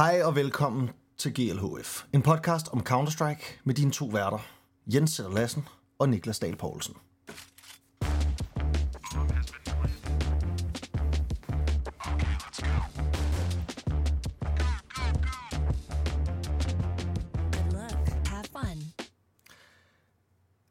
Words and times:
Hej 0.00 0.22
og 0.24 0.36
velkommen 0.36 0.90
til 1.18 1.34
GLHF, 1.34 2.04
en 2.12 2.22
podcast 2.22 2.68
om 2.68 2.86
Counter-Strike 2.88 3.60
med 3.64 3.74
dine 3.74 3.90
to 3.90 4.04
værter, 4.04 4.38
Jens 4.86 5.10
Sætter 5.10 5.32
Lassen 5.32 5.68
og 5.98 6.08
Niklas 6.08 6.38
Dahl 6.38 6.56
Poulsen. 6.56 6.94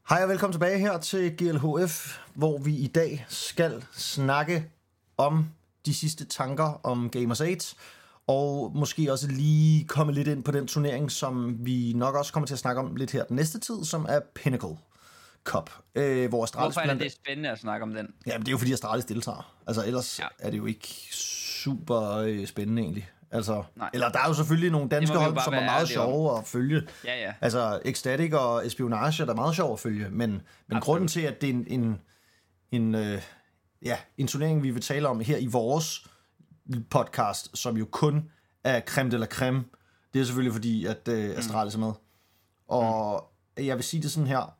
Hej 0.09 0.23
og 0.23 0.29
velkommen 0.29 0.53
tilbage 0.53 0.79
her 0.79 0.97
til 0.97 1.37
GLHF, 1.37 2.17
hvor 2.33 2.57
vi 2.57 2.75
i 2.75 2.87
dag 2.87 3.25
skal 3.27 3.85
snakke 3.91 4.71
om 5.17 5.45
de 5.85 5.93
sidste 5.93 6.25
tanker 6.25 6.79
om 6.83 7.09
Gamers 7.09 7.41
8, 7.41 7.75
og 8.29 8.71
måske 8.75 9.11
også 9.11 9.27
lige 9.27 9.85
komme 9.85 10.13
lidt 10.13 10.27
ind 10.27 10.43
på 10.43 10.51
den 10.51 10.67
turnering, 10.67 11.11
som 11.11 11.55
vi 11.59 11.93
nok 11.95 12.15
også 12.15 12.33
kommer 12.33 12.47
til 12.47 12.53
at 12.53 12.59
snakke 12.59 12.81
om 12.81 12.95
lidt 12.95 13.11
her 13.11 13.23
den 13.23 13.35
næste 13.35 13.59
tid, 13.59 13.85
som 13.85 14.05
er 14.09 14.19
Pinnacle 14.35 14.77
Cup, 15.43 15.69
øh, 15.95 16.29
hvor 16.29 16.43
Astralis 16.43 16.75
Hvorfor 16.75 16.89
er 16.89 16.93
det, 16.93 16.99
det 16.99 17.07
er 17.07 17.15
spændende 17.25 17.49
at 17.49 17.59
snakke 17.59 17.83
om 17.83 17.93
den? 17.93 18.07
Jamen, 18.27 18.41
det 18.41 18.47
er 18.47 18.51
jo 18.51 18.57
fordi 18.57 18.73
Astralis 18.73 19.05
deltager. 19.05 19.55
Altså, 19.67 19.85
ellers 19.85 20.19
ja. 20.19 20.25
Er 20.39 20.49
det 20.49 20.57
jo 20.57 20.65
ikke 20.65 20.87
super 21.11 22.17
øh, 22.17 22.47
spændende 22.47 22.81
egentlig. 22.81 23.09
Altså, 23.31 23.63
Nej. 23.75 23.89
eller 23.93 24.09
der 24.09 24.19
er 24.19 24.27
jo 24.27 24.33
selvfølgelig 24.33 24.71
nogle 24.71 24.89
danske 24.89 25.17
hold, 25.17 25.37
som 25.43 25.53
er 25.53 25.63
meget 25.63 25.87
sjove 25.87 26.37
at 26.37 26.47
følge. 26.47 26.81
Ja, 27.05 27.21
ja. 27.21 27.33
Altså, 27.41 27.79
Ecstatic 27.85 28.33
og 28.33 28.65
Espionage 28.65 29.21
er 29.21 29.25
der 29.25 29.35
meget 29.35 29.55
sjov 29.55 29.73
at 29.73 29.79
følge, 29.79 30.09
men, 30.09 30.29
men 30.29 30.41
Absolut. 30.67 30.83
grunden 30.83 31.07
til, 31.07 31.21
at 31.21 31.41
det 31.41 31.49
er 31.49 31.53
en, 31.53 31.67
en, 31.67 32.01
en, 32.71 32.95
øh, 32.95 33.21
ja, 33.85 33.97
en 34.17 34.27
turnering, 34.27 34.63
vi 34.63 34.69
vil 34.69 34.81
tale 34.81 35.07
om 35.07 35.19
her 35.19 35.37
i 35.37 35.45
vores 35.45 36.05
podcast, 36.89 37.57
som 37.57 37.77
jo 37.77 37.85
kun 37.91 38.29
er 38.63 38.81
creme 38.81 39.11
de 39.11 39.17
la 39.17 39.25
creme, 39.25 39.63
det 40.13 40.21
er 40.21 40.23
selvfølgelig 40.25 40.53
fordi, 40.53 40.85
at 40.85 41.07
øh, 41.07 41.37
Astralis 41.37 41.75
er 41.75 41.79
med. 41.79 41.91
Og 42.67 43.31
jeg 43.57 43.75
vil 43.75 43.83
sige 43.83 44.03
det 44.03 44.11
sådan 44.11 44.27
her, 44.27 44.55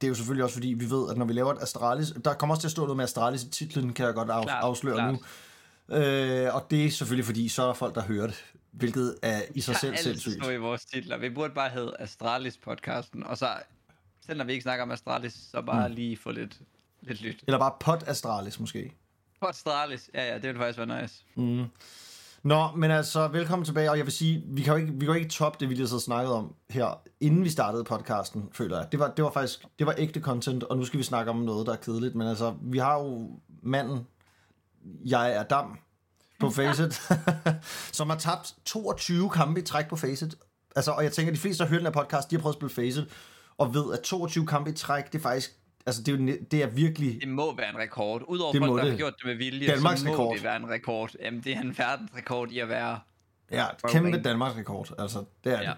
det 0.00 0.06
er 0.06 0.08
jo 0.08 0.14
selvfølgelig 0.14 0.44
også 0.44 0.54
fordi, 0.54 0.68
vi 0.68 0.90
ved, 0.90 1.10
at 1.10 1.16
når 1.16 1.24
vi 1.24 1.32
laver 1.32 1.52
et 1.52 1.62
Astralis, 1.62 2.12
der 2.24 2.34
kommer 2.34 2.54
også 2.54 2.60
til 2.60 2.68
at 2.68 2.72
stå 2.72 2.82
noget 2.82 2.96
med 2.96 3.04
Astralis 3.04 3.42
i 3.42 3.50
titlen, 3.50 3.92
kan 3.92 4.06
jeg 4.06 4.14
godt 4.14 4.30
af, 4.30 4.42
Klart, 4.42 4.64
afsløre 4.64 4.96
klart. 4.96 5.12
nu. 5.88 5.96
Øh, 5.96 6.54
og 6.54 6.66
det 6.70 6.86
er 6.86 6.90
selvfølgelig 6.90 7.24
fordi, 7.24 7.48
så 7.48 7.62
er 7.62 7.66
der 7.66 7.74
folk, 7.74 7.94
der 7.94 8.02
hører 8.02 8.26
det, 8.26 8.44
hvilket 8.70 9.16
er 9.22 9.42
i 9.54 9.60
sig 9.60 9.76
selv 9.76 9.96
sindssygt. 9.96 10.34
stå 10.34 10.50
i 10.50 10.56
vores 10.56 10.84
titler. 10.84 11.16
Vi 11.16 11.30
burde 11.30 11.54
bare 11.54 11.70
hedde 11.70 11.96
Astralis-podcasten, 12.00 13.26
og 13.26 13.38
så, 13.38 13.48
selv 14.26 14.38
når 14.38 14.44
vi 14.44 14.52
ikke 14.52 14.62
snakker 14.62 14.82
om 14.82 14.90
Astralis, 14.90 15.32
så 15.32 15.62
bare 15.62 15.88
mm. 15.88 15.94
lige 15.94 16.16
få 16.16 16.30
lidt, 16.30 16.60
lidt 17.00 17.22
lyt. 17.22 17.44
Eller 17.46 17.58
bare 17.58 17.72
Pod 17.80 17.98
Astralis 18.06 18.60
måske. 18.60 18.92
På 19.40 19.46
Astralis, 19.46 20.10
ja 20.14 20.26
ja, 20.28 20.34
det 20.34 20.42
ville 20.42 20.58
faktisk 20.58 20.78
være 20.78 21.02
nice. 21.02 21.24
Nå, 22.42 22.68
men 22.76 22.90
altså, 22.90 23.28
velkommen 23.28 23.64
tilbage, 23.66 23.90
og 23.90 23.96
jeg 23.96 24.06
vil 24.06 24.12
sige, 24.12 24.42
vi 24.46 24.62
kan 24.62 24.72
jo 24.72 24.78
ikke, 24.78 24.92
vi 24.92 24.98
kan 24.98 25.08
jo 25.08 25.14
ikke 25.14 25.28
toppe 25.28 25.58
det, 25.60 25.68
vi 25.68 25.74
lige 25.74 25.88
så 25.88 26.00
snakket 26.00 26.32
om 26.32 26.54
her, 26.70 27.00
inden 27.20 27.44
vi 27.44 27.50
startede 27.50 27.84
podcasten, 27.84 28.48
føler 28.52 28.78
jeg. 28.78 28.92
Det 28.92 29.00
var, 29.00 29.10
det 29.10 29.24
var 29.24 29.30
faktisk, 29.30 29.64
det 29.78 29.86
var 29.86 29.94
ægte 29.98 30.20
content, 30.20 30.62
og 30.64 30.76
nu 30.76 30.84
skal 30.84 30.98
vi 30.98 31.04
snakke 31.04 31.30
om 31.30 31.36
noget, 31.36 31.66
der 31.66 31.72
er 31.72 31.76
kedeligt, 31.76 32.14
men 32.14 32.28
altså, 32.28 32.54
vi 32.62 32.78
har 32.78 32.98
jo 32.98 33.30
manden, 33.62 34.06
jeg 35.04 35.32
er 35.32 35.42
dam, 35.42 35.78
på 36.40 36.50
Facet, 36.56 37.02
som 37.98 38.10
har 38.10 38.16
tabt 38.16 38.54
22 38.64 39.30
kampe 39.30 39.60
i 39.60 39.62
træk 39.62 39.88
på 39.88 39.96
Facet. 39.96 40.34
Altså, 40.76 40.90
og 40.90 41.04
jeg 41.04 41.12
tænker, 41.12 41.32
at 41.32 41.36
de 41.36 41.40
fleste, 41.40 41.64
der 41.64 41.70
hører 41.70 41.80
den 41.80 41.86
her 41.86 42.02
podcast, 42.02 42.30
de 42.30 42.36
har 42.36 42.40
prøvet 42.40 42.54
at 42.54 42.58
spille 42.58 42.74
Facet, 42.88 43.08
og 43.58 43.74
ved, 43.74 43.92
at 43.92 44.00
22 44.00 44.46
kampe 44.46 44.70
i 44.70 44.74
træk, 44.74 45.12
det 45.12 45.18
er 45.18 45.22
faktisk, 45.22 45.58
altså, 45.86 46.02
det 46.02 46.14
er, 46.14 46.18
jo, 46.18 46.38
det 46.50 46.62
er 46.62 46.66
virkelig, 46.66 47.20
Det 47.20 47.28
må 47.28 47.56
være 47.56 47.70
en 47.70 47.78
rekord. 47.78 48.22
Udover 48.28 48.52
Det 48.52 48.60
folk, 48.60 48.76
der 48.78 48.82
det. 48.84 48.90
har 48.92 48.98
gjort 48.98 49.14
det 49.18 49.26
med 49.26 49.34
vilje, 49.34 49.66
Danmarks 49.66 50.00
så 50.00 50.06
må 50.06 50.12
rekord. 50.12 50.34
det 50.36 50.44
være 50.44 50.56
en 50.56 50.70
rekord. 50.70 51.10
Jamen, 51.20 51.40
det 51.44 51.56
er 51.56 51.60
en 51.60 51.78
verdensrekord 51.78 52.50
i 52.50 52.58
at 52.58 52.68
være... 52.68 53.00
ja, 53.50 53.66
kæmpe. 53.88 54.22
Danmarks 54.22 54.56
rekord, 54.56 54.94
altså, 54.98 55.24
det 55.44 55.52
er 55.52 55.62
Ja. 55.62 55.68
det. 55.68 55.76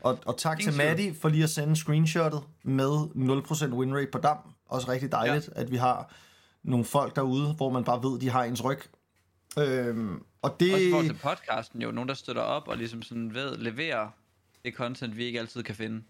Og, 0.00 0.18
og 0.26 0.38
tak 0.38 0.58
til 0.58 0.66
Ingen 0.68 0.74
tvivl. 0.80 0.88
Maddie 0.88 1.14
for 1.20 1.28
lige 1.28 1.44
at 1.44 1.50
sende 1.50 1.76
screenshotet 1.76 2.42
med 2.64 2.90
0% 3.70 3.74
win 3.74 3.94
rate 3.96 4.08
på 4.12 4.18
dam. 4.18 4.38
Også 4.66 4.90
rigtig 4.90 5.12
dejligt, 5.12 5.50
ja. 5.56 5.60
at 5.60 5.70
vi 5.70 5.76
har 5.76 6.14
nogle 6.62 6.84
folk 6.84 7.16
derude, 7.16 7.54
hvor 7.54 7.70
man 7.70 7.84
bare 7.84 8.02
ved, 8.02 8.20
de 8.20 8.30
har 8.30 8.44
ens 8.44 8.64
ryg. 8.64 8.78
Øhm, 9.58 10.22
og 10.42 10.56
det... 10.60 10.74
Også 10.74 10.86
forhold 10.90 11.06
til 11.06 11.18
podcasten 11.22 11.82
jo, 11.82 11.90
nogen 11.90 12.08
der 12.08 12.14
støtter 12.14 12.42
op 12.42 12.68
og 12.68 12.76
ligesom 12.76 13.02
sådan 13.02 13.34
ved, 13.34 13.56
leverer 13.56 14.08
det 14.64 14.74
content, 14.74 15.16
vi 15.16 15.24
ikke 15.24 15.38
altid 15.40 15.62
kan 15.62 15.74
finde. 15.74 16.02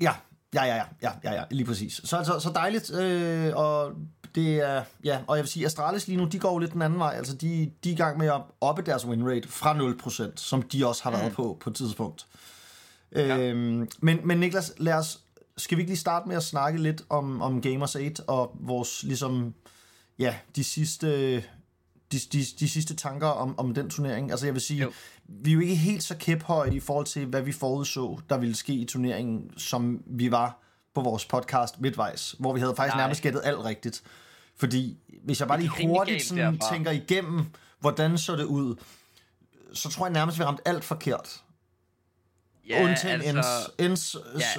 Ja, 0.00 0.14
ja, 0.54 0.64
ja, 0.64 0.76
ja, 0.76 0.82
ja, 1.02 1.10
ja, 1.24 1.32
ja 1.32 1.42
lige 1.50 1.64
præcis. 1.66 2.00
Så 2.04 2.16
altså, 2.16 2.38
så 2.40 2.50
dejligt, 2.54 2.94
øh, 2.94 3.52
og 3.56 3.92
det 4.34 4.54
er, 4.56 4.82
ja, 5.04 5.18
og 5.26 5.36
jeg 5.36 5.42
vil 5.42 5.50
sige, 5.50 5.66
Astralis 5.66 6.06
lige 6.08 6.16
nu, 6.16 6.24
de 6.24 6.38
går 6.38 6.52
jo 6.52 6.58
lidt 6.58 6.72
den 6.72 6.82
anden 6.82 6.98
vej, 6.98 7.14
altså 7.16 7.36
de, 7.36 7.70
de 7.84 7.88
er 7.88 7.92
i 7.92 7.96
gang 7.96 8.18
med 8.18 8.26
at 8.26 8.40
oppe 8.60 8.82
deres 8.82 9.06
win 9.06 9.28
rate 9.28 9.48
fra 9.48 9.74
0%, 10.28 10.32
som 10.36 10.62
de 10.62 10.86
også 10.86 11.02
har 11.02 11.10
været 11.10 11.28
Mm. 11.28 11.34
på 11.34 11.58
på 11.60 11.70
et 11.70 11.76
tidspunkt. 11.76 12.26
Øhm, 13.12 13.88
men, 14.00 14.18
men 14.24 14.38
Niklas, 14.40 14.72
lad 14.78 14.94
os, 14.94 15.20
skal 15.56 15.76
vi 15.76 15.82
ikke 15.82 15.90
lige 15.90 15.98
starte 16.00 16.28
med 16.28 16.36
at 16.36 16.42
snakke 16.42 16.82
lidt 16.82 17.02
om, 17.08 17.42
om 17.42 17.60
Gamers 17.62 17.94
8 17.94 18.22
og 18.28 18.56
vores, 18.60 19.02
ligesom, 19.04 19.54
ja, 20.18 20.34
de 20.56 20.64
sidste, 20.64 21.36
de, 22.12 22.18
de, 22.32 22.44
de 22.60 22.68
sidste 22.68 22.96
tanker 22.96 23.26
om, 23.26 23.58
om 23.58 23.74
den 23.74 23.90
turnering. 23.90 24.30
Altså 24.30 24.46
jeg 24.46 24.54
vil 24.54 24.62
sige, 24.62 24.82
jo. 24.82 24.92
Vi 25.30 25.50
er 25.50 25.54
jo 25.54 25.60
ikke 25.60 25.74
helt 25.74 26.02
så 26.02 26.16
kæphøje 26.16 26.74
i 26.74 26.80
forhold 26.80 27.06
til, 27.06 27.26
hvad 27.26 27.42
vi 27.42 27.52
forudså, 27.52 28.18
der 28.28 28.38
ville 28.38 28.54
ske 28.54 28.72
i 28.72 28.84
turneringen, 28.84 29.50
som 29.56 30.02
vi 30.06 30.30
var 30.30 30.58
på 30.94 31.00
vores 31.00 31.24
podcast 31.24 31.80
midtvejs, 31.80 32.34
hvor 32.38 32.52
vi 32.52 32.60
havde 32.60 32.76
faktisk 32.76 32.94
Nej. 32.94 33.02
nærmest 33.02 33.22
gættet 33.22 33.42
alt 33.44 33.64
rigtigt. 33.64 34.02
Fordi 34.56 34.98
hvis 35.24 35.40
jeg 35.40 35.48
bare 35.48 35.60
lige 35.60 35.86
hurtigt 35.86 36.22
sådan 36.22 36.60
tænker 36.72 36.90
igennem, 36.90 37.44
hvordan 37.80 38.18
så 38.18 38.36
det 38.36 38.44
ud, 38.44 38.76
så 39.72 39.90
tror 39.90 40.06
jeg 40.06 40.12
nærmest, 40.12 40.38
vi 40.38 40.44
ramte 40.44 40.68
alt 40.68 40.84
forkert. 40.84 41.42
Ja, 42.70 42.84
Undtagen 42.84 43.20
altså, 43.36 43.70
Ens. 43.78 43.90
Ens 43.90 44.16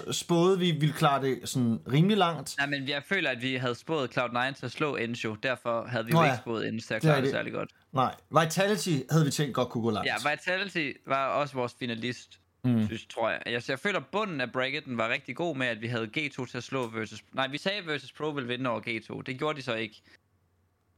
ja. 0.07 0.11
spåede, 0.11 0.59
vi 0.59 0.71
ville 0.71 0.93
klare 0.93 1.21
det 1.21 1.39
sådan 1.49 1.79
rimelig 1.91 2.17
langt. 2.17 2.55
Nej, 2.57 2.67
men 2.67 2.87
jeg 2.89 3.03
føler, 3.03 3.29
at 3.29 3.41
vi 3.41 3.55
havde 3.55 3.75
spået 3.75 4.17
Cloud9 4.17 4.51
til 4.53 4.65
at 4.65 4.71
slå 4.71 4.95
Ensho. 4.95 5.35
Derfor 5.35 5.85
havde 5.87 6.05
vi 6.05 6.11
Nå 6.11 6.19
jo 6.19 6.25
ja. 6.25 6.31
ikke 6.31 6.41
spået 6.41 6.67
Ends 6.67 6.87
til 6.87 6.93
at 6.93 7.01
klare 7.01 7.15
det 7.15 7.23
det. 7.23 7.31
særlig 7.31 7.53
godt. 7.53 7.69
Nej, 7.91 8.15
Vitality 8.41 8.97
havde 9.11 9.25
vi 9.25 9.31
tænkt 9.31 9.53
godt 9.53 9.69
kunne 9.69 9.81
gå 9.81 9.91
langt. 9.91 10.07
Ja, 10.07 10.29
Vitality 10.31 10.91
var 11.05 11.27
også 11.27 11.55
vores 11.55 11.75
finalist, 11.79 12.39
mm. 12.63 12.85
synes, 12.85 13.05
tror 13.05 13.29
jeg. 13.29 13.41
jeg. 13.45 13.61
Jeg 13.69 13.79
føler, 13.79 13.99
bunden 14.11 14.41
af 14.41 14.51
bracketen 14.51 14.97
var 14.97 15.09
rigtig 15.09 15.35
god 15.35 15.55
med, 15.55 15.67
at 15.67 15.81
vi 15.81 15.87
havde 15.87 16.09
G2 16.17 16.45
til 16.45 16.57
at 16.57 16.63
slå 16.63 16.87
versus... 16.87 17.23
Nej, 17.33 17.47
vi 17.47 17.57
sagde 17.57 17.85
versus 17.87 18.11
Pro 18.11 18.29
ville 18.29 18.47
vinde 18.47 18.69
over 18.69 18.81
G2. 18.81 19.21
Det 19.21 19.37
gjorde 19.37 19.57
de 19.57 19.63
så 19.63 19.75
ikke. 19.75 20.01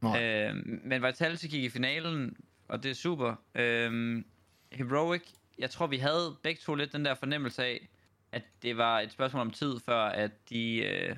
Nej. 0.01 0.23
Øh, 0.23 0.55
men 0.65 1.03
Vitality 1.03 1.45
gik 1.45 1.63
i 1.63 1.69
finalen, 1.69 2.35
og 2.67 2.83
det 2.83 2.91
er 2.91 2.95
super. 2.95 3.35
Øh, 3.55 4.23
Heroic, 4.71 5.21
jeg 5.59 5.69
tror, 5.69 5.87
vi 5.87 5.97
havde 5.97 6.35
begge 6.43 6.61
to 6.65 6.75
lidt 6.75 6.93
den 6.93 7.05
der 7.05 7.15
fornemmelse 7.15 7.63
af, 7.63 7.89
at 8.31 8.43
det 8.61 8.77
var 8.77 8.99
et 8.99 9.11
spørgsmål 9.11 9.41
om 9.41 9.51
tid, 9.51 9.79
før 9.85 10.05
at 10.05 10.31
de 10.49 10.75
øh, 10.77 11.15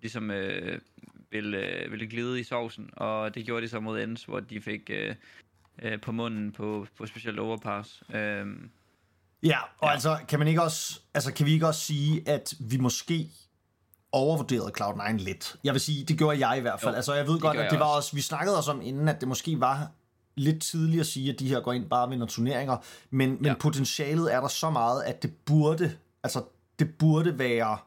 ligesom 0.00 0.30
øh, 0.30 0.80
ville, 1.30 1.58
øh, 1.58 1.90
ville 1.90 2.06
glide 2.06 2.40
i 2.40 2.44
sovsen, 2.44 2.90
og 2.92 3.34
det 3.34 3.46
gjorde 3.46 3.62
de 3.62 3.68
så 3.68 3.80
mod 3.80 4.00
Ends, 4.00 4.24
hvor 4.24 4.40
de 4.40 4.60
fik 4.60 4.90
øh, 4.90 5.14
øh, 5.82 6.00
på 6.00 6.12
munden 6.12 6.52
på, 6.52 6.86
på 6.96 7.06
specielt 7.06 7.38
overpass. 7.38 8.02
Øh, 8.14 8.46
Ja, 9.42 9.58
og 9.78 9.88
ja. 9.88 9.92
altså, 9.92 10.18
kan 10.28 10.38
man 10.38 10.48
ikke 10.48 10.62
også, 10.62 11.00
altså, 11.14 11.32
kan 11.32 11.46
vi 11.46 11.52
ikke 11.52 11.66
også 11.66 11.80
sige, 11.80 12.28
at 12.28 12.54
vi 12.60 12.76
måske 12.76 13.30
overvurderede 14.12 14.72
Cloud9 14.80 15.12
lidt? 15.12 15.56
Jeg 15.64 15.72
vil 15.72 15.80
sige, 15.80 16.04
det 16.04 16.18
gjorde 16.18 16.48
jeg 16.48 16.58
i 16.58 16.60
hvert 16.60 16.80
fald. 16.80 16.92
Jo, 16.92 16.96
altså, 16.96 17.14
jeg 17.14 17.26
ved 17.26 17.40
godt, 17.40 17.56
at 17.56 17.70
det 17.70 17.78
var 17.78 17.86
også. 17.86 17.96
også, 17.96 18.16
vi 18.16 18.20
snakkede 18.20 18.56
også 18.56 18.70
om 18.70 18.80
inden, 18.82 19.08
at 19.08 19.20
det 19.20 19.28
måske 19.28 19.60
var 19.60 19.90
lidt 20.36 20.62
tidligt 20.62 21.00
at 21.00 21.06
sige, 21.06 21.32
at 21.32 21.38
de 21.40 21.48
her 21.48 21.60
går 21.60 21.72
ind 21.72 21.88
bare 21.88 22.04
og 22.04 22.10
vinder 22.10 22.26
turneringer, 22.26 22.76
men, 23.10 23.30
men 23.30 23.44
Ja. 23.46 23.54
potentialet 23.54 24.34
er 24.34 24.40
der 24.40 24.48
så 24.48 24.70
meget, 24.70 25.02
at 25.02 25.22
det 25.22 25.32
burde, 25.44 25.96
altså, 26.22 26.44
det 26.78 26.94
burde 26.98 27.38
være 27.38 27.78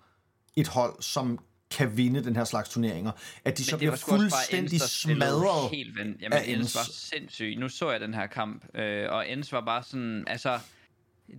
et 0.56 0.68
hold, 0.68 1.02
som 1.02 1.40
kan 1.72 1.98
vinde 1.98 2.24
den 2.24 2.36
her 2.36 2.44
slags 2.44 2.70
turneringer. 2.70 3.12
At 3.46 3.58
de 3.58 3.64
så 3.66 3.78
bliver 3.78 3.96
fuldstændig 3.96 4.82
smadret. 4.82 5.70
Helt 5.72 5.98
vendt. 5.98 6.22
Jamen, 6.22 6.38
af 6.38 6.44
Ends. 6.48 6.76
var 6.76 6.88
sindssyg. 6.92 7.56
Nu 7.58 7.70
så 7.70 7.92
jeg 7.92 8.00
den 8.00 8.14
her 8.14 8.28
kamp, 8.28 8.66
øh, 8.78 9.06
og 9.10 9.30
Ends 9.30 9.52
var 9.52 9.62
bare 9.62 9.84
sådan, 9.84 10.24
altså, 10.28 10.60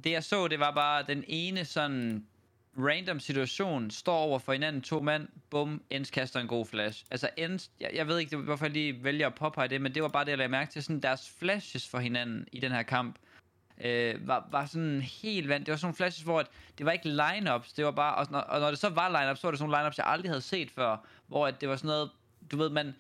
det 0.05 0.11
jeg 0.11 0.25
så, 0.25 0.49
det 0.49 0.61
var 0.61 0.75
bare 0.75 1.05
den 1.09 1.25
ene 1.29 1.65
sådan 1.65 2.25
random 2.79 3.21
situation, 3.21 3.91
står 3.91 4.17
over 4.17 4.39
for 4.39 4.53
hinanden 4.53 4.83
to 4.83 5.01
mand, 5.01 5.29
bum, 5.51 5.83
Ends 5.91 6.11
kaster 6.11 6.41
en 6.41 6.47
god 6.47 6.67
flash. 6.67 7.05
Altså 7.11 7.31
Ends, 7.37 7.71
jeg, 7.81 7.91
jeg 7.95 8.09
ved 8.09 8.19
ikke, 8.19 8.37
hvorfor 8.37 8.65
jeg 8.65 8.73
lige 8.73 9.05
vælger 9.05 9.27
at 9.27 9.35
påpege 9.35 9.69
det, 9.69 9.81
men 9.81 9.95
det 9.95 10.03
var 10.03 10.09
bare 10.09 10.25
det, 10.25 10.31
jeg 10.31 10.39
lagde 10.39 10.51
mærke 10.51 10.73
til, 10.73 10.83
sådan 10.83 11.01
deres 11.01 11.33
flashes 11.39 11.89
for 11.89 11.99
hinanden 11.99 12.47
i 12.53 12.61
den 12.61 12.73
her 12.73 12.83
kamp, 12.83 13.19
øh, 13.85 14.29
var, 14.29 14.49
var 14.51 14.67
sådan 14.67 15.01
helt 15.01 15.49
vand. 15.49 15.65
Det 15.65 15.73
var 15.73 15.77
sådan 15.77 15.87
nogle 15.87 15.97
flashes, 15.97 16.25
hvor 16.25 16.41
at 16.41 16.47
det 16.79 16.87
var 16.87 16.93
ikke 16.93 17.09
lineups, 17.09 17.73
det 17.73 17.85
var 17.85 17.91
bare, 17.91 18.15
og 18.15 18.27
når, 18.31 18.39
og 18.39 18.61
når 18.61 18.69
det 18.69 18.79
så 18.79 18.89
var 18.89 19.21
lineups, 19.21 19.41
så 19.41 19.47
var 19.47 19.51
det 19.51 19.59
sådan 19.59 19.71
nogle 19.71 19.81
lineups, 19.81 19.99
jeg 19.99 20.07
aldrig 20.07 20.31
havde 20.31 20.41
set 20.41 20.71
før, 20.71 20.97
hvor 21.27 21.47
at 21.47 21.61
det 21.61 21.69
var 21.69 21.77
sådan 21.77 21.89
noget, 21.89 22.11
du 22.51 22.57
ved, 22.57 22.71
man, 22.71 22.95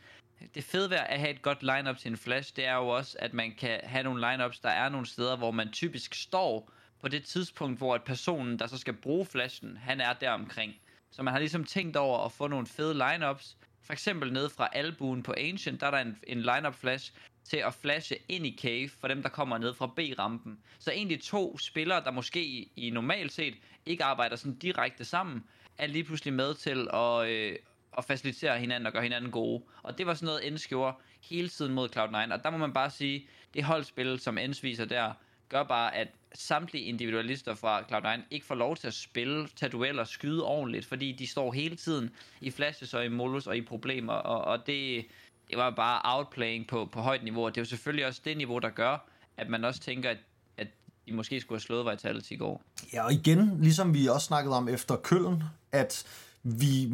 det 0.54 0.64
fede 0.64 0.90
ved 0.90 0.96
at 0.96 1.18
have 1.18 1.30
et 1.30 1.42
godt 1.42 1.62
lineup 1.62 1.98
til 1.98 2.10
en 2.10 2.16
flash, 2.16 2.56
det 2.56 2.66
er 2.66 2.74
jo 2.74 2.88
også, 2.88 3.16
at 3.20 3.34
man 3.34 3.54
kan 3.58 3.80
have 3.82 4.02
nogle 4.04 4.30
lineups, 4.30 4.60
der 4.60 4.68
er 4.68 4.88
nogle 4.88 5.06
steder, 5.06 5.36
hvor 5.36 5.50
man 5.50 5.72
typisk 5.72 6.14
står 6.14 6.72
på 7.00 7.08
det 7.08 7.24
tidspunkt, 7.24 7.78
hvor 7.78 7.94
at 7.94 8.04
personen, 8.04 8.58
der 8.58 8.66
så 8.66 8.78
skal 8.78 8.94
bruge 8.94 9.26
flashen, 9.26 9.76
han 9.76 10.00
er 10.00 10.12
der 10.12 10.30
omkring. 10.30 10.74
Så 11.10 11.22
man 11.22 11.32
har 11.32 11.38
ligesom 11.38 11.64
tænkt 11.64 11.96
over 11.96 12.24
at 12.24 12.32
få 12.32 12.46
nogle 12.46 12.66
fede 12.66 12.94
lineups. 12.94 13.56
For 13.82 13.92
eksempel 13.92 14.32
ned 14.32 14.48
fra 14.48 14.68
albuen 14.72 15.22
på 15.22 15.34
Ancient, 15.38 15.80
der 15.80 15.86
er 15.86 15.90
der 15.90 15.98
en, 15.98 16.18
en 16.26 16.40
lineup 16.40 16.74
flash, 16.74 17.12
til 17.44 17.56
at 17.56 17.74
flashe 17.74 18.16
ind 18.28 18.46
i 18.46 18.58
cave 18.62 18.88
for 18.88 19.08
dem, 19.08 19.22
der 19.22 19.28
kommer 19.28 19.58
ned 19.58 19.74
fra 19.74 19.86
B-rampen. 19.86 20.58
Så 20.78 20.90
egentlig 20.90 21.22
to 21.22 21.58
spillere, 21.58 22.04
der 22.04 22.10
måske 22.10 22.44
i, 22.44 22.72
i 22.76 22.90
normalt 22.90 23.32
set 23.32 23.54
ikke 23.86 24.04
arbejder 24.04 24.36
sådan 24.36 24.58
direkte 24.58 25.04
sammen, 25.04 25.44
er 25.78 25.86
lige 25.86 26.04
pludselig 26.04 26.34
med 26.34 26.54
til 26.54 26.88
at, 26.92 27.28
øh, 27.28 27.56
at 27.98 28.04
facilitere 28.04 28.58
hinanden 28.58 28.86
og 28.86 28.92
gøre 28.92 29.02
hinanden 29.02 29.30
gode. 29.30 29.62
Og 29.82 29.98
det 29.98 30.06
var 30.06 30.14
sådan 30.14 30.26
noget, 30.26 30.46
Ends 30.46 30.66
gjorde 30.66 30.96
hele 31.20 31.48
tiden 31.48 31.74
mod 31.74 31.96
Cloud9. 31.96 32.32
Og 32.32 32.44
der 32.44 32.50
må 32.50 32.58
man 32.58 32.72
bare 32.72 32.90
sige, 32.90 33.28
det 33.54 33.64
holdspil, 33.64 34.20
som 34.20 34.38
Ends 34.38 34.62
viser 34.62 34.84
der, 34.84 35.12
gør 35.50 35.62
bare, 35.62 35.94
at 35.94 36.08
samtlige 36.34 36.84
individualister 36.84 37.54
fra 37.54 37.80
Cloud9 37.80 38.20
ikke 38.30 38.46
får 38.46 38.54
lov 38.54 38.76
til 38.76 38.86
at 38.86 38.94
spille, 38.94 39.48
tage 39.56 39.70
dueller, 39.70 40.04
skyde 40.04 40.44
ordentligt, 40.44 40.86
fordi 40.86 41.12
de 41.12 41.26
står 41.26 41.52
hele 41.52 41.76
tiden 41.76 42.10
i 42.40 42.50
flashes 42.50 42.94
og 42.94 43.04
i 43.04 43.08
molus 43.08 43.46
og 43.46 43.56
i 43.56 43.62
problemer, 43.62 44.12
og, 44.12 44.44
og 44.44 44.66
det, 44.66 45.06
det 45.50 45.58
var 45.58 45.70
bare 45.70 46.00
outplaying 46.04 46.66
på, 46.66 46.88
på 46.92 47.00
højt 47.00 47.24
niveau, 47.24 47.44
og 47.44 47.54
det 47.54 47.60
er 47.60 47.62
jo 47.62 47.68
selvfølgelig 47.68 48.06
også 48.06 48.20
det 48.24 48.36
niveau, 48.36 48.58
der 48.58 48.70
gør, 48.70 49.08
at 49.36 49.48
man 49.48 49.64
også 49.64 49.80
tænker, 49.80 50.10
at, 50.10 50.18
at 50.56 50.68
de 51.06 51.12
måske 51.12 51.40
skulle 51.40 51.56
have 51.56 51.62
slået 51.62 51.90
Vitality 51.90 52.32
i 52.32 52.36
går. 52.36 52.62
Ja, 52.92 53.04
og 53.04 53.12
igen, 53.12 53.60
ligesom 53.60 53.94
vi 53.94 54.06
også 54.06 54.26
snakkede 54.26 54.56
om 54.56 54.68
efter 54.68 54.96
Køln, 54.96 55.42
at 55.72 56.04
vi 56.42 56.86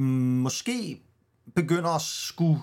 måske 0.42 1.00
begynder 1.54 1.90
at 1.90 2.02
skulle 2.02 2.60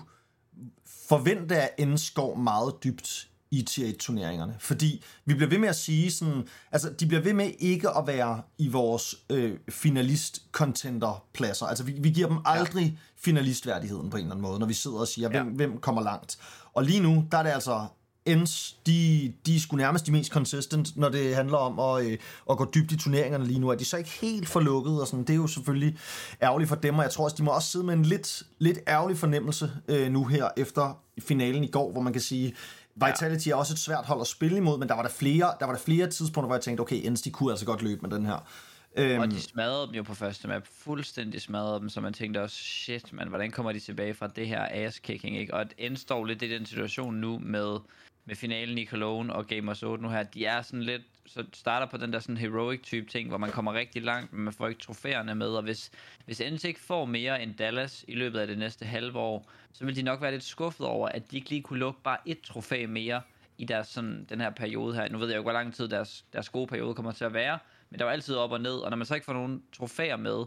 forvente, 1.08 1.56
at 1.56 1.70
Ends 1.78 2.16
meget 2.36 2.74
dybt 2.84 3.28
1-turneringerne. 3.60 4.54
Fordi 4.58 5.02
vi 5.24 5.34
bliver 5.34 5.50
ved 5.50 5.58
med 5.58 5.68
at 5.68 5.76
sige 5.76 6.10
sådan, 6.10 6.48
altså 6.72 6.90
de 7.00 7.06
bliver 7.06 7.22
ved 7.22 7.32
med 7.32 7.50
ikke 7.58 7.88
at 7.88 8.06
være 8.06 8.42
i 8.58 8.68
vores 8.68 9.14
øh, 9.30 9.52
finalist-contender-pladser. 9.68 11.66
Altså 11.66 11.84
vi, 11.84 11.92
vi 11.98 12.10
giver 12.10 12.28
dem 12.28 12.38
aldrig 12.44 12.84
ja. 12.84 12.90
finalistværdigheden 13.16 14.10
på 14.10 14.16
en 14.16 14.22
eller 14.22 14.34
anden 14.34 14.48
måde, 14.48 14.58
når 14.58 14.66
vi 14.66 14.74
sidder 14.74 14.98
og 14.98 15.08
siger, 15.08 15.28
hvem, 15.28 15.48
ja. 15.48 15.52
hvem 15.54 15.78
kommer 15.78 16.02
langt. 16.02 16.38
Og 16.74 16.84
lige 16.84 17.00
nu, 17.00 17.24
der 17.32 17.38
er 17.38 17.42
det 17.42 17.50
altså 17.50 17.86
ends, 18.26 18.72
de, 18.86 19.32
de 19.46 19.56
er 19.56 19.60
sgu 19.60 19.76
nærmest 19.76 20.06
de 20.06 20.12
mest 20.12 20.32
consistent, 20.32 20.96
når 20.96 21.08
det 21.08 21.34
handler 21.34 21.58
om 21.58 21.78
at, 21.78 22.06
øh, 22.06 22.18
at 22.50 22.58
gå 22.58 22.70
dybt 22.74 22.92
i 22.92 22.96
turneringerne 22.96 23.46
lige 23.46 23.58
nu. 23.58 23.68
Er 23.68 23.74
de 23.74 23.84
så 23.84 23.96
ikke 23.96 24.10
helt 24.10 24.48
forlukket, 24.48 25.00
og 25.00 25.06
sådan, 25.06 25.24
det 25.24 25.30
er 25.30 25.36
jo 25.36 25.46
selvfølgelig 25.46 25.98
ærgerligt 26.42 26.68
for 26.68 26.76
dem, 26.76 26.98
og 26.98 27.04
jeg 27.04 27.10
tror 27.10 27.24
også, 27.24 27.36
de 27.36 27.42
må 27.42 27.50
også 27.50 27.70
sidde 27.70 27.84
med 27.84 27.94
en 27.94 28.04
lidt, 28.04 28.42
lidt 28.58 28.78
ærgerlig 28.88 29.18
fornemmelse 29.18 29.70
øh, 29.88 30.12
nu 30.12 30.24
her 30.24 30.48
efter 30.56 30.98
finalen 31.18 31.64
i 31.64 31.70
går, 31.70 31.92
hvor 31.92 32.00
man 32.00 32.12
kan 32.12 32.22
sige, 32.22 32.54
Vitality 32.96 33.48
er 33.48 33.54
også 33.54 33.74
et 33.74 33.78
svært 33.78 34.04
hold 34.04 34.20
at 34.20 34.26
spille 34.26 34.56
imod, 34.56 34.78
men 34.78 34.88
der 34.88 34.94
var 34.94 35.02
der 35.02 35.08
flere, 35.08 35.54
der 35.60 35.66
var 35.66 35.72
der 35.72 35.80
flere 35.80 36.10
tidspunkter, 36.10 36.46
hvor 36.46 36.54
jeg 36.54 36.62
tænkte, 36.62 36.80
okay, 36.80 37.06
Ends, 37.06 37.22
de 37.22 37.30
kunne 37.30 37.50
altså 37.50 37.66
godt 37.66 37.82
løbe 37.82 38.02
med 38.02 38.16
den 38.16 38.26
her. 38.26 38.48
Øhm, 38.96 39.20
og 39.20 39.30
de 39.30 39.40
smadrede 39.40 39.86
dem 39.86 39.94
jo 39.94 40.02
på 40.02 40.14
første 40.14 40.48
map, 40.48 40.66
fuldstændig 40.66 41.40
smadrede 41.40 41.80
dem, 41.80 41.88
så 41.88 42.00
man 42.00 42.12
tænkte 42.12 42.42
også, 42.42 42.56
shit, 42.56 43.12
man, 43.12 43.28
hvordan 43.28 43.50
kommer 43.50 43.72
de 43.72 43.80
tilbage 43.80 44.14
fra 44.14 44.26
det 44.26 44.48
her 44.48 44.68
ass-kicking, 44.70 45.36
ikke? 45.36 45.54
Og 45.54 45.60
at 45.60 45.74
Ends 45.78 46.00
står 46.00 46.24
lidt 46.24 46.42
i 46.42 46.50
den 46.50 46.66
situation 46.66 47.14
nu 47.14 47.38
med, 47.38 47.78
med 48.24 48.36
finalen 48.36 48.78
i 48.78 48.86
Cologne 48.86 49.32
og 49.32 49.46
Gamers 49.46 49.82
8 49.82 50.02
nu 50.02 50.08
her, 50.10 50.22
de 50.22 50.46
er 50.46 50.62
sådan 50.62 50.82
lidt, 50.82 51.02
så 51.26 51.44
starter 51.52 51.86
på 51.86 51.96
den 51.96 52.12
der 52.12 52.18
sådan 52.18 52.36
heroic 52.36 52.82
type 52.82 53.06
ting, 53.06 53.28
hvor 53.28 53.38
man 53.38 53.50
kommer 53.50 53.72
rigtig 53.72 54.02
langt, 54.02 54.32
men 54.32 54.44
man 54.44 54.52
får 54.52 54.68
ikke 54.68 54.80
trofæerne 54.80 55.34
med, 55.34 55.48
og 55.48 55.62
hvis, 55.62 55.90
hvis 56.24 56.40
Ends 56.40 56.64
ikke 56.64 56.80
får 56.80 57.04
mere 57.04 57.42
end 57.42 57.54
Dallas 57.54 58.04
i 58.08 58.14
løbet 58.14 58.38
af 58.38 58.46
det 58.46 58.58
næste 58.58 58.84
halve 58.84 59.18
år, 59.18 59.50
så 59.72 59.84
vil 59.84 59.96
de 59.96 60.02
nok 60.02 60.20
være 60.20 60.30
lidt 60.30 60.44
skuffet 60.44 60.86
over, 60.86 61.08
at 61.08 61.30
de 61.30 61.36
ikke 61.36 61.50
lige 61.50 61.62
kunne 61.62 61.78
lukke 61.78 62.00
bare 62.02 62.18
et 62.26 62.40
trofæ 62.40 62.86
mere 62.86 63.20
i 63.58 63.64
deres, 63.64 63.88
sådan, 63.88 64.26
den 64.28 64.40
her 64.40 64.50
periode 64.50 64.94
her. 64.94 65.08
Nu 65.08 65.18
ved 65.18 65.26
jeg 65.26 65.34
jo 65.34 65.40
ikke, 65.40 65.50
hvor 65.50 65.52
lang 65.52 65.74
tid 65.74 65.88
deres, 65.88 66.24
deres 66.32 66.48
gode 66.48 66.66
periode 66.66 66.94
kommer 66.94 67.12
til 67.12 67.24
at 67.24 67.34
være, 67.34 67.58
men 67.90 67.98
der 67.98 68.04
var 68.04 68.12
altid 68.12 68.36
op 68.36 68.52
og 68.52 68.60
ned, 68.60 68.74
og 68.74 68.90
når 68.90 68.96
man 68.96 69.06
så 69.06 69.14
ikke 69.14 69.24
får 69.24 69.32
nogen 69.32 69.62
trofæer 69.72 70.16
med 70.16 70.44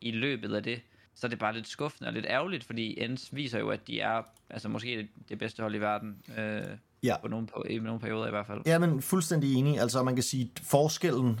i 0.00 0.10
løbet 0.10 0.54
af 0.54 0.62
det, 0.62 0.82
så 1.14 1.26
er 1.26 1.28
det 1.28 1.38
bare 1.38 1.54
lidt 1.54 1.68
skuffende 1.68 2.08
og 2.08 2.12
lidt 2.12 2.26
ærgerligt, 2.28 2.64
fordi 2.64 3.00
Ends 3.00 3.34
viser 3.34 3.58
jo, 3.58 3.68
at 3.68 3.86
de 3.86 4.00
er 4.00 4.22
altså 4.50 4.68
måske 4.68 4.96
det, 4.96 5.08
det 5.28 5.38
bedste 5.38 5.62
hold 5.62 5.74
i 5.74 5.78
verden. 5.78 6.22
Øh, 6.38 6.76
ja. 7.02 7.16
på 7.22 7.28
nogle, 7.28 7.48
i 7.70 7.78
nogle 7.78 8.00
perioder 8.00 8.26
i 8.26 8.30
hvert 8.30 8.46
fald. 8.46 8.60
Ja, 8.66 8.78
men 8.78 9.02
fuldstændig 9.02 9.54
enig. 9.54 9.80
Altså 9.80 10.02
man 10.02 10.14
kan 10.14 10.22
sige, 10.22 10.50
forskellen 10.62 11.40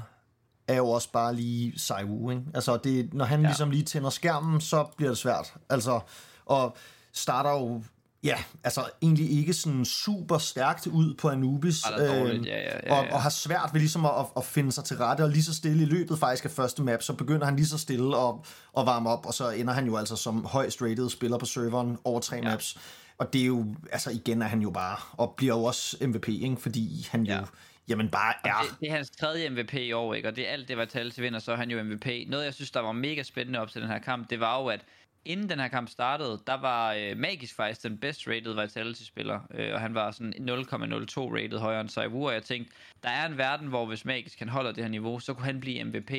er 0.68 0.76
jo 0.76 0.88
også 0.88 1.12
bare 1.12 1.34
lige 1.34 1.78
Saiwu, 1.78 2.30
ikke? 2.30 2.42
Altså 2.54 2.76
det, 2.76 3.14
når 3.14 3.24
han 3.24 3.40
ja. 3.40 3.46
ligesom 3.46 3.70
lige 3.70 3.82
tænder 3.82 4.10
skærmen, 4.10 4.60
så 4.60 4.86
bliver 4.96 5.10
det 5.10 5.18
svært. 5.18 5.54
Altså, 5.70 6.00
og 6.46 6.76
starter 7.12 7.50
jo 7.50 7.82
Ja, 8.24 8.36
altså 8.64 8.84
egentlig 9.02 9.30
ikke 9.30 9.52
sådan 9.52 9.84
super 9.84 10.38
stærkt 10.38 10.86
ud 10.86 11.14
på 11.14 11.28
Anubis, 11.28 11.82
øh, 11.98 12.04
ja, 12.06 12.14
ja, 12.14 12.32
ja, 12.44 12.78
ja. 12.86 12.94
Og, 12.94 13.12
og 13.12 13.22
har 13.22 13.30
svært 13.30 13.70
ved 13.72 13.80
ligesom 13.80 14.06
at, 14.06 14.26
at 14.36 14.44
finde 14.44 14.72
sig 14.72 14.84
til 14.84 14.96
rette, 14.96 15.22
og 15.22 15.28
lige 15.28 15.42
så 15.42 15.54
stille 15.54 15.82
i 15.82 15.86
løbet 15.86 16.18
faktisk 16.18 16.44
af 16.44 16.50
første 16.50 16.82
map, 16.82 17.02
så 17.02 17.12
begynder 17.12 17.44
han 17.44 17.56
lige 17.56 17.66
så 17.66 17.78
stille 17.78 18.16
at, 18.16 18.34
at 18.78 18.86
varme 18.86 19.10
op, 19.10 19.26
og 19.26 19.34
så 19.34 19.50
ender 19.50 19.72
han 19.72 19.86
jo 19.86 19.96
altså 19.96 20.16
som 20.16 20.44
højst 20.44 20.82
rated 20.82 21.10
spiller 21.10 21.38
på 21.38 21.46
serveren 21.46 21.98
over 22.04 22.20
tre 22.20 22.36
ja. 22.36 22.42
maps. 22.42 22.78
Og 23.22 23.32
det 23.32 23.42
er 23.42 23.46
jo, 23.46 23.74
altså 23.92 24.10
igen 24.10 24.42
er 24.42 24.46
han 24.46 24.62
jo 24.62 24.70
bare, 24.70 24.96
og 25.12 25.34
bliver 25.36 25.56
jo 25.56 25.64
også 25.64 25.96
MVP, 26.06 26.28
ikke? 26.28 26.56
fordi 26.56 27.06
han 27.10 27.26
ja. 27.26 27.38
jo, 27.38 27.46
jamen 27.88 28.08
bare 28.08 28.34
er... 28.44 28.62
det, 28.62 28.80
det 28.80 28.88
er 28.88 28.92
hans 28.92 29.10
tredje 29.10 29.50
MVP 29.50 29.74
i 29.74 29.92
år, 29.92 30.14
ikke? 30.14 30.28
og 30.28 30.36
det 30.36 30.48
er 30.48 30.52
alt 30.52 30.68
det, 30.68 30.76
var 30.76 30.84
talt 30.84 31.14
til 31.14 31.22
vinder, 31.22 31.38
så 31.38 31.52
er 31.52 31.56
han 31.56 31.70
jo 31.70 31.82
MVP. 31.82 32.06
Noget, 32.28 32.44
jeg 32.44 32.54
synes, 32.54 32.70
der 32.70 32.80
var 32.80 32.92
mega 32.92 33.22
spændende 33.22 33.58
op 33.58 33.70
til 33.70 33.80
den 33.80 33.90
her 33.90 33.98
kamp, 33.98 34.30
det 34.30 34.40
var 34.40 34.60
jo, 34.60 34.66
at 34.66 34.80
inden 35.24 35.50
den 35.50 35.58
her 35.58 35.68
kamp 35.68 35.88
startede, 35.88 36.40
der 36.46 36.54
var 36.54 36.92
øh, 36.92 37.16
Magisk 37.16 37.54
faktisk 37.56 37.82
den 37.82 37.98
best 37.98 38.28
rated 38.28 38.60
Vitality-spiller, 38.62 39.40
øh, 39.54 39.74
og 39.74 39.80
han 39.80 39.94
var 39.94 40.10
sådan 40.10 40.34
0,02 40.38 40.40
rated 40.40 41.58
højere 41.58 41.80
end 41.80 41.88
Saivu, 41.88 42.26
og 42.26 42.34
jeg 42.34 42.42
tænkte, 42.42 42.72
der 43.02 43.08
er 43.08 43.26
en 43.26 43.38
verden, 43.38 43.68
hvor 43.68 43.86
hvis 43.86 44.04
Magisk 44.04 44.38
kan 44.38 44.48
holde 44.48 44.68
det 44.68 44.84
her 44.84 44.88
niveau, 44.88 45.18
så 45.18 45.34
kunne 45.34 45.44
han 45.44 45.60
blive 45.60 45.84
MVP. 45.84 46.10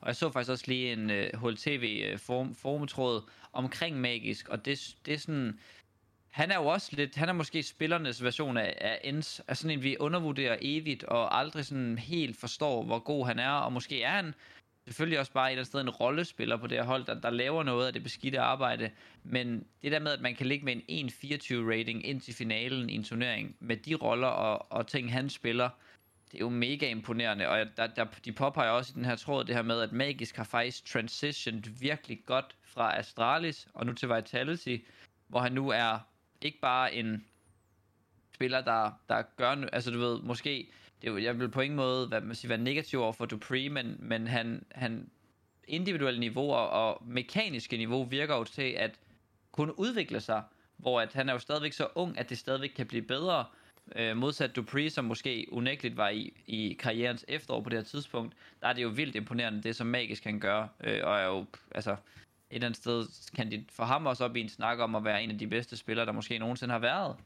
Og 0.00 0.06
jeg 0.06 0.16
så 0.16 0.30
faktisk 0.30 0.50
også 0.50 0.64
lige 0.66 0.92
en 0.92 1.10
øh, 1.10 1.30
HLTV-forumtråd 1.42 3.16
øh, 3.16 3.22
omkring 3.52 4.00
Magisk, 4.00 4.48
og 4.48 4.64
det, 4.64 4.96
det 5.06 5.14
er 5.14 5.18
sådan 5.18 5.58
han 6.32 6.50
er 6.50 6.56
jo 6.56 6.66
også 6.66 6.88
lidt, 6.92 7.16
han 7.16 7.28
er 7.28 7.32
måske 7.32 7.62
spillernes 7.62 8.24
version 8.24 8.56
af, 8.56 8.74
af 8.80 9.00
Ends, 9.04 9.40
er 9.46 9.54
sådan 9.54 9.78
en, 9.78 9.82
vi 9.82 9.96
undervurderer 10.00 10.56
evigt, 10.60 11.04
og 11.04 11.38
aldrig 11.38 11.64
sådan 11.64 11.98
helt 11.98 12.36
forstår, 12.36 12.82
hvor 12.82 12.98
god 12.98 13.26
han 13.26 13.38
er, 13.38 13.50
og 13.50 13.72
måske 13.72 14.02
er 14.02 14.10
han 14.10 14.34
selvfølgelig 14.86 15.18
også 15.18 15.32
bare 15.32 15.48
et 15.48 15.52
eller 15.52 15.60
andet 15.60 15.66
sted 15.66 15.80
en 15.80 15.90
rollespiller 15.90 16.56
på 16.56 16.66
det 16.66 16.78
her 16.78 16.84
hold, 16.84 17.04
der, 17.04 17.20
der 17.20 17.30
laver 17.30 17.62
noget 17.62 17.86
af 17.86 17.92
det 17.92 18.02
beskidte 18.02 18.40
arbejde, 18.40 18.90
men 19.24 19.66
det 19.82 19.92
der 19.92 19.98
med, 19.98 20.12
at 20.12 20.20
man 20.20 20.34
kan 20.34 20.46
ligge 20.46 20.64
med 20.64 20.76
en 20.88 21.08
1.24 21.08 21.54
rating 21.54 22.06
ind 22.06 22.20
til 22.20 22.34
finalen 22.34 22.90
i 22.90 22.94
en 22.94 23.04
turnering, 23.04 23.56
med 23.60 23.76
de 23.76 23.94
roller 23.94 24.28
og, 24.28 24.72
og 24.72 24.86
ting, 24.86 25.12
han 25.12 25.30
spiller, 25.30 25.70
det 26.30 26.34
er 26.34 26.40
jo 26.44 26.48
mega 26.48 26.90
imponerende, 26.90 27.48
og 27.48 27.66
der, 27.76 27.86
der, 27.86 28.06
de 28.24 28.32
påpeger 28.32 28.70
også 28.70 28.92
i 28.92 28.96
den 28.96 29.04
her 29.04 29.16
tråd 29.16 29.44
det 29.44 29.54
her 29.54 29.62
med, 29.62 29.80
at 29.80 29.92
Magisk 29.92 30.36
har 30.36 30.44
faktisk 30.44 30.84
transitioned 30.84 31.80
virkelig 31.80 32.18
godt 32.26 32.56
fra 32.64 32.98
Astralis 32.98 33.68
og 33.74 33.86
nu 33.86 33.92
til 33.92 34.08
Vitality, 34.08 34.76
hvor 35.28 35.40
han 35.40 35.52
nu 35.52 35.68
er 35.68 35.98
ikke 36.44 36.60
bare 36.60 36.94
en 36.94 37.24
spiller, 38.34 38.60
der, 38.60 38.90
der 39.08 39.22
gør, 39.36 39.66
altså 39.72 39.90
du 39.90 39.98
ved, 39.98 40.20
måske, 40.20 40.68
det 41.02 41.08
er 41.08 41.12
jo, 41.12 41.18
jeg 41.18 41.38
vil 41.38 41.48
på 41.48 41.60
ingen 41.60 41.76
måde 41.76 42.08
hvad 42.08 42.20
man 42.20 42.34
siger, 42.34 42.48
være 42.48 42.58
negativ 42.58 43.00
over 43.00 43.12
for 43.12 43.26
Dupree, 43.26 43.68
men, 43.68 43.96
men 43.98 44.26
han, 44.26 44.64
han 44.74 45.10
individuelle 45.68 46.20
niveauer 46.20 46.56
og 46.56 47.02
mekaniske 47.06 47.76
niveau 47.76 48.04
virker 48.04 48.36
jo 48.36 48.44
til 48.44 48.70
at 48.70 48.98
kunne 49.52 49.78
udvikle 49.78 50.20
sig, 50.20 50.42
hvor 50.76 51.00
at 51.00 51.12
han 51.12 51.28
er 51.28 51.32
jo 51.32 51.38
stadigvæk 51.38 51.72
så 51.72 51.88
ung, 51.94 52.18
at 52.18 52.30
det 52.30 52.38
stadigvæk 52.38 52.72
kan 52.76 52.86
blive 52.86 53.02
bedre, 53.02 53.44
øh, 53.96 54.16
modsat 54.16 54.56
Dupree, 54.56 54.90
som 54.90 55.04
måske 55.04 55.46
unægteligt 55.50 55.96
var 55.96 56.08
i, 56.08 56.32
i 56.46 56.76
karrierens 56.78 57.24
efterår 57.28 57.60
på 57.60 57.70
det 57.70 57.78
her 57.78 57.84
tidspunkt, 57.84 58.34
der 58.60 58.68
er 58.68 58.72
det 58.72 58.82
jo 58.82 58.88
vildt 58.88 59.16
imponerende, 59.16 59.62
det 59.62 59.76
som 59.76 59.86
magisk 59.86 60.22
kan 60.22 60.40
gøre, 60.40 60.68
øh, 60.84 61.00
og 61.02 61.18
er 61.18 61.26
jo, 61.26 61.46
altså, 61.70 61.96
et 62.52 62.56
eller 62.56 62.66
andet 62.66 62.80
sted 62.80 63.06
kan 63.36 63.50
de 63.50 63.64
få 63.72 63.84
ham 63.84 64.06
også 64.06 64.24
op 64.24 64.36
i 64.36 64.40
en 64.40 64.48
snak 64.48 64.78
om 64.78 64.94
at 64.94 65.04
være 65.04 65.22
en 65.22 65.30
af 65.30 65.38
de 65.38 65.46
bedste 65.46 65.76
spillere, 65.76 66.06
der 66.06 66.12
måske 66.12 66.38
nogensinde 66.38 66.72
har 66.72 66.78
været. 66.78 67.16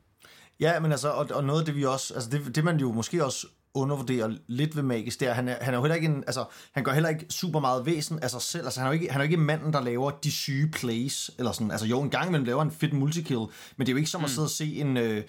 Ja, 0.61 0.81
men 0.81 0.93
altså, 0.93 1.09
og, 1.11 1.27
og 1.31 1.45
noget 1.45 1.61
af 1.61 1.67
det 1.67 1.77
vi 1.77 1.85
også, 1.85 2.15
altså 2.15 2.31
det, 2.31 2.57
det 2.57 2.65
man 2.65 2.77
jo 2.77 2.93
måske 2.93 3.25
også 3.25 3.47
undervurderer 3.75 4.37
lidt 4.47 4.77
ved 4.77 4.83
Magis, 4.83 5.17
det 5.17 5.29
er, 5.29 5.33
han 5.33 5.49
er, 5.49 5.57
han 5.61 5.75
er 5.75 5.79
jo 5.79 5.83
heller 5.83 5.95
ikke 5.95 6.07
en, 6.07 6.25
altså, 6.27 6.45
han 6.73 6.85
gør 6.85 6.93
heller 6.93 7.09
ikke 7.09 7.27
super 7.31 7.61
meget 7.61 7.87
væsen 7.87 8.19
af 8.19 8.31
sig 8.31 8.43
selv, 8.43 8.65
altså 8.65 8.81
han 8.81 8.87
er 8.87 8.91
jo 8.91 9.01
ikke, 9.01 9.13
han 9.13 9.21
er 9.21 9.25
jo 9.25 9.31
ikke 9.31 9.37
manden, 9.37 9.73
der 9.73 9.81
laver 9.81 10.11
de 10.11 10.33
syge 10.33 10.71
plays, 10.71 11.31
eller 11.39 11.53
sådan, 11.53 11.71
altså 11.71 11.87
jo, 11.87 12.01
en 12.01 12.11
gang 12.11 12.29
imellem 12.29 12.47
laver 12.47 12.63
en 12.63 12.71
fedt 12.71 12.93
multikill, 12.93 13.41
men 13.77 13.87
det 13.87 13.89
er 13.89 13.93
jo 13.93 13.97
ikke 13.97 14.11
som 14.11 14.21
mm. 14.21 14.25
at 14.25 14.31
sidde 14.31 14.47
og 14.47 14.51
se 14.51 14.75
en, 14.75 14.97
øh, 14.97 15.25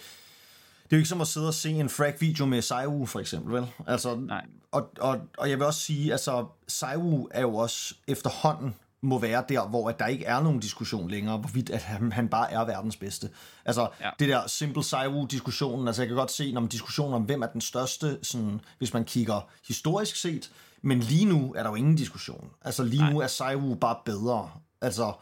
det 0.84 0.94
er 0.94 0.98
jo 0.98 0.98
ikke 0.98 1.10
som 1.10 1.22
at 1.22 1.28
sidde 1.28 1.48
og 1.48 1.54
se 1.54 1.70
en 1.70 1.90
frag-video 1.90 2.46
med 2.46 2.62
Saiwu, 2.62 3.06
for 3.06 3.20
eksempel, 3.20 3.54
vel? 3.54 3.68
Altså, 3.88 4.16
Nej. 4.16 4.46
Og, 4.72 4.92
og, 5.00 5.20
og 5.38 5.50
jeg 5.50 5.58
vil 5.58 5.66
også 5.66 5.80
sige, 5.80 6.12
altså, 6.12 6.46
Saiwu 6.68 7.28
er 7.32 7.42
jo 7.42 7.56
også 7.56 7.96
efterhånden 8.08 8.76
må 9.02 9.20
være 9.20 9.44
der, 9.50 9.68
hvor 9.68 9.90
at 9.90 10.00
der 10.00 10.08
ikke 10.08 10.26
er 10.26 10.42
nogen 10.42 10.60
diskussion 10.60 11.10
længere, 11.10 11.38
hvorvidt 11.38 11.70
at 11.70 11.82
han, 11.82 12.12
han 12.12 12.28
bare 12.28 12.52
er 12.52 12.66
verdens 12.66 12.96
bedste. 12.96 13.30
Altså, 13.66 13.90
ja. 14.02 14.10
det 14.20 14.30
der 14.30 14.48
simple 14.48 14.84
Saiwu-diskussionen, 14.84 15.88
altså 15.88 16.02
jeg 16.02 16.08
kan 16.08 16.18
godt 16.18 16.32
se, 16.32 16.54
når 16.54 16.62
man 16.62 16.70
diskussioner 16.70 17.16
om, 17.16 17.24
hvem 17.24 17.42
er 17.42 17.48
den 17.48 17.62
største, 17.62 18.20
sådan, 18.24 18.62
hvis 18.78 18.94
man 18.94 19.06
kigger 19.06 19.50
historisk 19.68 20.16
set, 20.16 20.52
men 20.82 21.00
lige 21.00 21.26
nu 21.26 21.54
er 21.58 21.64
der 21.64 21.70
jo 21.70 21.76
ingen 21.76 21.96
diskussion. 21.96 22.50
Altså 22.62 22.84
lige 22.84 23.02
Nej. 23.02 23.14
nu 23.14 23.20
er 23.20 23.28
Saiwu 23.28 23.76
bare 23.76 23.98
bedre. 24.06 24.50
Altså, 24.82 25.14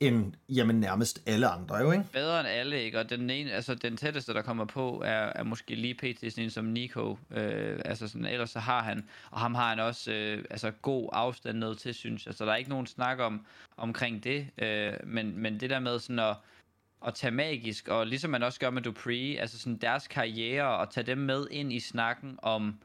end 0.00 0.32
jamen, 0.48 0.80
nærmest 0.80 1.22
alle 1.26 1.48
andre, 1.48 1.76
jo, 1.76 1.92
ikke? 1.92 2.04
Bedre 2.12 2.40
end 2.40 2.48
alle, 2.48 2.82
ikke? 2.82 2.98
Og 2.98 3.10
den, 3.10 3.30
ene, 3.30 3.52
altså, 3.52 3.74
den 3.74 3.96
tætteste, 3.96 4.34
der 4.34 4.42
kommer 4.42 4.64
på, 4.64 5.02
er, 5.06 5.32
er 5.34 5.42
måske 5.42 5.74
lige 5.74 5.94
pt. 5.94 6.32
sådan 6.32 6.44
en 6.44 6.50
som 6.50 6.64
Nico. 6.64 7.18
Øh, 7.30 7.80
altså 7.84 8.08
sådan, 8.08 8.26
ellers 8.26 8.50
så 8.50 8.58
har 8.58 8.82
han, 8.82 9.08
og 9.30 9.40
ham 9.40 9.54
har 9.54 9.68
han 9.68 9.80
også 9.80 10.12
øh, 10.12 10.44
altså, 10.50 10.70
god 10.70 11.08
afstand 11.12 11.58
ned 11.58 11.74
til, 11.76 11.94
synes 11.94 12.26
jeg. 12.26 12.34
Så 12.34 12.44
der 12.44 12.52
er 12.52 12.56
ikke 12.56 12.70
nogen 12.70 12.86
snak 12.86 13.18
om, 13.18 13.46
omkring 13.76 14.24
det. 14.24 14.48
Øh, 14.58 14.92
men, 15.04 15.38
men 15.38 15.60
det 15.60 15.70
der 15.70 15.80
med 15.80 15.98
sådan 15.98 16.18
at 16.18 16.36
at 17.06 17.14
tage 17.14 17.30
magisk, 17.30 17.88
og 17.88 18.06
ligesom 18.06 18.30
man 18.30 18.42
også 18.42 18.60
gør 18.60 18.70
med 18.70 18.82
Dupree, 18.82 19.40
altså 19.40 19.58
sådan 19.58 19.76
deres 19.76 20.08
karriere, 20.08 20.78
og 20.78 20.90
tage 20.90 21.06
dem 21.06 21.18
med 21.18 21.46
ind 21.50 21.72
i 21.72 21.80
snakken 21.80 22.38
om 22.42 22.78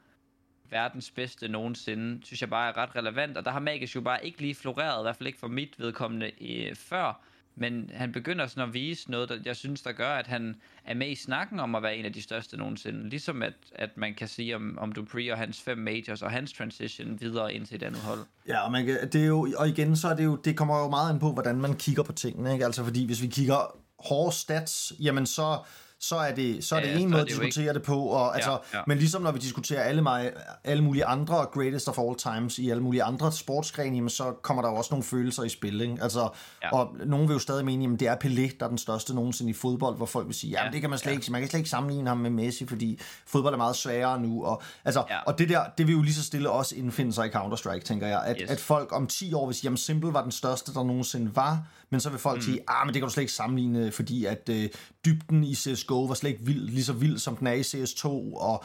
verdens 0.74 1.12
bedste 1.12 1.48
nogensinde, 1.48 2.26
synes 2.26 2.42
jeg 2.42 2.50
bare 2.50 2.70
er 2.70 2.78
ret 2.78 2.96
relevant, 2.96 3.38
og 3.38 3.46
der 3.46 3.52
har 3.52 3.60
Magisk 3.60 3.96
jo 3.96 4.02
bare 4.02 4.26
ikke 4.26 4.42
lige 4.42 4.56
floreret, 4.56 5.02
i 5.02 5.04
hvert 5.04 5.16
fald 5.16 5.28
ikke 5.28 5.40
for 5.40 5.48
mit 5.48 5.80
vedkommende 5.80 6.32
øh, 6.42 6.76
før, 6.76 7.22
men 7.56 7.90
han 7.94 8.12
begynder 8.12 8.48
sådan 8.48 8.70
at 8.70 8.74
vise 8.74 9.12
noget, 9.12 9.30
der 9.30 9.36
jeg 9.46 9.56
synes, 9.56 9.82
der 9.82 9.92
gør, 9.92 10.10
at 10.10 10.28
han 10.28 10.56
er 10.86 10.94
med 10.94 11.10
i 11.10 11.16
snakken 11.16 11.60
om 11.60 11.76
at 11.76 11.84
være 11.84 11.96
en 11.96 12.06
af 12.06 12.14
de 12.14 12.22
største 12.22 12.58
nogensinde. 12.58 13.10
Ligesom 13.10 13.44
at, 13.44 13.54
at 13.76 13.90
man 13.96 14.14
kan 14.14 14.28
sige 14.28 14.56
om, 14.56 14.78
om 14.78 14.92
Dupree 14.92 15.32
og 15.32 15.38
hans 15.38 15.62
fem 15.62 15.78
majors 15.78 16.22
og 16.22 16.32
hans 16.32 16.54
transition 16.54 17.22
videre 17.22 17.54
ind 17.54 17.66
til 17.66 17.76
et 17.76 17.84
andet 17.84 18.02
hold. 18.02 18.20
Ja, 18.48 18.66
og, 18.66 18.72
man 18.72 18.86
kan, 18.86 19.10
det 19.12 19.22
er 19.22 19.26
jo, 19.26 19.48
og 19.58 19.70
igen, 19.70 19.96
så 19.96 20.08
er 20.08 20.16
det 20.16 20.26
jo, 20.26 20.36
det 20.36 20.58
kommer 20.58 20.80
jo 20.80 20.90
meget 20.90 21.14
ind 21.14 21.20
på, 21.20 21.32
hvordan 21.32 21.56
man 21.56 21.76
kigger 21.76 22.04
på 22.04 22.12
tingene, 22.12 22.54
ikke? 22.54 22.66
Altså 22.66 22.84
fordi 22.84 23.06
hvis 23.06 23.22
vi 23.22 23.28
kigger 23.28 23.78
hårde 24.00 24.36
stats, 24.36 24.94
jamen 25.00 25.26
så, 25.26 25.58
så 26.04 26.16
er 26.16 26.36
det, 26.36 26.64
så 26.64 26.76
er 26.76 26.80
det 26.80 26.88
Ja, 26.88 26.98
en 26.98 27.10
måde 27.10 27.22
at 27.22 27.28
diskutere 27.28 27.74
det 27.74 27.84
på, 27.84 28.00
og, 28.04 28.36
altså, 28.36 28.52
ja. 28.74 28.80
men 28.88 28.98
ligesom 28.98 29.22
når 29.22 29.32
vi 29.32 29.40
diskuterer 29.40 29.82
alle, 29.84 30.02
mig, 30.02 30.32
alle 30.64 30.84
mulige 30.84 31.06
andre 31.06 31.36
greatest 31.54 31.90
of 31.90 31.98
all 32.00 32.16
times 32.16 32.60
i 32.60 32.70
alle 32.70 32.84
mulige 32.84 33.04
andre 33.04 33.32
sportsgrene, 33.32 33.96
jamen, 33.96 34.10
så 34.10 34.32
kommer 34.42 34.64
der 34.64 34.70
jo 34.70 34.76
også 34.76 34.88
nogle 34.92 35.04
følelser 35.04 35.44
i 35.44 35.50
spil. 35.50 35.82
Ikke? 35.82 35.98
Altså, 36.02 36.30
Ja. 36.64 36.74
Og 36.76 36.96
nogen 37.06 37.28
vil 37.28 37.34
jo 37.34 37.40
stadig 37.40 37.66
mene, 37.66 37.94
at 37.94 38.00
det 38.00 38.08
er 38.08 38.16
Pelé, 38.24 38.58
der 38.60 38.66
er 38.66 38.70
den 38.70 38.78
største 38.78 39.16
nogensinde 39.16 39.50
i 39.50 39.54
fodbold, 39.54 39.98
hvor 39.98 40.06
folk 40.06 40.28
vil 40.28 40.36
sige, 40.36 40.52
ja, 40.52 40.66
Ja, 40.66 40.72
det 40.72 40.82
kan 40.82 40.90
man 40.90 41.00
slet 41.00 41.12
ja. 41.12 41.18
ikke, 41.18 41.32
man 41.32 41.42
kan 41.42 41.50
slet 41.50 41.58
ikke 41.58 41.70
sammenligne 41.70 42.08
ham 42.10 42.18
med 42.18 42.30
Messi, 42.30 42.66
fordi 42.68 43.00
fodbold 43.28 43.54
er 43.54 43.58
meget 43.58 43.76
sværere 43.76 44.20
nu. 44.22 44.46
Og, 44.46 44.62
altså, 44.86 45.04
Ja. 45.10 45.18
og 45.26 45.40
det 45.40 45.50
der, 45.50 45.62
det 45.78 45.88
vil 45.88 45.96
jo 45.96 46.02
lige 46.02 46.14
så 46.14 46.24
stille 46.24 46.50
også 46.50 46.76
indfinde 46.76 47.14
sig 47.14 47.26
i 47.28 47.30
Counter-Strike, 47.30 47.80
tænker 47.84 48.08
jeg, 48.08 48.24
at, 48.26 48.38
Yes. 48.42 48.50
at 48.50 48.60
folk 48.60 48.90
om 48.92 49.08
10 49.08 49.34
år 49.34 49.46
vil 49.46 49.56
sige, 49.56 49.66
jamen 49.66 49.78
Simple 49.78 50.14
var 50.14 50.22
den 50.22 50.32
største, 50.32 50.74
der 50.74 50.84
nogensinde 50.84 51.36
var, 51.36 51.60
men 51.94 52.00
så 52.00 52.10
vil 52.10 52.20
folk 52.20 52.38
mm. 52.38 52.42
sige, 52.42 52.60
ah, 52.68 52.86
men 52.86 52.94
det 52.94 53.02
kan 53.02 53.08
du 53.08 53.14
slet 53.14 53.24
ikke 53.24 53.34
sammenligne, 53.34 53.92
fordi 53.92 54.26
at 54.26 54.50
øh, 54.50 54.70
dybden 55.06 55.44
i 55.44 55.56
CSGO 55.56 56.06
var 56.06 56.14
slet 56.14 56.30
ikke 56.30 56.46
vild, 56.46 56.70
lige 56.70 56.84
så 56.84 56.94
vild, 56.94 57.18
som 57.18 57.38
den 57.38 57.48
er 57.48 57.52
i 57.52 57.62
CS2, 57.62 58.08
og 58.38 58.64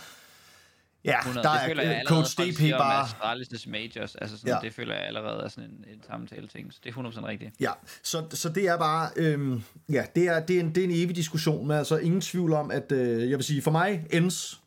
ja, 1.04 1.18
100. 1.18 1.44
der 1.44 1.52
det 1.52 1.62
er 1.62 1.66
føler 1.66 1.82
jeg 1.82 1.90
øh, 1.90 1.99
allerede, 1.99 2.25
Coach 2.25 2.37
DP 2.40 2.70
bare... 2.78 3.04
Astralis' 3.04 3.70
majors, 3.70 4.14
altså 4.14 4.37
sådan, 4.37 4.54
Ja. 4.54 4.58
det 4.62 4.75
føler 4.75 4.94
jeg 4.94 5.04
allerede 5.04 5.42
er 5.44 5.49
sådan 5.49 5.70
en, 5.70 5.85
en 5.94 6.02
samtale 6.11 6.47
ting, 6.47 6.73
så 6.73 6.78
det 6.85 6.97
er 6.97 7.02
100% 7.02 7.26
rigtigt. 7.26 7.54
Ja, 7.61 7.70
så, 8.02 8.25
så 8.30 8.49
det 8.49 8.68
er 8.68 8.78
bare, 8.78 9.11
øhm, 9.16 9.62
ja, 9.88 10.04
det 10.14 10.28
er, 10.28 10.40
det, 10.40 10.56
er 10.56 10.61
en, 10.61 10.75
det 10.75 10.80
er 10.80 10.85
en 10.85 10.94
evig 10.94 11.16
diskussion, 11.16 11.68
men 11.68 11.76
altså 11.76 11.97
ingen 11.97 12.20
tvivl 12.20 12.52
om, 12.52 12.70
at 12.70 12.92
øh, 12.92 13.30
jeg 13.30 13.38
vil 13.38 13.44
sige, 13.44 13.62
for 13.62 13.70
mig 13.70 14.06
ends 14.11 14.61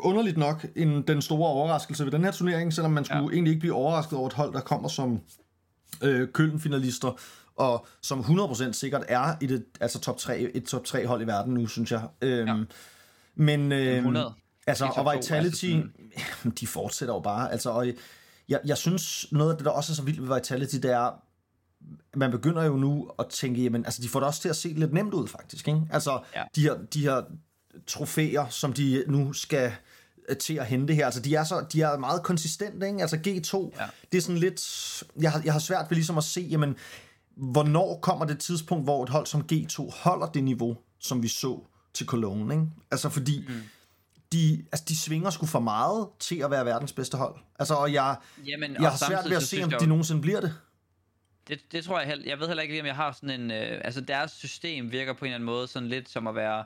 underligt 0.00 0.36
nok 0.36 0.66
en, 0.76 1.02
den 1.02 1.22
store 1.22 1.48
overraskelse 1.48 2.04
ved 2.04 2.12
den 2.12 2.24
her 2.24 2.30
turnering, 2.30 2.72
selvom 2.72 2.92
man 2.92 3.04
skulle. 3.04 3.24
Ja. 3.24 3.32
egentlig 3.32 3.50
ikke 3.50 3.60
blive 3.60 3.74
overrasket 3.74 4.18
over 4.18 4.26
et 4.26 4.32
hold, 4.32 4.52
der 4.52 4.60
kommer 4.60 4.88
som 4.88 5.20
øh, 6.02 6.28
Køln-finalister, 6.28 7.18
og 7.56 7.86
som 8.02 8.20
100% 8.20 8.72
sikkert 8.72 9.04
er 9.08 9.34
i 9.40 9.46
det, 9.46 9.64
altså 9.80 10.00
top 10.00 10.18
3, 10.18 10.40
et 10.40 10.64
top 10.64 10.84
3 10.84 11.06
hold 11.06 11.22
i 11.22 11.26
verden 11.26 11.54
nu, 11.54 11.66
synes 11.66 11.92
jeg. 11.92 12.02
Øhm, 12.22 12.48
ja. 12.48 12.64
Men, 13.34 13.72
øh, 13.72 13.96
100. 13.96 14.32
altså, 14.66 14.84
og 14.86 14.94
to, 14.94 15.10
Vitality, 15.10 15.64
altså 16.16 16.50
de 16.60 16.66
fortsætter 16.66 17.14
jo 17.14 17.20
bare, 17.20 17.52
altså, 17.52 17.70
og 17.70 17.86
jeg, 18.48 18.60
jeg 18.64 18.78
synes, 18.78 19.26
noget 19.32 19.50
af 19.50 19.56
det, 19.56 19.64
der 19.64 19.70
også 19.70 19.92
er 19.92 19.94
så 19.94 20.02
vildt 20.02 20.22
ved 20.28 20.36
Vitality, 20.36 20.76
det 20.76 20.90
er, 20.92 21.22
man 22.14 22.30
begynder 22.30 22.64
jo 22.64 22.76
nu 22.76 23.10
at 23.18 23.26
tænke, 23.26 23.62
jamen, 23.62 23.84
altså, 23.84 24.02
de 24.02 24.08
får 24.08 24.20
det 24.20 24.26
også 24.26 24.40
til 24.42 24.48
at 24.48 24.56
se 24.56 24.68
lidt 24.68 24.92
nemt 24.92 25.14
ud, 25.14 25.28
faktisk, 25.28 25.68
ikke? 25.68 25.80
Altså, 25.90 26.20
ja. 26.36 26.42
De, 26.56 26.60
her, 26.60 26.74
de 26.94 27.00
her 27.00 27.22
trofæer, 27.86 28.48
som 28.48 28.72
de 28.72 29.04
nu 29.06 29.32
skal 29.32 29.72
øh, 30.28 30.36
til 30.36 30.54
at 30.54 30.66
hente 30.66 30.94
her, 30.94 31.04
altså, 31.04 31.20
de 31.20 31.34
er, 31.34 31.44
så, 31.44 31.64
de 31.72 31.82
er 31.82 31.98
meget 31.98 32.22
konsistente, 32.22 32.86
ikke? 32.86 33.00
Altså, 33.00 33.16
G2, 33.16 33.76
ja. 33.76 33.82
Ja. 33.82 33.90
det 34.12 34.18
er 34.18 34.22
sådan 34.22 34.38
lidt, 34.38 35.02
jeg 35.20 35.32
har, 35.32 35.42
jeg 35.44 35.52
har 35.52 35.60
svært 35.60 35.86
ved 35.90 35.96
ligesom 35.96 36.18
at 36.18 36.24
se, 36.24 36.40
jamen, 36.50 36.76
hvornår 37.40 37.98
kommer 38.02 38.24
det 38.24 38.38
tidspunkt, 38.38 38.84
hvor 38.84 39.02
et 39.02 39.08
hold 39.08 39.26
som 39.26 39.46
G2 39.52 40.02
holder 40.02 40.26
det 40.26 40.44
niveau, 40.44 40.76
som 40.98 41.22
vi 41.22 41.28
så 41.28 41.60
til 41.94 42.06
Cologne, 42.06 42.54
ikke? 42.54 42.66
Altså, 42.90 43.08
fordi 43.08 43.44
mm. 43.48 43.54
de, 44.32 44.64
altså, 44.72 44.84
de 44.88 44.98
svinger 44.98 45.30
sgu 45.30 45.46
for 45.46 45.60
meget 45.60 46.08
til 46.18 46.38
at 46.38 46.50
være 46.50 46.64
verdens 46.64 46.92
bedste 46.92 47.16
hold. 47.16 47.34
Altså, 47.58 47.74
og 47.74 47.92
jeg, 47.92 48.16
Jamen, 48.46 48.72
jeg 48.72 48.80
og 48.80 48.90
har 48.90 48.96
svært 49.08 49.30
ved 49.30 49.36
at 49.36 49.42
se, 49.42 49.62
om 49.62 49.70
jeg 49.70 49.80
de 49.80 49.86
nogensinde 49.86 50.22
bliver 50.22 50.40
det. 50.40 50.54
Det, 51.48 51.60
det 51.72 51.84
tror 51.84 51.98
jeg 51.98 52.08
heller, 52.08 52.24
jeg 52.26 52.40
ved 52.40 52.46
heller 52.46 52.62
ikke 52.62 52.74
lige, 52.74 52.80
om 52.80 52.86
jeg 52.86 52.96
har 52.96 53.12
sådan 53.12 53.40
en, 53.40 53.50
øh, 53.50 53.80
altså 53.84 54.00
deres 54.00 54.30
system 54.30 54.92
virker 54.92 55.12
på 55.12 55.24
en 55.24 55.26
eller 55.26 55.34
anden 55.34 55.46
måde 55.46 55.68
sådan 55.68 55.88
lidt 55.88 56.08
som 56.08 56.26
at 56.26 56.34
være 56.34 56.64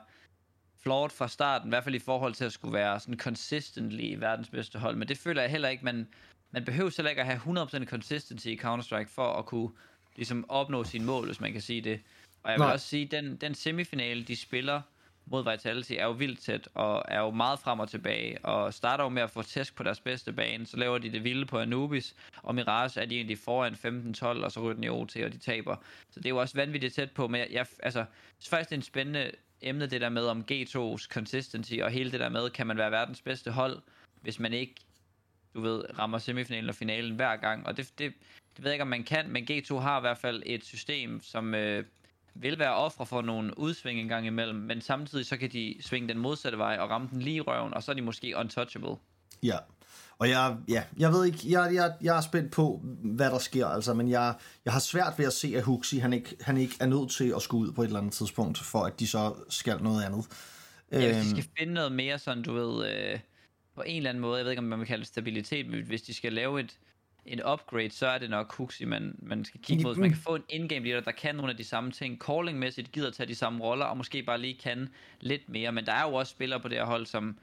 flawed 0.83 1.09
fra 1.09 1.27
starten, 1.27 1.67
i 1.67 1.71
hvert 1.71 1.83
fald 1.83 1.95
i 1.95 1.99
forhold 1.99 2.33
til 2.33 2.45
at 2.45 2.53
skulle 2.53 2.73
være 2.73 2.99
sådan 2.99 3.19
consistently 3.19 4.15
verdens 4.19 4.49
bedste 4.49 4.79
hold, 4.79 4.95
men 4.95 5.07
det 5.07 5.17
føler 5.17 5.41
jeg 5.41 5.51
heller 5.51 5.69
ikke, 5.69 5.85
man, 5.85 6.07
man 6.51 6.65
behøver 6.65 6.91
heller 6.97 7.09
ikke 7.09 7.21
at 7.21 7.27
have 7.27 7.63
100% 7.63 7.85
consistency 7.85 8.47
i 8.47 8.59
Counter-Strike 8.63 9.09
for 9.09 9.33
at 9.33 9.45
kunne 9.45 9.69
ligesom 10.15 10.45
opnå 10.49 10.83
sine 10.83 11.05
mål, 11.05 11.25
hvis 11.25 11.39
man 11.39 11.51
kan 11.51 11.61
sige 11.61 11.81
det. 11.81 11.99
Og 12.43 12.51
jeg 12.51 12.59
vil 12.59 12.65
Nej. 12.65 12.73
også 12.73 12.87
sige, 12.87 13.05
den, 13.05 13.35
den 13.35 13.55
semifinale, 13.55 14.23
de 14.23 14.35
spiller 14.35 14.81
mod 15.25 15.51
Vitality, 15.51 15.91
er 15.91 16.05
jo 16.05 16.11
vildt 16.11 16.39
tæt, 16.39 16.69
og 16.73 17.03
er 17.07 17.19
jo 17.19 17.31
meget 17.31 17.59
frem 17.59 17.79
og 17.79 17.89
tilbage, 17.89 18.45
og 18.45 18.73
starter 18.73 19.03
jo 19.03 19.09
med 19.09 19.21
at 19.21 19.29
få 19.29 19.41
tæsk 19.41 19.75
på 19.75 19.83
deres 19.83 19.99
bedste 19.99 20.33
bane, 20.33 20.65
så 20.65 20.77
laver 20.77 20.97
de 20.97 21.11
det 21.11 21.23
vilde 21.23 21.45
på 21.45 21.59
Anubis, 21.59 22.15
og 22.37 22.55
Mirage 22.55 23.01
er 23.01 23.05
de 23.05 23.15
egentlig 23.15 23.37
foran 23.37 23.73
15-12, 23.73 24.25
og 24.43 24.51
så 24.51 24.59
ryger 24.61 24.73
den 24.73 24.83
i 24.83 24.89
OT, 24.89 25.15
og 25.15 25.33
de 25.33 25.37
taber. 25.37 25.75
Så 26.11 26.19
det 26.19 26.25
er 26.25 26.29
jo 26.29 26.37
også 26.37 26.57
vanvittigt 26.57 26.93
tæt 26.93 27.11
på, 27.11 27.27
men 27.27 27.41
jeg, 27.41 27.47
jeg 27.51 27.65
altså, 27.83 28.05
faktisk, 28.49 28.69
det 28.69 28.75
er 28.75 28.79
en 28.79 28.81
spændende 28.81 29.31
emne, 29.61 29.85
det 29.85 30.01
der 30.01 30.09
med 30.09 30.25
om 30.25 30.45
G2's 30.51 31.07
consistency, 31.07 31.73
og 31.73 31.91
hele 31.91 32.11
det 32.11 32.19
der 32.19 32.29
med, 32.29 32.49
kan 32.49 32.67
man 32.67 32.77
være 32.77 32.91
verdens 32.91 33.21
bedste 33.21 33.51
hold, 33.51 33.81
hvis 34.21 34.39
man 34.39 34.53
ikke, 34.53 34.75
du 35.53 35.61
ved, 35.61 35.99
rammer 35.99 36.17
semifinalen 36.17 36.69
og 36.69 36.75
finalen 36.75 37.15
hver 37.15 37.35
gang, 37.35 37.67
og 37.67 37.77
det, 37.77 37.91
det, 37.99 38.13
det 38.55 38.63
ved 38.63 38.71
jeg 38.71 38.75
ikke, 38.75 38.81
om 38.81 38.87
man 38.87 39.03
kan, 39.03 39.29
men 39.29 39.47
G2 39.51 39.77
har 39.77 39.97
i 39.97 40.01
hvert 40.01 40.17
fald 40.17 40.43
et 40.45 40.65
system, 40.65 41.21
som 41.23 41.55
øh, 41.55 41.83
vil 42.35 42.59
være 42.59 42.73
ofre 42.75 43.05
for 43.05 43.21
nogle 43.21 43.59
udsving 43.59 43.99
en 43.99 44.07
gang 44.07 44.27
imellem, 44.27 44.59
men 44.59 44.81
samtidig 44.81 45.25
så 45.25 45.37
kan 45.37 45.51
de 45.51 45.75
svinge 45.81 46.07
den 46.07 46.17
modsatte 46.17 46.57
vej 46.57 46.77
og 46.79 46.89
ramme 46.89 47.07
den 47.11 47.21
lige 47.21 47.35
i 47.35 47.41
røven, 47.41 47.73
og 47.73 47.83
så 47.83 47.91
er 47.91 47.95
de 47.95 48.01
måske 48.01 48.37
untouchable. 48.37 48.95
Ja. 49.43 49.57
Og 50.17 50.29
jeg, 50.29 50.57
ja, 50.67 50.83
jeg 50.97 51.11
ved 51.11 51.25
ikke, 51.25 51.39
jeg, 51.43 51.73
jeg, 51.73 51.93
jeg 52.01 52.17
er 52.17 52.21
spændt 52.21 52.51
på, 52.51 52.81
hvad 53.03 53.29
der 53.29 53.37
sker, 53.37 53.67
altså, 53.67 53.93
men 53.93 54.09
jeg, 54.09 54.35
jeg 54.65 54.73
har 54.73 54.79
svært 54.79 55.13
ved 55.17 55.25
at 55.25 55.33
se, 55.33 55.53
at 55.57 55.63
Huxi, 55.63 55.97
han 55.97 56.13
ikke, 56.13 56.35
han 56.41 56.57
ikke 56.57 56.75
er 56.79 56.85
nødt 56.85 57.11
til 57.11 57.33
at 57.35 57.41
skulle 57.41 57.67
ud 57.67 57.73
på 57.73 57.81
et 57.81 57.85
eller 57.85 57.99
andet 57.99 58.13
tidspunkt, 58.13 58.57
for 58.57 58.83
at 58.83 58.99
de 58.99 59.07
så 59.07 59.33
skal 59.49 59.83
noget 59.83 60.03
andet. 60.03 60.25
Ja, 60.91 60.97
hvis 60.97 61.15
de 61.15 61.19
Øhm, 61.19 61.29
skal 61.29 61.49
finde 61.59 61.73
noget 61.73 61.91
mere 61.91 62.19
sådan, 62.19 62.43
du 62.43 62.53
ved, 62.53 62.91
øh, 62.91 63.19
på 63.75 63.81
en 63.85 63.97
eller 63.97 64.09
anden 64.09 64.21
måde, 64.21 64.37
jeg 64.37 64.45
ved 64.45 64.51
ikke, 64.51 64.59
om 64.59 64.65
man 64.65 64.79
vil 64.79 64.87
kalde 64.87 65.01
det 65.01 65.07
stabilitet, 65.07 65.67
men 65.67 65.85
hvis 65.85 66.01
de 66.01 66.13
skal 66.13 66.33
lave 66.33 66.59
et, 66.59 66.77
et 67.25 67.41
upgrade, 67.53 67.91
så 67.91 68.07
er 68.07 68.17
det 68.17 68.29
nok 68.29 68.53
Huxi, 68.55 68.85
man, 68.85 69.15
man 69.19 69.45
skal 69.45 69.59
kigge 69.63 69.83
mod. 69.83 69.95
Så 69.95 70.01
man 70.01 70.09
kan 70.09 70.19
få 70.19 70.35
en 70.35 70.43
in-game 70.49 70.85
leader, 70.85 71.01
der 71.01 71.11
kan 71.11 71.35
nogle 71.35 71.51
af 71.51 71.57
de 71.57 71.63
samme 71.63 71.91
ting. 71.91 72.19
Calling-mæssigt 72.23 72.91
gider 72.91 73.11
tage 73.11 73.27
de 73.27 73.35
samme 73.35 73.63
roller, 73.63 73.85
og 73.85 73.97
måske 73.97 74.23
bare 74.23 74.37
lige 74.41 74.57
kan 74.63 74.89
lidt 75.19 75.49
mere. 75.49 75.71
Men 75.71 75.85
der 75.85 75.91
er 75.93 76.01
jo 76.09 76.13
også 76.13 76.31
spillere 76.31 76.59
på 76.59 76.67
det 76.67 76.77
her 76.77 76.85
hold, 76.85 77.05
som, 77.05 77.37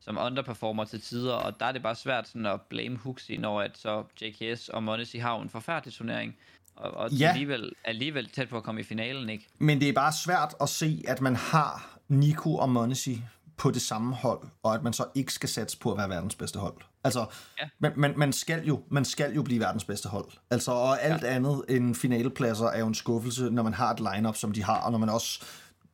som 0.00 0.18
underperformer 0.20 0.84
til 0.84 1.00
tider, 1.00 1.34
og 1.34 1.60
der 1.60 1.66
er 1.66 1.72
det 1.72 1.82
bare 1.82 1.94
svært 1.94 2.28
sådan 2.28 2.46
at 2.46 2.60
blame 2.60 2.96
Huxi, 2.96 3.36
når 3.36 3.60
at 3.60 3.78
så 3.78 4.04
JKS 4.22 4.68
og 4.68 4.82
Monesi 4.82 5.18
har 5.18 5.40
en 5.40 5.48
forfærdelig 5.48 5.94
turnering. 5.94 6.36
Og, 6.76 6.90
og 6.90 7.10
Ja. 7.12 7.28
alligevel, 7.28 7.72
alligevel 7.84 8.26
tæt 8.28 8.48
på 8.48 8.56
at 8.56 8.62
komme 8.62 8.80
i 8.80 8.84
finalen, 8.84 9.28
ikke? 9.30 9.46
Men 9.58 9.80
det 9.80 9.88
er 9.88 9.92
bare 9.92 10.12
svært 10.12 10.54
at 10.60 10.68
se, 10.68 11.02
at 11.08 11.20
man 11.20 11.36
har 11.36 11.98
Nico 12.08 12.54
og 12.56 12.68
Monesi 12.70 13.22
på 13.56 13.70
det 13.70 13.82
samme 13.82 14.14
hold, 14.14 14.40
og 14.62 14.74
at 14.74 14.82
man 14.82 14.92
så 14.92 15.04
ikke 15.14 15.32
skal 15.32 15.48
satse 15.48 15.78
på 15.78 15.92
at 15.92 15.98
være 15.98 16.08
verdens 16.08 16.34
bedste 16.34 16.58
hold. 16.58 16.74
Altså, 17.04 17.26
Ja. 17.60 17.68
man, 17.78 17.92
man, 17.96 18.14
man, 18.16 18.32
skal 18.32 18.64
jo, 18.66 18.82
man 18.90 19.04
skal 19.04 19.34
jo 19.34 19.42
blive 19.42 19.60
verdens 19.60 19.84
bedste 19.84 20.08
hold. 20.08 20.28
Altså, 20.50 20.72
og 20.72 21.02
alt 21.02 21.22
ja. 21.22 21.28
andet 21.28 21.64
end 21.68 21.94
finalepladser 21.94 22.66
er 22.66 22.78
jo 22.78 22.86
en 22.86 22.94
skuffelse, 22.94 23.50
når 23.50 23.62
man 23.62 23.74
har 23.74 23.90
et 23.94 24.00
lineup 24.14 24.36
som 24.36 24.52
de 24.52 24.62
har, 24.64 24.80
og 24.80 24.92
når 24.92 24.98
man 24.98 25.08
også 25.08 25.44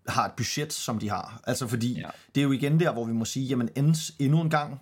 har 0.09 0.25
et 0.27 0.33
budget, 0.33 0.73
som 0.73 0.99
de 0.99 1.11
har. 1.11 1.41
Altså, 1.47 1.67
fordi 1.67 2.01
ja. 2.01 2.09
Det 2.35 2.41
er 2.41 2.45
jo 2.45 2.53
igen 2.53 2.81
der, 2.81 2.93
hvor 2.93 3.05
vi 3.05 3.13
må 3.13 3.25
sige, 3.25 3.47
jamen 3.47 3.69
ends 3.77 4.11
endnu 4.19 4.41
en 4.41 4.51
gang, 4.51 4.81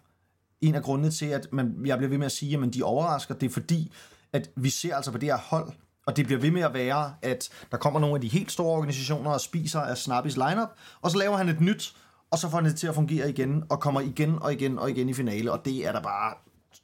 en 0.61 0.75
af 0.75 0.83
grundene 0.83 1.11
til, 1.11 1.27
at 1.27 1.49
man, 1.53 1.77
jeg 1.85 1.99
bliver 1.99 2.09
ved 2.09 2.19
med 2.19 2.27
at 2.27 2.33
sige, 2.33 2.59
at 2.63 2.75
de 2.75 2.83
overrasker, 2.83 3.35
det 3.35 3.47
er 3.47 3.51
fordi, 3.53 3.93
at 4.33 4.51
vi 4.57 4.71
ser 4.71 4.97
altså 4.97 5.11
på 5.13 5.19
det 5.19 5.29
her 5.29 5.39
hold, 5.39 5.73
og 6.07 6.17
det 6.17 6.27
bliver 6.27 6.41
ved 6.41 6.51
med 6.51 6.63
at 6.63 6.75
være, 6.75 7.15
at 7.23 7.49
der 7.71 7.77
kommer 7.77 8.01
nogle 8.01 8.15
af 8.15 8.21
de 8.21 8.29
helt 8.29 8.53
store 8.53 8.77
organisationer 8.77 9.31
og 9.31 9.41
spiser 9.41 9.81
af 9.81 9.99
Snappis 9.99 10.37
lineup, 10.37 10.69
og 11.01 11.11
så 11.11 11.19
laver 11.19 11.37
han 11.37 11.49
et 11.49 11.61
nyt, 11.61 11.95
og 12.31 12.39
så 12.39 12.51
får 12.51 12.57
han 12.57 12.65
det 12.65 12.77
til 12.77 12.87
at 12.87 12.95
fungere 12.95 13.31
igen, 13.31 13.65
og 13.71 13.81
kommer 13.81 14.01
igen 14.01 14.39
og 14.43 14.53
igen 14.53 14.79
og 14.79 14.91
igen 14.91 15.09
i 15.09 15.15
finale, 15.15 15.53
og 15.53 15.65
det 15.65 15.87
er 15.87 15.93
da 15.93 16.01
bare 16.01 16.35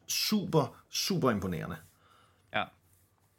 super, 0.09 0.83
super 0.91 1.31
imponerende. 1.31 1.77
Ja. 2.55 2.65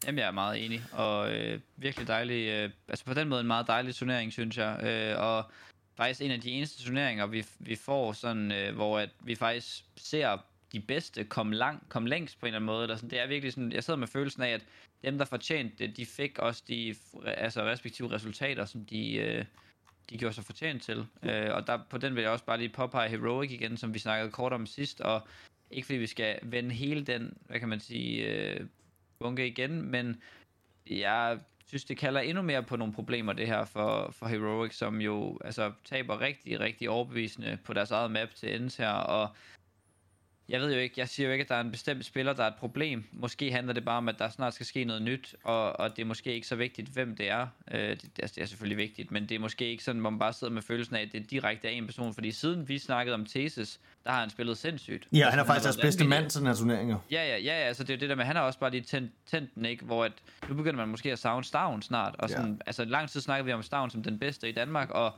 Jamen, 0.06 0.20
jeg 0.20 0.28
er 0.28 0.32
meget 0.32 0.66
enig, 0.66 0.84
og 0.92 1.36
øh, 1.36 1.60
virkelig 1.78 2.08
dejlig, 2.08 2.48
øh, 2.48 2.70
altså 2.88 3.06
på 3.06 3.14
den 3.14 3.30
måde 3.30 3.42
en 3.42 3.48
meget 3.48 3.68
dejlig 3.68 3.96
turnering, 3.96 4.34
synes 4.34 4.58
jeg, 4.58 4.80
øh, 4.84 5.24
og 5.24 5.44
faktisk 5.98 6.22
en 6.22 6.32
af 6.32 6.42
de 6.42 6.52
eneste 6.52 6.84
turneringer, 6.84 7.26
vi, 7.26 7.46
vi 7.60 7.76
får 7.76 8.14
sådan, 8.14 8.52
øh, 8.52 8.76
hvor 8.76 9.00
at 9.00 9.10
vi 9.20 9.36
faktisk 9.36 9.84
ser 9.98 10.38
de 10.72 10.80
bedste 10.80 11.24
komme 11.24 11.56
lang, 11.56 11.90
komme 11.90 12.10
længst 12.10 12.40
på 12.40 12.46
en 12.46 12.48
eller 12.48 12.58
anden 12.58 12.66
måde, 12.66 12.84
eller 12.84 12.96
sådan, 12.96 13.10
det 13.10 13.20
er 13.20 13.28
virkelig 13.28 13.54
sådan, 13.54 13.72
jeg 13.72 13.84
sidder 13.84 14.00
med 14.00 14.08
følelsen 14.08 14.42
af, 14.42 14.50
at 14.50 14.66
dem, 15.04 15.18
der 15.18 15.26
fortjente 15.26 15.76
det, 15.80 15.98
de 15.98 16.06
fik 16.06 16.40
også 16.40 16.64
de 16.68 16.96
altså, 17.24 17.64
respektive 17.64 18.12
resultater, 18.12 18.66
som 18.66 18.86
de, 18.86 19.14
øh, 19.14 19.46
de 20.10 20.18
gjorde 20.18 20.36
sig 20.36 20.44
fortjent 20.44 20.84
til. 20.84 21.06
Øh, 21.24 21.54
og 21.54 21.68
der, 21.68 21.80
på 21.90 21.98
den 21.98 22.16
vil 22.16 22.22
jeg 22.22 22.32
også 22.32 22.46
bare 22.46 22.58
lige 22.58 22.70
påpege 22.70 23.10
Heroic 23.10 23.52
igen, 23.52 23.78
som 23.78 23.94
vi 23.94 24.00
snakkede 24.00 24.32
kort 24.32 24.54
om 24.54 24.66
sidst, 24.66 25.02
og 25.02 25.28
ikke 25.72 25.86
fordi 25.86 25.98
vi 25.98 26.08
skal 26.08 26.40
vende 26.44 26.76
hele 26.76 27.06
den, 27.06 27.38
hvad 27.46 27.60
kan 27.60 27.70
man 27.70 27.80
sige, 27.80 28.26
øh, 28.26 28.68
bunke 29.20 29.48
igen, 29.48 29.82
men 29.82 30.22
jeg 30.90 31.40
synes, 31.68 31.86
det 31.86 31.98
kalder 31.98 32.22
endnu 32.22 32.42
mere 32.44 32.64
på 32.64 32.76
nogle 32.76 32.94
problemer, 32.94 33.34
det 33.34 33.48
her 33.48 33.66
for, 33.66 34.12
for 34.12 34.28
Heroic, 34.28 34.76
som 34.76 35.02
jo 35.02 35.40
altså, 35.46 35.72
taber 35.86 36.22
rigtig, 36.22 36.60
rigtig 36.60 36.90
overbevisende 36.90 37.58
på 37.64 37.74
deres 37.74 37.92
eget 37.92 38.12
map 38.12 38.30
til 38.36 38.56
ends 38.56 38.76
her, 38.76 38.92
og 38.92 39.36
jeg 40.50 40.62
ved 40.62 40.74
jo 40.74 40.80
ikke, 40.80 40.94
jeg 40.98 41.08
siger 41.10 41.28
jo 41.28 41.34
ikke, 41.34 41.42
at 41.44 41.50
der 41.50 41.56
er 41.56 41.62
en 41.62 41.72
bestemt 41.72 42.06
spiller, 42.06 42.34
der 42.34 42.44
er 42.44 42.48
et 42.48 42.56
problem. 42.56 43.04
Måske 43.12 43.52
handler 43.52 43.74
det 43.74 43.86
bare 43.86 43.98
om, 43.98 44.10
at 44.10 44.20
der 44.20 44.30
snart 44.30 44.54
skal 44.54 44.66
ske 44.66 44.84
noget 44.84 45.02
nyt, 45.02 45.36
og, 45.44 45.80
og 45.80 45.96
det 45.96 46.02
er 46.02 46.06
måske 46.06 46.34
ikke 46.34 46.48
så 46.48 46.56
vigtigt, 46.56 46.90
hvem 46.90 47.16
det 47.16 47.30
er. 47.30 47.48
Øh, 47.72 47.80
det, 47.90 48.10
altså, 48.20 48.36
det 48.36 48.42
er 48.42 48.46
selvfølgelig 48.46 48.78
vigtigt, 48.78 49.12
men 49.12 49.26
det 49.30 49.36
er 49.36 49.40
måske 49.40 49.66
ikke 49.66 49.84
sådan, 49.84 50.02
hvor 50.02 50.10
man 50.10 50.20
bare 50.20 50.34
sidder 50.34 50.54
med 50.54 50.62
følelsen 50.62 50.96
af, 50.96 51.02
at 51.02 51.12
det 51.12 51.32
direkte 51.32 51.68
er 51.68 51.72
en 51.72 51.86
person. 51.86 52.14
Fordi 52.14 52.32
siden 52.32 52.68
vi 52.70 52.78
snakkede 52.80 53.14
om 53.14 53.26
Thesis, 53.26 53.80
der 54.04 54.12
har 54.12 54.20
han 54.20 54.30
spillet 54.30 54.58
sindssygt. 54.58 55.08
Ja, 55.12 55.18
altså, 55.18 55.30
han 55.30 55.40
er 55.40 55.44
faktisk 55.44 55.64
deres 55.64 55.78
bedste 55.78 56.06
mand 56.08 56.30
til 56.30 56.40
den 56.40 56.48
her 56.48 56.56
turnering. 56.56 56.90
Ja, 56.92 56.96
ja, 57.12 57.28
ja, 57.28 57.38
ja, 57.38 57.52
altså 57.52 57.84
det 57.84 57.90
er 57.90 57.96
jo 57.98 58.00
det 58.00 58.10
der 58.10 58.16
med, 58.16 58.26
han 58.26 58.36
har 58.36 58.44
også 58.44 58.60
bare 58.60 58.72
lige 58.72 58.82
tændt, 58.82 59.12
tændt 59.26 59.56
den, 59.56 59.66
ikke? 59.66 59.86
Hvor 59.86 60.06
at, 60.06 60.12
nu 60.50 60.56
begynder 60.56 60.78
man 60.78 60.88
måske 60.88 61.12
at 61.12 61.20
savne 61.20 61.44
Stavn 61.44 61.82
snart, 61.82 62.16
og 62.20 62.30
sådan, 62.30 62.52
Ja. 62.52 62.58
altså 62.66 62.86
lang 62.86 63.10
tid 63.10 63.22
snakker 63.22 63.46
vi 63.46 63.52
om 63.54 63.64
Stavn 63.64 63.90
som 63.90 64.04
den 64.04 64.20
bedste 64.20 64.50
i 64.50 64.52
Danmark, 64.52 64.90
og 64.90 65.14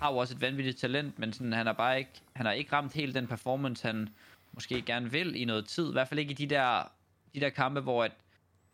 har 0.00 0.10
jo 0.12 0.16
også 0.16 0.34
et 0.34 0.40
vanvittigt 0.40 0.78
talent, 0.78 1.18
men 1.18 1.32
sådan, 1.32 1.52
han 1.52 1.66
har 1.66 1.72
bare 1.72 1.98
ikke, 1.98 2.10
han 2.32 2.46
har 2.46 2.52
ikke 2.52 2.72
ramt 2.72 2.92
helt 2.92 3.14
den 3.14 3.26
performance, 3.26 3.86
han 3.86 4.08
måske 4.54 4.82
gerne 4.82 5.10
vil 5.10 5.40
i 5.40 5.44
noget 5.44 5.66
tid, 5.66 5.88
i 5.88 5.92
hvert 5.92 6.08
fald 6.08 6.20
ikke 6.20 6.30
i 6.30 6.34
de 6.34 6.46
der, 6.46 6.82
de 7.34 7.40
der 7.40 7.48
kampe, 7.48 7.80
hvor 7.80 8.04
at, 8.04 8.12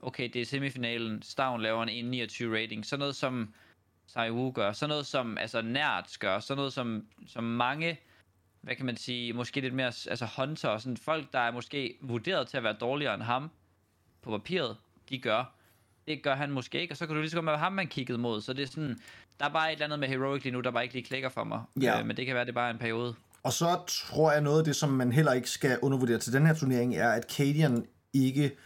okay, 0.01 0.31
det 0.33 0.43
er 0.43 0.47
semifinalen, 0.47 1.23
Stavn 1.23 1.63
laver 1.63 1.85
en 1.85 2.15
1.29 2.15 2.45
rating, 2.45 2.87
sådan 2.87 2.99
noget 2.99 3.17
som 3.17 3.55
Saiwu 4.07 4.51
gør, 4.51 4.73
sådan 4.73 4.89
noget 4.89 5.07
som, 5.07 5.39
altså 5.39 5.63
Nert 5.63 6.17
gør, 6.21 6.39
sådan 6.39 6.57
noget 6.57 6.73
som, 6.73 7.07
som 7.27 7.45
mange, 7.45 8.01
hvad 8.61 8.77
kan 8.77 8.87
man 8.87 8.97
sige, 8.97 9.33
måske 9.33 9.61
lidt 9.61 9.75
mere, 9.75 9.87
altså 9.87 10.29
Hunter, 10.37 10.69
og 10.69 10.81
sådan 10.81 10.97
folk, 10.97 11.33
der 11.33 11.39
er 11.39 11.51
måske 11.51 11.97
vurderet 12.01 12.49
til 12.49 12.57
at 12.57 12.63
være 12.63 12.77
dårligere 12.81 13.15
end 13.15 13.23
ham 13.23 13.51
på 14.23 14.31
papiret, 14.31 14.77
de 15.09 15.19
gør. 15.19 15.45
Det 16.07 16.23
gør 16.23 16.35
han 16.35 16.51
måske 16.51 16.81
ikke, 16.81 16.93
og 16.93 16.97
så 16.97 17.07
kan 17.07 17.15
du 17.15 17.21
lige 17.21 17.31
så 17.31 17.37
godt 17.37 17.45
med 17.45 17.57
ham, 17.57 17.73
man 17.73 17.87
kiggede 17.87 18.19
mod. 18.19 18.41
Så 18.41 18.53
det 18.53 18.63
er 18.63 18.67
sådan, 18.67 19.01
der 19.41 19.47
er 19.47 19.51
bare 19.51 19.69
et 19.69 19.73
eller 19.73 19.85
andet 19.85 19.99
med 19.99 20.09
Heroic 20.09 20.43
lige 20.43 20.53
nu, 20.53 20.61
der 20.61 20.71
bare 20.71 20.83
ikke 20.83 20.95
lige 20.95 21.05
klikker 21.05 21.29
for 21.29 21.45
mig. 21.45 21.63
Ja. 21.83 22.01
Øh, 22.01 22.07
men 22.07 22.17
det 22.17 22.27
kan 22.27 22.35
være, 22.35 22.45
det 22.45 22.51
er 22.51 22.55
bare 22.55 22.71
en 22.71 22.79
periode. 22.79 23.15
Og 23.43 23.53
så 23.53 23.79
tror 23.89 24.33
jeg 24.33 24.41
noget 24.41 24.59
af 24.59 24.65
det, 24.65 24.77
som 24.77 24.89
man 24.89 25.13
heller 25.13 25.33
ikke 25.33 25.51
skal 25.51 25.79
undervurdere 25.83 26.19
til 26.19 26.33
den 26.33 26.47
her 26.47 26.55
turnering, 26.55 26.97
er, 26.97 27.09
at 27.09 27.33
Cadian 27.37 27.85
ikke 28.13 28.57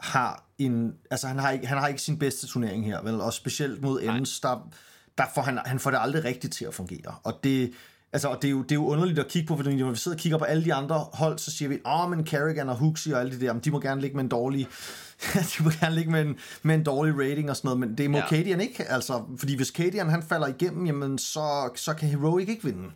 har 0.00 0.44
en... 0.58 0.94
Altså, 1.10 1.26
han 1.26 1.38
har 1.38 1.50
ikke, 1.50 1.66
han 1.66 1.78
har 1.78 1.88
ikke 1.88 2.02
sin 2.02 2.18
bedste 2.18 2.46
turnering 2.46 2.86
her, 2.86 3.02
vel? 3.02 3.20
Og 3.20 3.32
specielt 3.32 3.82
mod 3.82 4.02
Ends, 4.02 4.40
der, 4.40 4.70
der 5.18 5.24
får 5.34 5.42
han, 5.42 5.58
han 5.64 5.78
får 5.78 5.90
det 5.90 5.98
aldrig 6.02 6.24
rigtigt 6.24 6.54
til 6.54 6.64
at 6.64 6.74
fungere. 6.74 7.14
Og 7.24 7.40
det... 7.44 7.72
Altså, 8.12 8.28
og 8.28 8.42
det 8.42 8.48
er, 8.48 8.52
jo, 8.52 8.62
det 8.62 8.72
er 8.72 8.74
jo 8.74 8.86
underligt 8.86 9.18
at 9.18 9.28
kigge 9.28 9.48
på, 9.48 9.56
fordi 9.56 9.76
når 9.76 9.90
vi 9.90 9.96
sidder 9.96 10.16
og 10.16 10.20
kigger 10.20 10.38
på 10.38 10.44
alle 10.44 10.64
de 10.64 10.74
andre 10.74 11.06
hold, 11.12 11.38
så 11.38 11.50
siger 11.50 11.68
vi, 11.68 11.78
åh, 11.86 12.04
oh, 12.04 12.10
men 12.10 12.26
Carrigan 12.26 12.68
og 12.68 12.76
Huxley 12.76 13.14
og 13.14 13.20
alle 13.20 13.40
de 13.40 13.46
der, 13.46 13.52
de 13.52 13.70
må 13.70 13.80
gerne 13.80 14.00
ligge 14.00 14.16
med 14.16 14.24
en 14.24 14.30
dårlig, 14.30 14.68
de 15.58 15.62
må 15.64 15.70
gerne 15.70 15.94
ligge 15.94 16.10
med 16.10 16.22
en, 16.22 16.36
med 16.62 16.74
en 16.74 16.84
dårlig 16.84 17.18
rating 17.18 17.50
og 17.50 17.56
sådan 17.56 17.66
noget, 17.66 17.80
men 17.80 17.98
det 17.98 18.10
må. 18.10 18.18
Ja. 18.18 18.28
Cadian 18.28 18.60
ikke, 18.60 18.84
altså, 18.84 19.24
fordi 19.38 19.56
hvis 19.56 19.68
Cadian 19.68 20.10
han 20.10 20.22
falder 20.22 20.46
igennem, 20.46 20.86
jamen, 20.86 21.18
så, 21.18 21.70
så 21.76 21.94
kan 21.94 22.08
Heroic 22.08 22.48
ikke 22.48 22.64
vinde. 22.64 22.90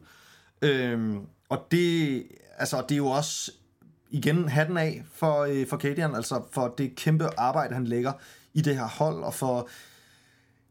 Øhm, 0.63 1.27
og 1.49 1.67
det, 1.71 2.23
altså, 2.59 2.83
det 2.89 2.93
er 2.93 2.97
jo 2.97 3.07
også 3.07 3.53
igen 4.11 4.49
hatten 4.49 4.77
af 4.77 5.03
for, 5.13 5.41
øh, 5.41 5.67
for 5.67 5.77
Cadian, 5.77 6.15
altså 6.15 6.43
for 6.53 6.75
det 6.79 6.97
kæmpe 6.97 7.29
arbejde, 7.39 7.75
han 7.75 7.87
lægger 7.87 8.13
i 8.55 8.61
det 8.61 8.77
her 8.77 8.89
hold, 8.89 9.25
og 9.25 9.35
for 9.35 9.69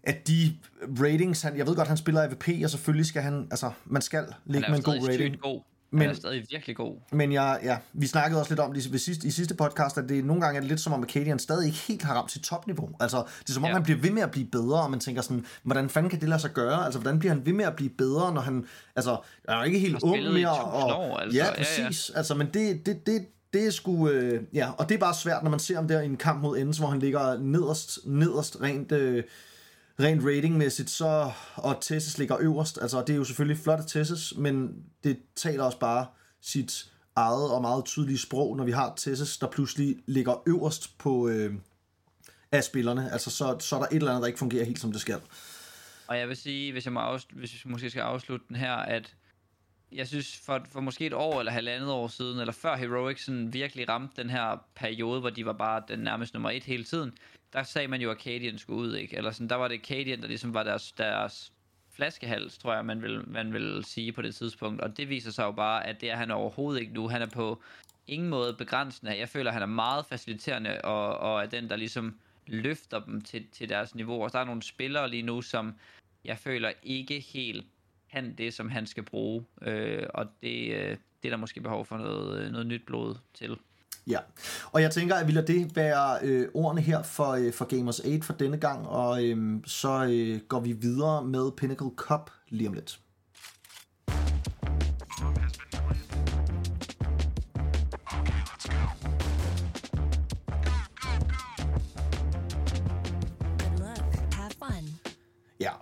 at 0.03 0.27
de 0.27 0.57
ratings, 1.01 1.41
han, 1.41 1.57
jeg 1.57 1.67
ved 1.67 1.75
godt, 1.75 1.87
han 1.87 1.97
spiller 1.97 2.23
AVP, 2.23 2.49
og 2.63 2.69
selvfølgelig 2.69 3.05
skal 3.05 3.21
han, 3.21 3.47
altså, 3.51 3.71
man 3.85 4.01
skal 4.01 4.25
ligge 4.45 4.69
med 4.69 4.77
en 4.77 4.83
god 4.83 5.07
rating. 5.07 5.41
god. 5.41 5.61
Men- 5.91 6.09
er 6.09 6.13
stadig 6.13 6.45
virkelig 6.49 6.75
god. 6.75 6.95
Men 7.11 7.31
jeg, 7.31 7.59
ja, 7.63 7.77
vi 7.93 8.07
snakkede 8.07 8.41
også 8.41 8.51
lidt 8.51 8.59
om 8.59 8.73
det 8.73 8.85
i, 8.85 8.91
ved 8.91 8.99
sidste, 8.99 9.27
i 9.27 9.31
sidste 9.31 9.55
podcast, 9.55 9.97
at 9.97 10.09
det 10.09 10.25
nogle 10.25 10.41
gange 10.41 10.57
er 10.57 10.61
det 10.61 10.69
lidt 10.69 10.79
som 10.79 10.93
om, 10.93 11.03
at 11.03 11.09
Cadian 11.09 11.39
stadig 11.39 11.65
ikke 11.65 11.77
helt 11.77 12.03
har 12.03 12.13
ramt 12.13 12.31
sit 12.31 12.41
topniveau. 12.41 12.89
Altså, 12.99 13.17
det 13.39 13.49
er 13.49 13.53
som 13.53 13.63
om, 13.63 13.67
ja. 13.67 13.73
Han 13.73 13.83
bliver 13.83 13.99
ved 13.99 14.11
med 14.11 14.21
at 14.21 14.31
blive 14.31 14.45
bedre, 14.45 14.81
og 14.81 14.91
man 14.91 14.99
tænker 14.99 15.21
sådan, 15.21 15.45
hvordan 15.63 15.89
fanden 15.89 16.09
kan 16.09 16.21
det 16.21 16.29
lade 16.29 16.41
sig 16.41 16.51
gøre? 16.51 16.85
Altså, 16.85 16.99
hvordan 16.99 17.19
bliver 17.19 17.33
han 17.33 17.45
ved 17.45 17.53
med 17.53 17.65
at 17.65 17.75
blive 17.75 17.89
bedre, 17.89 18.33
når 18.33 18.41
han, 18.41 18.65
altså, 18.95 19.11
han 19.49 19.55
er 19.55 19.59
jo 19.59 19.63
ikke 19.63 19.79
helt 19.79 20.03
ung 20.03 20.33
mere. 20.33 20.51
og, 20.51 20.99
år, 20.99 21.17
altså. 21.17 21.37
Ja. 21.37 21.45
præcis. 21.57 22.09
Ja, 22.09 22.13
ja. 22.13 22.17
Altså, 22.17 22.35
men 22.35 22.47
det, 22.53 22.85
det, 22.85 23.05
det, 23.05 23.25
det 23.53 23.67
er 23.67 23.71
sgu, 23.71 24.09
øh, 24.09 24.43
ja, 24.53 24.69
og 24.77 24.89
det 24.89 24.95
er 24.95 24.99
bare 24.99 25.13
svært, 25.13 25.43
når 25.43 25.49
man 25.49 25.59
ser 25.59 25.75
ham 25.75 25.87
der 25.87 26.01
i 26.01 26.05
en 26.05 26.17
kamp 26.17 26.41
mod 26.41 26.57
Ends, 26.57 26.77
hvor 26.77 26.87
han 26.87 26.99
ligger 26.99 27.37
nederst, 27.39 27.99
nederst 28.05 28.57
rent, 28.61 28.91
øh, 28.91 29.23
rent 30.01 30.25
ratingmæssigt, 30.25 30.89
så, 30.89 31.31
og 31.55 31.77
Tessis 31.81 32.17
ligger 32.17 32.37
øverst. 32.39 32.79
Altså, 32.81 33.01
det 33.01 33.09
er 33.09 33.17
jo 33.17 33.23
selvfølgelig 33.23 33.63
flotte 33.63 33.83
Tessis, 33.87 34.33
men 34.37 34.83
det 35.03 35.19
taler 35.35 35.63
også 35.63 35.79
bare 35.79 36.05
sit 36.41 36.91
eget 37.15 37.51
og 37.51 37.61
meget 37.61 37.85
tydelige 37.85 38.17
sprog, 38.17 38.57
når 38.57 38.63
vi 38.63 38.71
har 38.71 38.93
Tessis, 38.97 39.37
der 39.37 39.47
pludselig 39.47 39.97
ligger 40.05 40.43
øverst 40.47 40.97
på 40.97 41.27
øh, 41.27 41.53
af 42.51 42.63
spillerne. 42.63 43.11
Altså, 43.11 43.29
så, 43.29 43.57
så 43.59 43.75
er 43.75 43.79
der 43.79 43.87
et 43.87 43.95
eller 43.95 44.09
andet, 44.09 44.21
der 44.21 44.27
ikke 44.27 44.39
fungerer 44.39 44.65
helt, 44.65 44.79
som 44.79 44.91
det 44.91 45.01
skal. 45.01 45.21
Og 46.07 46.17
jeg 46.17 46.27
vil 46.27 46.37
sige, 46.37 46.71
hvis 46.71 46.85
jeg, 46.85 46.93
må 46.93 46.99
afslutte, 46.99 47.39
hvis 47.39 47.65
jeg 47.65 47.71
måske 47.71 47.89
skal 47.89 48.01
afslutte 48.01 48.45
den 48.49 48.55
her, 48.55 48.73
at 48.73 49.13
jeg 49.91 50.07
synes, 50.07 50.39
for, 50.45 50.65
for 50.71 50.81
måske 50.81 51.05
et 51.05 51.13
år 51.13 51.39
eller 51.39 51.51
halvandet 51.51 51.91
år 51.91 52.07
siden, 52.07 52.39
eller 52.39 52.53
før 52.53 52.75
Heroic 52.75 53.25
sådan 53.25 53.53
virkelig 53.53 53.89
ramte 53.89 54.21
den 54.21 54.29
her 54.29 54.65
periode, 54.75 55.19
hvor 55.19 55.29
de 55.29 55.45
var 55.45 55.53
bare 55.53 55.83
den 55.87 55.99
nærmest 55.99 56.33
nummer 56.33 56.49
et 56.49 56.63
hele 56.63 56.83
tiden, 56.83 57.13
der 57.53 57.63
sagde 57.63 57.87
man 57.87 58.01
jo, 58.01 58.11
at 58.11 58.17
Cadian 58.17 58.57
skulle 58.57 58.79
ud, 58.79 58.95
ikke? 58.95 59.17
Eller 59.17 59.31
sådan, 59.31 59.49
der 59.49 59.55
var 59.55 59.67
det 59.67 59.81
Cadian, 59.81 60.21
der 60.21 60.27
ligesom 60.27 60.53
var 60.53 60.63
deres, 60.63 60.91
deres 60.91 61.53
flaskehals, 61.89 62.57
tror 62.57 62.73
jeg, 62.73 62.85
man 62.85 63.01
vil, 63.01 63.29
man 63.29 63.53
vil 63.53 63.83
sige 63.85 64.11
på 64.11 64.21
det 64.21 64.35
tidspunkt. 64.35 64.81
Og 64.81 64.97
det 64.97 65.09
viser 65.09 65.31
sig 65.31 65.43
jo 65.43 65.51
bare, 65.51 65.87
at 65.87 66.01
det 66.01 66.11
er 66.11 66.15
han 66.15 66.31
overhovedet 66.31 66.81
ikke 66.81 66.93
nu. 66.93 67.07
Han 67.07 67.21
er 67.21 67.29
på 67.29 67.61
ingen 68.07 68.29
måde 68.29 68.53
begrænsende. 68.53 69.19
Jeg 69.19 69.29
føler, 69.29 69.49
at 69.49 69.53
han 69.53 69.63
er 69.63 69.67
meget 69.67 70.05
faciliterende, 70.05 70.81
og, 70.81 71.17
og 71.17 71.43
er 71.43 71.45
den, 71.45 71.69
der 71.69 71.75
ligesom 71.75 72.19
løfter 72.47 72.99
dem 72.99 73.21
til, 73.21 73.47
til 73.51 73.69
deres 73.69 73.95
niveau. 73.95 74.23
Og 74.23 74.33
der 74.33 74.39
er 74.39 74.45
nogle 74.45 74.61
spillere 74.61 75.09
lige 75.09 75.23
nu, 75.23 75.41
som 75.41 75.75
jeg 76.25 76.37
føler 76.37 76.71
ikke 76.83 77.19
helt 77.19 77.65
kan 78.11 78.35
det, 78.37 78.53
som 78.53 78.69
han 78.69 78.87
skal 78.87 79.03
bruge. 79.03 79.45
Øh, 79.61 80.03
og 80.13 80.25
det, 80.41 80.71
øh, 80.73 80.97
det 81.23 81.25
er 81.25 81.29
der 81.29 81.37
måske 81.37 81.61
behov 81.61 81.85
for 81.85 81.97
noget, 81.97 82.51
noget 82.51 82.67
nyt 82.67 82.81
blod 82.85 83.15
til. 83.33 83.57
Ja, 84.07 84.19
og 84.71 84.81
jeg 84.81 84.91
tænker, 84.91 85.15
at 85.15 85.27
vi 85.27 85.31
lader 85.31 85.45
det 85.45 85.75
være 85.75 86.17
øh, 86.23 86.47
ordene 86.53 86.81
her 86.81 87.03
for, 87.03 87.31
øh, 87.31 87.53
for 87.53 87.65
Gamers 87.65 87.99
8 87.99 88.21
for 88.21 88.33
denne 88.33 88.57
gang, 88.57 88.87
og 88.87 89.25
øh, 89.25 89.61
så 89.65 90.05
øh, 90.11 90.39
går 90.47 90.59
vi 90.59 90.71
videre 90.71 91.25
med 91.25 91.51
Pinnacle 91.57 91.91
Cup 91.95 92.31
lige 92.49 92.67
om 92.67 92.73
lidt. 92.73 92.99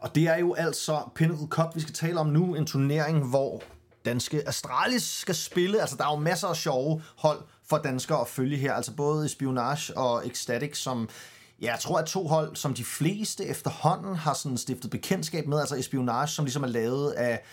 Og 0.10 0.16
det 0.16 0.28
er 0.28 0.38
jo 0.38 0.54
altså 0.54 1.02
Pinnacle 1.16 1.48
Cup, 1.48 1.76
vi 1.76 1.82
skal 1.82 1.94
tale 1.94 2.20
om 2.20 2.28
nu. 2.28 2.56
En 2.56 2.66
turnering, 2.66 3.30
hvor 3.30 3.62
danske 4.06 4.48
Astralis 4.48 5.04
skal 5.04 5.36
spille. 5.36 5.82
Altså, 5.82 5.96
der 5.96 6.06
er 6.06 6.12
jo 6.12 6.20
masser 6.20 6.48
af 6.48 6.56
sjove 6.56 7.02
hold 7.18 7.42
for 7.68 7.78
danskere 7.78 8.22
at 8.22 8.28
følge 8.28 8.58
her. 8.58 8.74
Altså 8.74 8.96
både 8.96 9.26
Espionage 9.26 9.98
og 9.98 10.28
Ecstatic, 10.28 10.78
som 10.78 11.10
ja, 11.62 11.72
jeg 11.72 11.80
tror 11.80 12.00
er 12.00 12.06
to 12.06 12.28
hold, 12.28 12.56
som 12.56 12.74
de 12.74 12.84
fleste 12.84 13.46
efterhånden 13.46 14.16
har 14.16 14.34
sådan 14.34 14.58
stiftet 14.58 14.92
bekendtskab 14.92 15.48
med. 15.48 15.60
Altså 15.60 15.76
Espionage, 15.76 16.28
som 16.28 16.46
ligesom 16.46 16.64
er 16.64 16.68
lavet 16.68 17.12
af 17.12 17.44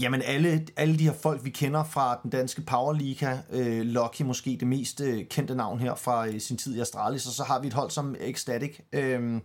Jamen 0.00 0.22
alle, 0.22 0.66
alle 0.76 0.98
de 0.98 1.04
her 1.04 1.12
folk, 1.12 1.44
vi 1.44 1.50
kender 1.50 1.84
fra 1.84 2.20
den 2.22 2.30
danske 2.30 2.60
Powerliga, 2.62 3.38
øh, 3.50 3.80
Lucky 3.80 4.22
måske 4.22 4.56
det 4.60 4.68
mest 4.68 5.00
øh, 5.00 5.24
kendte 5.24 5.54
navn 5.54 5.80
her 5.80 5.94
fra 5.94 6.28
øh, 6.28 6.40
sin 6.40 6.56
tid 6.56 6.76
i 6.76 6.80
Astralis, 6.80 7.26
og 7.26 7.32
så 7.32 7.44
har 7.44 7.60
vi 7.60 7.66
et 7.66 7.72
hold 7.72 7.90
som 7.90 8.16
Ecstatic, 8.20 8.78
øh, 8.92 9.40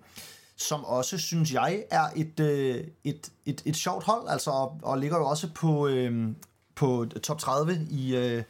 som 0.58 0.86
også, 0.86 1.18
synes 1.18 1.54
jeg, 1.54 1.84
er 1.92 2.08
et, 2.16 2.40
øh, 2.40 2.84
et, 3.04 3.32
et, 3.46 3.62
et 3.66 3.76
sjovt 3.76 4.04
hold, 4.04 4.28
altså, 4.30 4.52
og, 4.52 4.80
og 4.84 4.98
ligger 4.98 5.18
jo 5.18 5.26
også 5.26 5.48
på, 5.56 5.88
øh, 5.88 6.28
på 6.76 7.06
top 7.24 7.40
30 7.40 7.88
i... 7.90 8.16
Øh, 8.16 8.44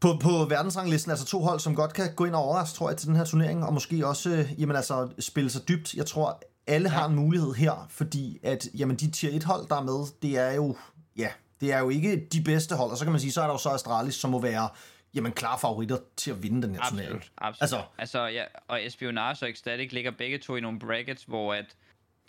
på, 0.00 0.16
på 0.20 0.44
verdensranglisten, 0.44 1.10
altså 1.10 1.26
to 1.26 1.42
hold, 1.42 1.60
som 1.60 1.74
godt 1.74 1.92
kan 1.92 2.14
gå 2.14 2.24
ind 2.24 2.34
og 2.34 2.42
overraske, 2.42 2.76
tror 2.76 2.90
jeg, 2.90 2.96
til 2.96 3.08
den 3.08 3.16
her 3.16 3.24
turnering, 3.24 3.64
og 3.64 3.74
måske 3.74 4.06
også, 4.06 4.30
øh, 4.30 4.60
jamen 4.60 4.76
altså, 4.76 5.08
spille 5.18 5.50
sig 5.50 5.68
dybt. 5.68 5.94
Jeg 5.94 6.06
tror, 6.06 6.42
alle 6.66 6.90
ja. 6.90 6.94
har 6.94 7.08
en 7.08 7.14
mulighed 7.14 7.52
her, 7.52 7.86
fordi 7.90 8.38
at, 8.42 8.68
jamen, 8.74 8.96
de 8.96 9.10
tier 9.10 9.36
1 9.36 9.44
hold, 9.44 9.68
der 9.68 9.76
er 9.76 9.82
med, 9.82 10.06
det 10.22 10.38
er 10.38 10.52
jo, 10.52 10.76
ja, 11.16 11.28
det 11.60 11.72
er 11.72 11.78
jo 11.78 11.88
ikke 11.88 12.28
de 12.32 12.42
bedste 12.42 12.74
hold, 12.74 12.90
og 12.90 12.98
så 12.98 13.04
kan 13.04 13.12
man 13.12 13.20
sige, 13.20 13.32
så 13.32 13.40
er 13.40 13.46
der 13.46 13.54
jo 13.54 13.58
så 13.58 13.70
Astralis, 13.70 14.14
som 14.14 14.30
må 14.30 14.40
være, 14.40 14.68
jamen, 15.14 15.32
klare 15.32 15.58
favoritter 15.58 15.98
til 16.16 16.30
at 16.30 16.42
vinde 16.42 16.62
den 16.62 16.74
her 16.74 16.82
turnering. 16.88 17.14
Absolut, 17.14 17.30
absolut. 17.38 17.62
Altså- 17.62 17.82
Altså, 17.98 18.26
ja, 18.26 18.44
og 18.68 18.86
Espionage 18.86 19.44
og 19.44 19.50
Ecstatic 19.50 19.92
ligger 19.92 20.10
begge 20.10 20.38
to 20.38 20.56
i 20.56 20.60
nogle 20.60 20.78
brackets, 20.78 21.24
hvor 21.24 21.54
at 21.54 21.76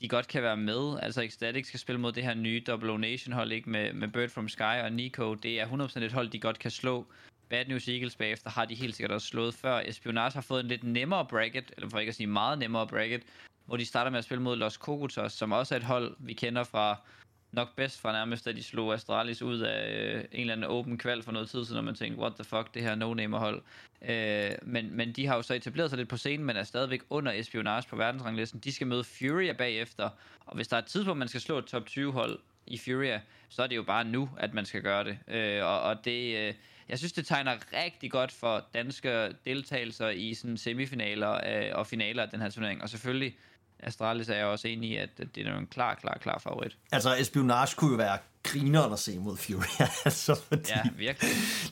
de 0.01 0.07
godt 0.09 0.27
kan 0.27 0.43
være 0.43 0.57
med. 0.57 0.99
Altså 1.01 1.21
Ecstatic 1.21 1.67
skal 1.67 1.79
spille 1.79 2.01
mod 2.01 2.11
det 2.11 2.23
her 2.23 2.33
nye 2.33 2.63
Double 2.67 2.91
O 2.91 2.97
Nation 2.97 3.33
hold, 3.33 3.51
ikke? 3.51 3.69
Med, 3.69 3.93
med 3.93 4.07
Bird 4.07 4.29
from 4.29 4.49
Sky 4.49 4.61
og 4.83 4.91
Nico. 4.91 5.33
Det 5.33 5.59
er 5.61 5.65
100% 5.65 5.99
et 6.03 6.11
hold, 6.11 6.29
de 6.29 6.39
godt 6.39 6.59
kan 6.59 6.71
slå. 6.71 7.05
Bad 7.49 7.65
News 7.65 7.87
Eagles 7.87 8.15
bagefter 8.15 8.49
har 8.49 8.65
de 8.65 8.75
helt 8.75 8.95
sikkert 8.95 9.11
også 9.11 9.27
slået 9.27 9.53
før. 9.53 9.79
Espionage 9.85 10.33
har 10.33 10.41
fået 10.41 10.59
en 10.59 10.67
lidt 10.67 10.83
nemmere 10.83 11.25
bracket, 11.25 11.71
eller 11.77 11.89
for 11.89 11.99
ikke 11.99 12.09
at 12.09 12.15
sige 12.15 12.27
meget 12.27 12.59
nemmere 12.59 12.87
bracket, 12.87 13.23
hvor 13.65 13.77
de 13.77 13.85
starter 13.85 14.11
med 14.11 14.17
at 14.19 14.25
spille 14.25 14.41
mod 14.41 14.55
Los 14.55 14.73
Cocotos, 14.73 15.33
som 15.33 15.51
også 15.51 15.75
er 15.75 15.79
et 15.79 15.85
hold, 15.85 16.15
vi 16.19 16.33
kender 16.33 16.63
fra 16.63 16.99
nok 17.55 17.75
bedst 17.75 18.01
fra 18.01 18.11
nærmest, 18.11 18.45
da 18.45 18.51
de 18.51 18.63
slog 18.63 18.93
Astralis 18.93 19.41
ud 19.41 19.59
af 19.59 19.91
øh, 19.91 20.23
en 20.31 20.39
eller 20.39 20.53
anden 20.53 20.69
open 20.69 20.97
kval 20.97 21.23
for 21.23 21.31
noget 21.31 21.49
tid 21.49 21.65
siden, 21.65 21.77
og 21.77 21.83
man 21.83 21.95
tænkte, 21.95 22.21
what 22.21 22.33
the 22.35 22.43
fuck, 22.43 22.73
det 22.73 22.81
her 22.81 22.95
no-name 22.95 23.37
hold. 23.37 23.61
Øh, 24.01 24.51
men, 24.61 24.97
men 24.97 25.11
de 25.11 25.27
har 25.27 25.35
jo 25.35 25.41
så 25.41 25.53
etableret 25.53 25.89
sig 25.89 25.97
lidt 25.97 26.09
på 26.09 26.17
scenen, 26.17 26.45
men 26.45 26.55
er 26.55 26.63
stadigvæk 26.63 27.01
under 27.09 27.31
espionage 27.31 27.89
på 27.89 27.95
verdensranglisten. 27.95 28.59
De 28.59 28.73
skal 28.73 28.87
møde 28.87 29.03
Furia 29.03 29.53
bagefter, 29.53 30.09
og 30.45 30.55
hvis 30.55 30.67
der 30.67 30.77
er 30.77 30.81
et 30.81 30.87
tidspunkt, 30.87 31.19
man 31.19 31.27
skal 31.27 31.41
slå 31.41 31.57
et 31.57 31.65
top 31.65 31.85
20 31.85 32.11
hold 32.11 32.39
i 32.67 32.77
Furia, 32.77 33.21
så 33.49 33.63
er 33.63 33.67
det 33.67 33.75
jo 33.75 33.83
bare 33.83 34.03
nu, 34.03 34.29
at 34.37 34.53
man 34.53 34.65
skal 34.65 34.81
gøre 34.81 35.03
det. 35.03 35.17
Øh, 35.27 35.65
og, 35.65 35.81
og 35.81 36.05
det... 36.05 36.37
Øh, 36.37 36.53
jeg 36.89 36.97
synes, 36.97 37.13
det 37.13 37.25
tegner 37.25 37.57
rigtig 37.73 38.11
godt 38.11 38.31
for 38.31 38.65
danske 38.73 39.35
deltagelser 39.45 40.09
i 40.09 40.33
sådan 40.33 40.57
semifinaler 40.57 41.31
øh, 41.31 41.71
og 41.73 41.87
finaler 41.87 42.23
af 42.23 42.29
den 42.29 42.41
her 42.41 42.49
turnering. 42.49 42.81
Og 42.81 42.89
selvfølgelig, 42.89 43.35
Astralis 43.79 44.29
er 44.29 44.35
jeg 44.35 44.45
også 44.45 44.67
enig 44.67 44.89
i, 44.89 44.95
at 44.97 45.09
det 45.35 45.47
er 45.47 45.57
en 45.57 45.67
klar, 45.67 45.95
klar, 45.95 46.17
klar 46.21 46.39
favorit. 46.39 46.77
Altså, 46.91 47.15
espionage 47.19 47.75
kunne 47.75 47.91
jo 47.91 47.97
være 47.97 48.17
grineren 48.43 48.93
at 48.93 48.99
se 48.99 49.19
mod 49.19 49.37
Fury, 49.37 49.87
altså, 50.05 50.35
fordi 50.47 50.69
Ja, 50.69 50.81
virkelig. 50.97 51.29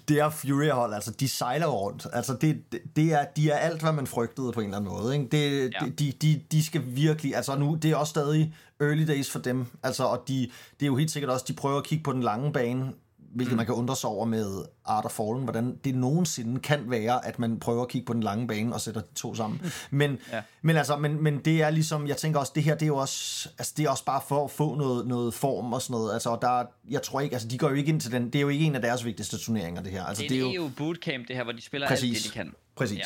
det 0.08 0.20
er 0.20 0.30
Fury-hold, 0.30 0.94
altså, 0.94 1.12
de 1.12 1.28
sejler 1.30 1.68
rundt. 1.68 2.08
Altså, 2.14 2.34
det, 2.42 2.64
det- 2.96 3.14
er, 3.14 3.26
de 3.36 3.50
er 3.52 3.58
alt, 3.58 3.82
hvad 3.82 3.92
man 3.92 4.08
frygtede 4.08 4.52
på 4.52 4.60
en 4.60 4.66
eller 4.66 4.78
anden 4.78 4.92
måde, 4.92 5.14
ikke? 5.18 5.28
Det, 5.32 5.74
ja. 5.82 5.86
de, 6.00 6.12
de, 6.12 6.42
de 6.52 6.64
skal 6.66 6.82
virkelig, 6.86 7.36
altså 7.36 7.56
nu, 7.56 7.76
det 7.82 7.92
er 7.92 7.96
også 7.96 8.10
stadig 8.12 8.54
early 8.82 9.08
days 9.08 9.32
for 9.32 9.40
dem, 9.40 9.66
altså, 9.84 10.04
og 10.04 10.24
de, 10.28 10.52
det 10.80 10.86
er 10.86 10.88
jo 10.88 10.96
helt 10.96 11.12
sikkert 11.12 11.32
også, 11.32 11.46
de 11.48 11.54
prøver 11.54 11.78
at 11.78 11.84
kigge 11.84 12.04
på 12.04 12.14
den 12.14 12.24
lange 12.24 12.54
bane, 12.54 12.94
hvilket 13.18 13.52
mm. 13.54 13.58
man 13.58 13.66
kan 13.66 13.76
undre 13.76 13.96
sig 13.96 14.10
over 14.10 14.26
med 14.26 14.66
Art 14.86 15.06
of 15.06 15.12
Fallen, 15.12 15.44
hvordan 15.44 15.78
det 15.84 15.96
nogensinde 15.96 16.60
kan 16.60 16.80
være, 16.88 17.26
at 17.26 17.40
man 17.40 17.60
prøver 17.60 17.82
at 17.82 17.88
kigge 17.88 18.06
på 18.06 18.14
den 18.14 18.24
lange 18.24 18.48
bane 18.48 18.74
og 18.74 18.82
sætter 18.82 19.02
de 19.02 19.14
to 19.16 19.36
sammen. 19.36 19.62
Men, 19.92 20.18
Ja. 20.32 20.42
men, 20.62 20.78
altså, 20.78 20.96
men, 20.98 21.24
men 21.24 21.38
det 21.40 21.62
er 21.62 21.70
ligesom, 21.70 22.08
jeg 22.08 22.18
tænker 22.18 22.40
også, 22.40 22.52
det 22.56 22.64
her, 22.64 22.74
det 22.76 22.82
er 22.82 22.88
jo 22.88 22.98
også, 22.98 23.50
altså, 23.58 23.74
det 23.78 23.86
er 23.86 23.90
også 23.90 24.06
bare 24.06 24.22
for 24.28 24.46
at 24.46 24.52
få 24.52 24.76
noget, 24.76 25.08
noget 25.08 25.34
form 25.34 25.74
og 25.74 25.82
sådan 25.82 25.94
noget. 25.94 26.14
Altså, 26.14 26.30
og 26.30 26.42
der, 26.42 26.60
er- 26.60 26.66
jeg 26.90 27.02
tror 27.02 27.20
ikke, 27.22 27.34
altså, 27.36 27.48
de 27.48 27.58
går 27.58 27.70
jo 27.70 27.76
ikke 27.76 27.90
ind 27.90 28.02
til 28.02 28.12
den, 28.12 28.26
det 28.26 28.36
er 28.36 28.42
jo 28.42 28.50
ikke 28.50 28.66
en 28.66 28.76
af 28.76 28.82
deres 28.82 29.06
vigtigste 29.06 29.38
turneringer, 29.38 29.82
det 29.82 29.92
her. 29.92 30.04
Altså, 30.06 30.24
Det 30.30 30.40
er 30.42 30.46
en 30.46 30.56
EU 30.56 30.72
bootcamp, 30.78 31.28
det 31.28 31.36
her, 31.36 31.44
hvor 31.44 31.54
de 31.54 31.62
spiller 31.62 31.88
alt 31.88 31.92
Præcis. 32.00 32.24
det, 32.24 32.34
de 32.34 32.38
kan. 32.38 32.54
Præcis. 32.76 32.98
Ja. 33.00 33.04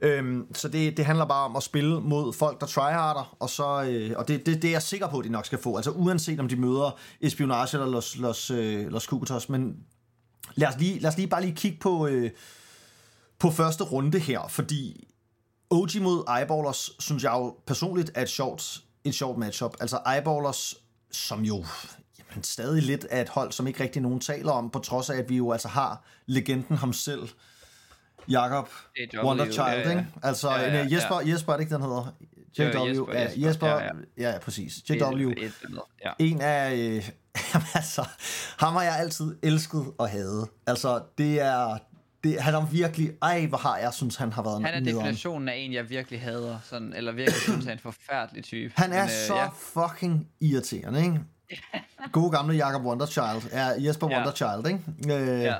Øhm, 0.00 0.54
så 0.54 0.68
det, 0.68 0.96
det 0.96 1.04
handler 1.04 1.24
bare 1.24 1.44
om 1.44 1.56
at 1.56 1.62
spille 1.62 2.00
mod 2.00 2.32
folk, 2.32 2.60
der 2.60 2.66
tryharder, 2.66 3.36
og, 3.40 3.50
så, 3.50 3.82
øh, 3.82 4.10
og 4.16 4.28
det, 4.28 4.46
det, 4.46 4.62
det 4.62 4.68
er 4.68 4.72
jeg 4.72 4.82
sikker 4.82 5.08
på, 5.08 5.18
at 5.18 5.24
de 5.24 5.30
nok 5.30 5.46
skal 5.46 5.58
få. 5.58 5.76
Altså 5.76 5.90
uanset 5.90 6.40
om 6.40 6.48
de 6.48 6.56
møder 6.56 6.98
Espionage 7.20 7.76
eller 7.76 7.86
Los, 7.92 8.16
Los, 8.16 8.50
øh, 8.50 8.86
Los 8.92 9.04
Cucutos, 9.04 9.48
men 9.48 9.76
lad 10.56 10.68
os, 10.68 10.74
lige, 10.78 10.98
lad 10.98 11.10
os 11.10 11.16
lige 11.16 11.28
bare 11.28 11.42
lige 11.42 11.54
kigge 11.54 11.78
på, 11.78 12.06
øh, 12.06 12.30
på 13.38 13.50
første 13.50 13.84
runde 13.84 14.18
her, 14.18 14.48
fordi 14.48 15.08
OG 15.70 15.88
mod 16.00 16.38
Eyeballers, 16.38 16.90
synes 16.98 17.24
jeg 17.24 17.32
jo 17.32 17.56
personligt 17.66 18.10
er 18.14 18.22
et 18.22 18.28
sjovt, 18.28 18.80
et 19.04 19.14
sjovt 19.14 19.38
matchup. 19.38 19.76
Altså 19.80 19.98
Eyeballers, 20.14 20.74
som 21.10 21.44
jo 21.44 21.64
jamen, 22.18 22.44
stadig 22.44 22.82
lidt 22.82 23.06
er 23.10 23.20
et 23.20 23.28
hold, 23.28 23.52
som 23.52 23.66
ikke 23.66 23.82
rigtig 23.82 24.02
nogen 24.02 24.20
taler 24.20 24.52
om, 24.52 24.70
på 24.70 24.78
trods 24.78 25.10
af, 25.10 25.16
at 25.16 25.28
vi 25.28 25.36
jo 25.36 25.52
altså 25.52 25.68
har 25.68 26.04
legenden 26.26 26.76
ham 26.76 26.92
selv, 26.92 27.28
Jakob 28.28 28.68
Wonderchild, 29.24 29.66
ja, 29.66 29.72
ja. 29.72 29.90
ikke? 29.90 30.06
Altså, 30.22 30.50
Ja, 30.50 30.60
ja, 30.60 30.74
ja, 30.74 30.82
ja, 30.82 30.94
Jesper. 30.94 31.20
Jesper 31.20 31.52
er 31.52 31.56
det 31.56 31.64
ikke, 31.64 31.74
den 31.74 31.82
hedder? 31.82 32.14
JW, 32.58 32.64
Jesper, 32.88 33.12
ja, 33.14 33.20
Jesper, 33.22 33.46
Jesper, 33.46 33.66
ja, 33.68 33.80
ja, 34.18 34.30
ja. 34.32 34.38
præcis. 34.38 34.74
JW, 34.90 35.30
Ja. 36.04 36.12
en 36.18 36.40
af... 36.40 36.74
Øh, 36.74 37.08
altså, 37.74 38.04
ham 38.58 38.72
har 38.74 38.82
jeg 38.82 38.96
altid 38.98 39.36
elsket 39.42 39.84
og 39.98 40.08
hadet. 40.08 40.48
Altså, 40.66 41.02
det 41.18 41.40
er... 41.40 41.78
Det, 42.24 42.40
han 42.40 42.54
er 42.54 42.66
virkelig... 42.66 43.10
Ej, 43.22 43.46
hvor 43.46 43.58
har 43.58 43.76
jeg 43.78 43.94
synes, 43.94 44.16
han 44.16 44.32
har 44.32 44.42
været 44.42 44.64
Han 44.64 44.74
er 44.74 44.80
nederen. 44.80 44.96
definitionen 44.96 45.48
af 45.48 45.56
en, 45.56 45.72
jeg 45.72 45.90
virkelig 45.90 46.20
hader, 46.20 46.58
sådan, 46.64 46.92
eller 46.92 47.12
virkelig 47.12 47.40
synes 47.42 47.66
er 47.66 47.72
en 47.72 47.78
forfærdelig 47.78 48.44
type. 48.44 48.72
Han 48.76 48.92
er 48.92 49.00
Men, 49.02 49.10
så 49.26 49.34
ja. 49.36 49.48
fucking 49.48 50.28
irriterende, 50.40 51.00
ikke? 51.00 51.20
God 52.12 52.32
gamle 52.32 52.54
Jacob 52.66 52.82
Wonderchild. 52.84 53.52
Ja, 53.52 53.66
Jesper 53.78 54.08
Ja. 54.10 54.16
Wonderchild, 54.16 54.66
ikke? 54.66 55.14
Øh, 55.32 55.42
Ja. 55.42 55.54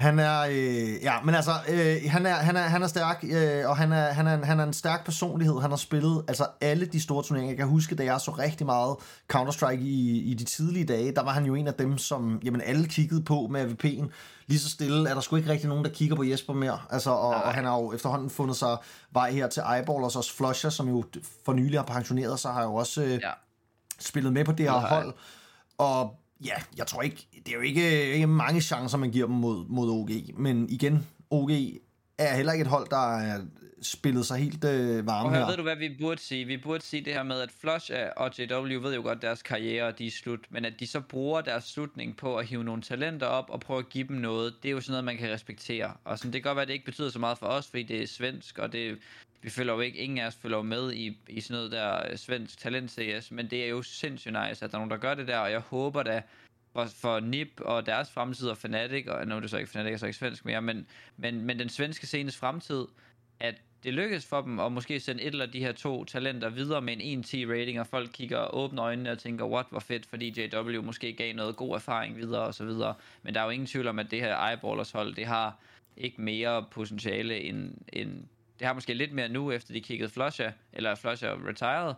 Han 0.00 0.18
er, 0.18 0.40
øh, 0.50 1.02
ja, 1.02 1.14
men 1.24 1.34
altså, 1.34 1.50
øh, 1.68 1.96
han, 2.10 2.26
er, 2.26 2.34
han, 2.34 2.56
er, 2.56 2.60
han 2.62 2.82
er 2.82 2.86
stærk, 2.86 3.24
øh, 3.30 3.68
og 3.68 3.76
han 3.76 3.92
er, 3.92 4.12
han, 4.12 4.26
er, 4.26 4.34
en- 4.34 4.44
han 4.44 4.60
er 4.60 4.64
en 4.64 4.72
stærk 4.72 5.04
personlighed. 5.04 5.60
Han 5.60 5.70
har 5.70 5.76
spillet 5.76 6.24
altså 6.28 6.46
alle 6.60 6.86
de 6.86 7.00
store 7.00 7.22
turneringer. 7.22 7.50
Jeg 7.52 7.58
kan 7.58 7.66
huske, 7.68 7.94
da 7.94 8.04
jeg 8.04 8.20
så 8.20 8.30
rigtig 8.30 8.66
meget 8.66 8.96
Counter-Strike 9.32 9.80
i, 9.80 10.18
i 10.18 10.34
de 10.34 10.44
tidlige 10.44 10.84
dage, 10.84 11.12
der 11.14 11.22
var 11.22 11.30
han 11.32 11.44
jo 11.44 11.54
en 11.54 11.66
af 11.66 11.74
dem, 11.74 11.98
som 11.98 12.40
jamen, 12.44 12.60
alle 12.60 12.88
kiggede 12.88 13.22
på 13.22 13.48
med 13.50 13.60
AVP'en. 13.64 14.08
Lige 14.46 14.58
så 14.60 14.70
stille 14.70 15.10
er 15.10 15.14
der 15.14 15.20
sgu 15.20 15.36
ikke 15.36 15.50
rigtig 15.50 15.68
nogen, 15.68 15.84
der 15.84 15.90
kigger 15.90 16.16
på 16.16 16.22
Jesper 16.24 16.52
mere. 16.54 16.78
Altså, 16.90 17.10
og, 17.10 17.28
og 17.28 17.54
han 17.54 17.64
har 17.64 17.76
jo 17.78 17.92
efterhånden 17.92 18.30
fundet 18.30 18.56
sig 18.56 18.76
vej 19.12 19.30
her 19.32 19.48
til 19.48 19.62
Eyeballers, 19.76 20.16
også 20.16 20.34
Flusher, 20.36 20.70
som 20.70 20.88
jo 20.88 21.04
for 21.44 21.52
nylig 21.52 21.78
har 21.78 21.84
pensioneret 21.86 22.40
sig, 22.40 22.52
har 22.52 22.62
jo 22.62 22.74
også 22.74 23.02
øh, 23.02 23.10
Ja. 23.10 23.30
spillet 24.00 24.32
med 24.32 24.44
på 24.44 24.52
det 24.52 24.70
her 24.70 24.72
jeg. 24.80 24.88
hold. 24.88 25.14
Og 25.78 26.14
ja, 26.44 26.54
jeg 26.76 26.86
tror 26.86 27.02
ikke, 27.02 27.26
det 27.32 27.48
er 27.48 27.54
jo 27.54 27.60
ikke, 27.60 28.12
ikke 28.12 28.26
mange 28.26 28.60
chancer, 28.60 28.98
man 28.98 29.10
giver 29.10 29.26
dem 29.26 29.36
mod, 29.36 29.64
mod 29.68 29.90
OG. 29.90 30.10
Men 30.40 30.68
igen, 30.70 31.06
OG 31.30 31.50
er 32.18 32.36
heller 32.36 32.52
ikke 32.52 32.62
et 32.62 32.68
hold, 32.68 32.88
der 32.90 33.16
er 33.16 33.40
spillet 33.82 34.26
sig 34.26 34.38
helt 34.38 34.64
øh, 34.64 35.06
varme 35.06 35.28
Og 35.28 35.34
her. 35.34 35.46
ved 35.46 35.56
du, 35.56 35.62
hvad 35.62 35.76
vi 35.76 35.96
burde 36.00 36.20
sige? 36.20 36.44
Vi 36.44 36.56
burde 36.56 36.84
sige 36.84 37.04
det 37.04 37.12
her 37.12 37.22
med, 37.22 37.40
at 37.40 37.50
Flush 37.60 37.90
og 38.16 38.30
JW 38.38 38.80
ved 38.80 38.94
jo 38.94 39.02
godt, 39.02 39.16
at 39.16 39.22
deres 39.22 39.42
karriere 39.42 39.92
de 39.92 40.06
er 40.06 40.10
slut, 40.10 40.40
men 40.50 40.64
at 40.64 40.72
de 40.80 40.86
så 40.86 41.00
bruger 41.00 41.40
deres 41.40 41.64
slutning 41.64 42.16
på 42.16 42.36
at 42.36 42.46
hive 42.46 42.64
nogle 42.64 42.82
talenter 42.82 43.26
op 43.26 43.44
og 43.48 43.60
prøve 43.60 43.78
at 43.78 43.88
give 43.88 44.08
dem 44.08 44.16
noget, 44.16 44.54
det 44.62 44.68
er 44.68 44.72
jo 44.72 44.80
sådan 44.80 44.92
noget, 44.92 45.04
man 45.04 45.16
kan 45.16 45.30
respektere. 45.30 45.92
Og 46.04 46.18
sådan, 46.18 46.32
det 46.32 46.42
kan 46.42 46.48
godt 46.48 46.56
være, 46.56 46.62
at 46.62 46.68
det 46.68 46.74
ikke 46.74 46.86
betyder 46.86 47.10
så 47.10 47.18
meget 47.18 47.38
for 47.38 47.46
os, 47.46 47.66
fordi 47.68 47.82
det 47.82 48.02
er 48.02 48.06
svensk, 48.06 48.58
og 48.58 48.72
det, 48.72 48.98
vi 49.42 49.50
følger 49.50 49.74
jo 49.74 49.80
ikke, 49.80 49.98
ingen 49.98 50.18
af 50.18 50.26
os 50.26 50.36
følger 50.36 50.62
med 50.62 50.92
i, 50.92 51.18
i 51.28 51.40
sådan 51.40 51.56
noget 51.56 51.72
der 51.72 52.10
øh, 52.10 52.16
svensk 52.16 52.58
talent-CS, 52.58 53.30
men 53.30 53.50
det 53.50 53.64
er 53.64 53.68
jo 53.68 53.82
sindssygt 53.82 54.32
nice, 54.32 54.64
at 54.64 54.70
der 54.72 54.76
er 54.76 54.78
nogen, 54.78 54.90
der 54.90 54.96
gør 54.96 55.14
det 55.14 55.28
der, 55.28 55.38
og 55.38 55.50
jeg 55.50 55.60
håber 55.60 56.02
da, 56.02 56.22
for, 56.72 56.84
for 56.84 57.20
NIP 57.20 57.60
og 57.60 57.86
deres 57.86 58.10
fremtid 58.10 58.48
og 58.48 58.56
Fnatic, 58.56 59.06
og 59.06 59.26
nu 59.26 59.36
er 59.36 59.40
det 59.40 59.50
så 59.50 59.58
ikke 59.58 59.70
Fnatic, 59.70 59.92
er 59.92 59.96
så 59.96 60.06
ikke 60.06 60.18
svensk 60.18 60.44
mere, 60.44 60.62
men, 60.62 60.86
men, 61.16 61.40
men 61.40 61.58
den 61.58 61.68
svenske 61.68 62.06
scenes 62.06 62.36
fremtid, 62.36 62.86
at 63.40 63.54
det 63.84 63.94
lykkes 63.94 64.26
for 64.26 64.40
dem 64.40 64.60
at 64.60 64.72
måske 64.72 65.00
sende 65.00 65.22
et 65.22 65.32
eller 65.32 65.46
de 65.46 65.60
her 65.60 65.72
to 65.72 66.04
talenter 66.04 66.48
videre 66.48 66.82
med 66.82 66.96
en 67.00 67.24
1-10 67.24 67.36
rating, 67.36 67.80
og 67.80 67.86
folk 67.86 68.10
kigger 68.12 68.54
åbne 68.54 68.82
øjnene 68.82 69.10
og 69.10 69.18
tænker, 69.18 69.44
what, 69.44 69.66
hvor 69.70 69.80
fedt, 69.80 70.06
fordi 70.06 70.40
JW 70.40 70.82
måske 70.82 71.12
gav 71.12 71.34
noget 71.34 71.56
god 71.56 71.74
erfaring 71.74 72.16
videre 72.16 72.42
og 72.42 72.54
så 72.54 72.64
videre. 72.64 72.94
Men 73.22 73.34
der 73.34 73.40
er 73.40 73.44
jo 73.44 73.50
ingen 73.50 73.66
tvivl 73.66 73.86
om, 73.86 73.98
at 73.98 74.10
det 74.10 74.20
her 74.20 74.50
Eyeballers 74.50 74.90
hold, 74.90 75.14
det 75.14 75.26
har 75.26 75.56
ikke 75.96 76.20
mere 76.20 76.66
potentiale 76.70 77.40
end, 77.40 77.74
end 77.92 78.24
det 78.60 78.66
har 78.66 78.74
måske 78.74 78.94
lidt 78.94 79.12
mere 79.12 79.28
nu, 79.28 79.50
efter 79.50 79.72
de 79.72 79.80
kiggede 79.80 80.10
Flusher, 80.10 80.50
eller 80.72 80.94
Flusher 80.94 81.48
retired, 81.48 81.94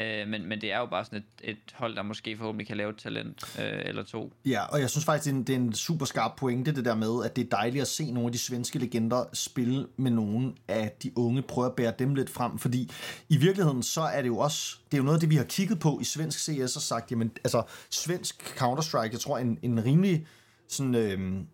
øh, 0.00 0.28
men, 0.28 0.46
men 0.46 0.60
det 0.60 0.72
er 0.72 0.78
jo 0.78 0.86
bare 0.86 1.04
sådan 1.04 1.18
et, 1.18 1.50
et 1.50 1.74
hold, 1.74 1.96
der 1.96 2.02
måske 2.02 2.36
forhåbentlig 2.36 2.66
kan 2.66 2.76
lave 2.76 2.90
et 2.90 2.96
talent 2.96 3.58
øh, 3.58 3.82
eller 3.84 4.02
to. 4.02 4.32
Ja, 4.44 4.64
og 4.64 4.80
jeg 4.80 4.90
synes 4.90 5.04
faktisk, 5.04 5.24
det 5.24 5.32
er, 5.32 5.36
en, 5.36 5.44
det 5.44 5.52
er 5.52 5.56
en 5.56 5.72
super 5.72 6.06
skarp 6.06 6.36
pointe, 6.36 6.74
det 6.74 6.84
der 6.84 6.94
med, 6.94 7.24
at 7.24 7.36
det 7.36 7.44
er 7.44 7.48
dejligt 7.48 7.82
at 7.82 7.88
se 7.88 8.10
nogle 8.10 8.26
af 8.26 8.32
de 8.32 8.38
svenske 8.38 8.78
legender 8.78 9.24
spille 9.32 9.86
med 9.96 10.10
nogen 10.10 10.56
af 10.68 10.92
de 11.02 11.18
unge, 11.18 11.42
prøve 11.42 11.66
at 11.66 11.74
bære 11.74 11.92
dem 11.98 12.14
lidt 12.14 12.30
frem, 12.30 12.58
fordi 12.58 12.90
i 13.28 13.36
virkeligheden, 13.36 13.82
så 13.82 14.00
er 14.00 14.22
det 14.22 14.28
jo 14.28 14.38
også, 14.38 14.76
det 14.90 14.94
er 14.94 14.98
jo 14.98 15.04
noget 15.04 15.16
af 15.16 15.20
det, 15.20 15.30
vi 15.30 15.36
har 15.36 15.44
kigget 15.44 15.80
på 15.80 15.98
i 16.00 16.04
svensk 16.04 16.38
CS 16.38 16.76
og 16.76 16.82
sagt, 16.82 17.10
jamen, 17.10 17.32
altså, 17.44 17.62
svensk 17.90 18.60
Counter-Strike, 18.62 19.12
jeg 19.12 19.20
tror, 19.20 19.38
en, 19.38 19.58
en 19.62 19.84
rimelig 19.84 20.26
sådan, 20.68 20.94
Øh, 20.94 21.44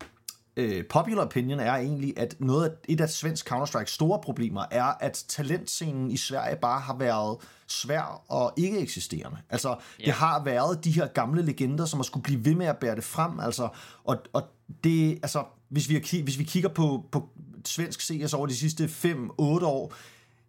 øh, 0.56 0.84
popular 0.86 1.24
opinion 1.24 1.60
er 1.60 1.74
egentlig, 1.74 2.14
at 2.16 2.34
noget 2.38 2.68
af, 2.68 2.70
et 2.88 3.00
af 3.00 3.10
svensk 3.10 3.52
Counter-Strike 3.52 3.84
store 3.84 4.20
problemer 4.22 4.64
er, 4.70 4.92
at 5.00 5.24
talentscenen 5.28 6.10
i 6.10 6.16
Sverige 6.16 6.56
bare 6.56 6.80
har 6.80 6.96
været 6.96 7.36
svær 7.66 8.22
og 8.28 8.52
ikke 8.56 8.78
eksisterende. 8.78 9.36
Altså, 9.50 9.68
yeah. 9.68 10.06
det 10.06 10.12
har 10.12 10.44
været 10.44 10.84
de 10.84 10.90
her 10.90 11.06
gamle 11.06 11.42
legender, 11.42 11.84
som 11.84 11.98
har 11.98 12.04
skulle 12.04 12.22
blive 12.22 12.44
ved 12.44 12.54
med 12.54 12.66
at 12.66 12.76
bære 12.76 12.96
det 12.96 13.04
frem, 13.04 13.40
altså, 13.40 13.68
og, 14.04 14.16
og 14.32 14.42
det, 14.84 15.12
altså, 15.22 15.44
hvis 15.68 15.88
vi, 15.88 16.04
hvis 16.22 16.38
vi 16.38 16.44
kigger 16.44 16.68
på, 16.68 17.04
på 17.12 17.28
svensk 17.64 18.00
CS 18.00 18.34
over 18.34 18.46
de 18.46 18.56
sidste 18.56 18.84
5-8 18.84 19.38
år, 19.40 19.94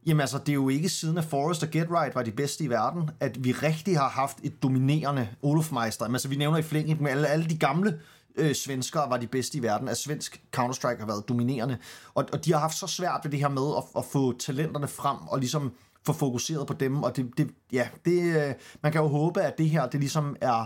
Jamen 0.05 0.21
altså, 0.21 0.37
det 0.37 0.49
er 0.49 0.53
jo 0.53 0.69
ikke 0.69 0.89
siden 0.89 1.17
at 1.17 1.23
Forrest 1.23 1.63
og 1.63 1.69
Get 1.69 1.87
Right 1.91 2.15
var 2.15 2.23
de 2.23 2.31
bedste 2.31 2.63
i 2.63 2.69
verden, 2.69 3.09
at 3.19 3.43
vi 3.43 3.51
rigtig 3.51 3.97
har 3.97 4.09
haft 4.09 4.37
et 4.43 4.63
dominerende 4.63 5.27
Olof 5.41 5.71
Meister. 5.71 6.07
Men 6.07 6.15
altså, 6.15 6.27
vi 6.27 6.35
nævner 6.35 6.57
i 6.57 6.61
flæng, 6.61 7.01
med 7.01 7.11
alle, 7.11 7.27
alle 7.27 7.45
de 7.45 7.57
gamle 7.57 7.99
øh, 8.35 8.55
svenskere 8.55 9.09
var 9.09 9.17
de 9.17 9.27
bedste 9.27 9.57
i 9.57 9.63
verden, 9.63 9.87
at 9.87 9.97
svensk 9.97 10.41
Counter-Strike 10.57 10.99
har 10.99 11.05
været 11.05 11.29
dominerende. 11.29 11.77
Og, 12.13 12.25
og 12.33 12.45
de 12.45 12.51
har 12.51 12.59
haft 12.59 12.77
så 12.77 12.87
svært 12.87 13.19
ved 13.23 13.31
det 13.31 13.39
her 13.39 13.49
med 13.49 13.77
at, 13.77 13.83
at 13.97 14.05
få 14.05 14.37
talenterne 14.37 14.87
frem 14.87 15.17
og 15.27 15.39
ligesom 15.39 15.73
få 16.05 16.13
fokuseret 16.13 16.67
på 16.67 16.73
dem. 16.73 17.03
Og 17.03 17.15
det, 17.15 17.37
det 17.37 17.49
ja, 17.71 17.87
det, 18.05 18.21
øh, 18.21 18.53
man 18.83 18.91
kan 18.91 19.01
jo 19.01 19.07
håbe, 19.07 19.41
at 19.41 19.57
det 19.57 19.69
her, 19.69 19.87
det 19.87 19.99
ligesom 19.99 20.35
er 20.41 20.65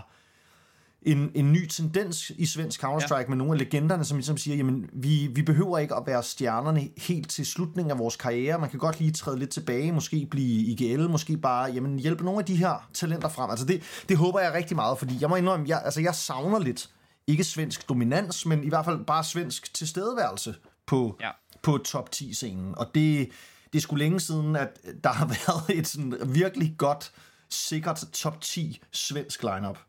en, 1.06 1.32
en 1.34 1.52
ny 1.52 1.68
tendens 1.68 2.30
i 2.30 2.46
svensk 2.46 2.84
Counter-Strike 2.84 3.22
ja. 3.22 3.28
med 3.28 3.38
nogle 3.38 3.54
af 3.54 3.60
legenderne, 3.60 4.06
som 4.06 4.18
ligesom 4.18 4.38
siger, 4.38 4.58
jamen, 4.58 4.90
vi, 4.94 5.30
vi 5.36 5.42
behøver 5.42 5.78
ikke 5.78 5.96
at 5.96 6.04
være 6.06 6.24
stjernerne 6.24 6.90
helt 6.98 7.30
til 7.30 7.46
slutningen 7.46 7.92
af 7.92 8.00
vores 8.00 8.16
karriere. 8.16 8.60
Man 8.60 8.70
kan 8.70 8.80
godt 8.80 9.00
lige 9.00 9.12
træde 9.12 9.40
lidt 9.40 9.50
tilbage, 9.50 9.92
måske 9.92 10.28
blive 10.32 10.66
IGL, 10.66 11.10
måske 11.10 11.38
bare 11.38 11.72
jamen, 11.72 12.00
hjælpe 12.00 12.24
nogle 12.24 12.40
af 12.40 12.46
de 12.46 12.56
her 12.56 12.90
talenter 12.94 13.30
frem. 13.30 13.50
Altså 13.50 13.66
det, 13.66 13.84
det 14.10 14.18
håber 14.18 14.40
jeg 14.40 14.54
rigtig 14.54 14.76
meget, 14.76 14.98
fordi 14.98 15.18
jeg 15.22 15.30
må 15.30 15.36
indrømme, 15.36 15.66
jeg, 15.70 15.82
altså 15.86 16.02
jeg 16.02 16.16
savner 16.16 16.60
lidt, 16.60 16.90
ikke 17.28 17.44
svensk 17.44 17.90
dominans, 17.90 18.46
men 18.46 18.64
i 18.64 18.70
hvert 18.70 18.86
fald 18.86 19.06
bare 19.06 19.24
svensk 19.24 19.74
tilstedeværelse 19.74 20.56
på, 20.86 21.18
Ja. 21.22 21.32
på 21.62 21.78
top 21.78 22.10
10-scenen. 22.16 22.76
Og 22.78 22.92
det, 22.96 23.30
det 23.74 23.80
er 23.80 23.82
sgu 23.82 23.96
længe 23.96 24.20
siden, 24.20 24.56
at 24.56 24.80
der 25.04 25.10
har 25.10 25.26
været 25.48 25.80
et 25.80 25.88
sådan 25.88 26.34
virkelig 26.36 26.76
godt, 26.78 27.12
sikkert 27.50 28.04
top 28.14 28.42
10 28.42 28.82
svensk 28.92 29.44
lineup. 29.44 29.80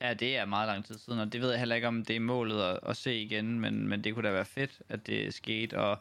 Ja, 0.00 0.14
det 0.14 0.36
er 0.36 0.44
meget 0.44 0.68
lang 0.68 0.84
tid 0.84 0.98
siden, 0.98 1.18
og 1.18 1.32
det 1.32 1.40
ved 1.40 1.50
jeg 1.50 1.58
heller 1.58 1.74
ikke, 1.74 1.88
om 1.88 2.04
det 2.04 2.16
er 2.16 2.20
målet 2.20 2.62
at, 2.62 2.78
at 2.86 2.96
se 2.96 3.14
igen, 3.22 3.60
men, 3.60 3.88
men 3.88 4.04
det 4.04 4.14
kunne 4.14 4.28
da 4.28 4.32
være 4.32 4.44
fedt, 4.44 4.70
at 4.88 5.06
det 5.06 5.26
er 5.26 5.32
sket, 5.32 5.72
og 5.72 5.98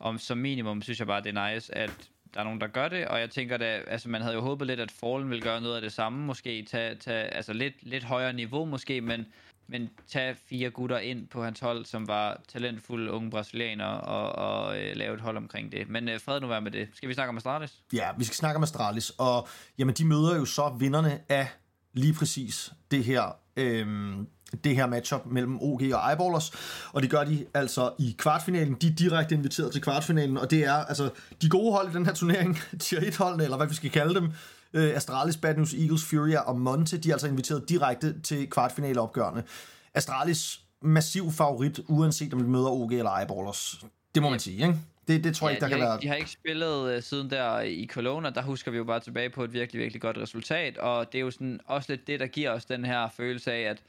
om 0.00 0.18
som 0.18 0.38
minimum 0.38 0.82
synes 0.82 0.98
jeg 0.98 1.06
bare, 1.06 1.22
det 1.22 1.36
er 1.36 1.54
nice, 1.54 1.74
at 1.74 1.90
der 2.34 2.40
er 2.40 2.44
nogen, 2.44 2.60
der 2.60 2.66
gør 2.66 2.88
det, 2.88 3.08
og 3.08 3.20
jeg 3.20 3.30
tænker 3.30 3.56
da, 3.56 3.80
altså 3.86 4.08
man 4.08 4.22
havde 4.22 4.34
jo 4.34 4.40
håbet 4.40 4.66
lidt, 4.66 4.80
at 4.80 4.90
Fallen 4.90 5.30
ville 5.30 5.42
gøre 5.42 5.60
noget 5.60 5.76
af 5.76 5.82
det 5.82 5.92
samme, 5.92 6.26
måske 6.26 6.62
tage, 6.62 6.94
tage 6.94 7.24
altså 7.24 7.52
lidt, 7.52 7.74
lidt 7.82 8.04
højere 8.04 8.32
niveau 8.32 8.64
måske, 8.64 9.00
men, 9.00 9.26
men 9.68 9.90
tage 10.08 10.36
fire 10.48 10.70
gutter 10.70 10.98
ind 10.98 11.28
på 11.28 11.44
hans 11.44 11.60
hold, 11.60 11.84
som 11.84 12.08
var 12.08 12.40
talentfulde 12.48 13.12
unge 13.12 13.30
brasilianere, 13.30 14.00
og, 14.00 14.32
og 14.32 14.80
øh, 14.80 14.96
lave 14.96 15.14
et 15.14 15.20
hold 15.20 15.36
omkring 15.36 15.72
det. 15.72 15.88
Men 15.88 16.08
øh, 16.08 16.20
fred 16.20 16.40
nu 16.40 16.46
være 16.46 16.60
med 16.60 16.70
det. 16.70 16.88
Skal 16.94 17.08
vi 17.08 17.14
snakke 17.14 17.28
om 17.28 17.36
Astralis? 17.36 17.74
Ja, 17.92 18.08
vi 18.18 18.24
skal 18.24 18.36
snakke 18.36 18.56
om 18.56 18.62
Astralis, 18.62 19.10
og 19.10 19.48
jamen, 19.78 19.94
de 19.94 20.04
møder 20.04 20.36
jo 20.36 20.44
så 20.44 20.76
vinderne 20.78 21.20
af 21.28 21.48
lige 21.92 22.14
præcis 22.14 22.72
det 22.90 23.04
her, 23.04 23.36
Øh, 23.56 23.86
det 24.64 24.76
her 24.76 24.86
matchup 24.86 25.26
mellem 25.26 25.58
OG 25.62 25.80
og 25.92 26.10
Eyeballers, 26.10 26.52
og 26.92 27.02
det 27.02 27.10
gør 27.10 27.24
de 27.24 27.46
altså 27.54 27.92
i 27.98 28.16
kvartfinalen. 28.18 28.74
De 28.74 28.86
er 28.86 28.94
direkte 28.94 29.34
inviteret 29.34 29.72
til 29.72 29.82
kvartfinalen, 29.82 30.38
og 30.38 30.50
det 30.50 30.64
er 30.64 30.72
altså 30.72 31.10
de 31.42 31.48
gode 31.48 31.72
hold 31.72 31.90
i 31.90 31.92
den 31.92 32.06
her 32.06 32.14
turnering, 32.14 32.58
tier 32.80 33.00
1 33.00 33.16
holdene, 33.16 33.44
eller 33.44 33.56
hvad 33.56 33.66
vi 33.66 33.74
skal 33.74 33.90
kalde 33.90 34.14
dem, 34.14 34.32
øh, 34.74 34.96
Astralis, 34.96 35.36
Bad 35.36 35.54
News, 35.56 35.74
Eagles, 35.74 36.04
Furia 36.04 36.40
og 36.40 36.60
Monte, 36.60 36.98
de 36.98 37.08
er 37.08 37.12
altså 37.14 37.28
inviteret 37.28 37.68
direkte 37.68 38.20
til 38.20 38.50
kvartfinaleopgørende. 38.50 39.42
Astralis 39.94 40.60
massiv 40.82 41.32
favorit, 41.32 41.80
uanset 41.88 42.34
om 42.34 42.40
de 42.40 42.48
møder 42.48 42.70
OG 42.70 42.92
eller 42.92 43.18
Eyeballers. 43.18 43.84
Det 44.14 44.22
må 44.22 44.30
man 44.30 44.38
sige, 44.38 44.56
ikke? 44.56 44.74
Det, 45.08 45.24
det 45.24 45.36
tror 45.36 45.48
jeg 45.48 45.52
Ja, 45.52 45.56
ikke, 45.56 45.60
der 45.60 45.66
de, 45.66 45.72
kan 45.72 45.80
har 45.80 45.88
være... 45.88 46.00
de 46.02 46.08
har 46.08 46.14
ikke 46.14 46.30
spillet 46.30 46.96
uh, 46.96 47.02
siden 47.02 47.30
der 47.30 47.60
i 47.60 47.86
Cologne, 47.90 48.28
og 48.28 48.34
der 48.34 48.42
husker 48.42 48.70
vi 48.70 48.76
jo 48.76 48.84
bare 48.84 49.00
tilbage 49.00 49.30
på 49.30 49.44
et 49.44 49.52
virkelig, 49.52 49.82
virkelig 49.82 50.02
godt 50.02 50.18
resultat, 50.18 50.78
og 50.78 51.12
det 51.12 51.18
er 51.18 51.22
jo 51.22 51.30
sådan 51.30 51.60
også 51.64 51.92
lidt 51.92 52.06
det, 52.06 52.20
der 52.20 52.26
giver 52.26 52.50
os 52.50 52.64
den 52.64 52.84
her 52.84 53.08
følelse 53.16 53.52
af, 53.52 53.60
at 53.60 53.82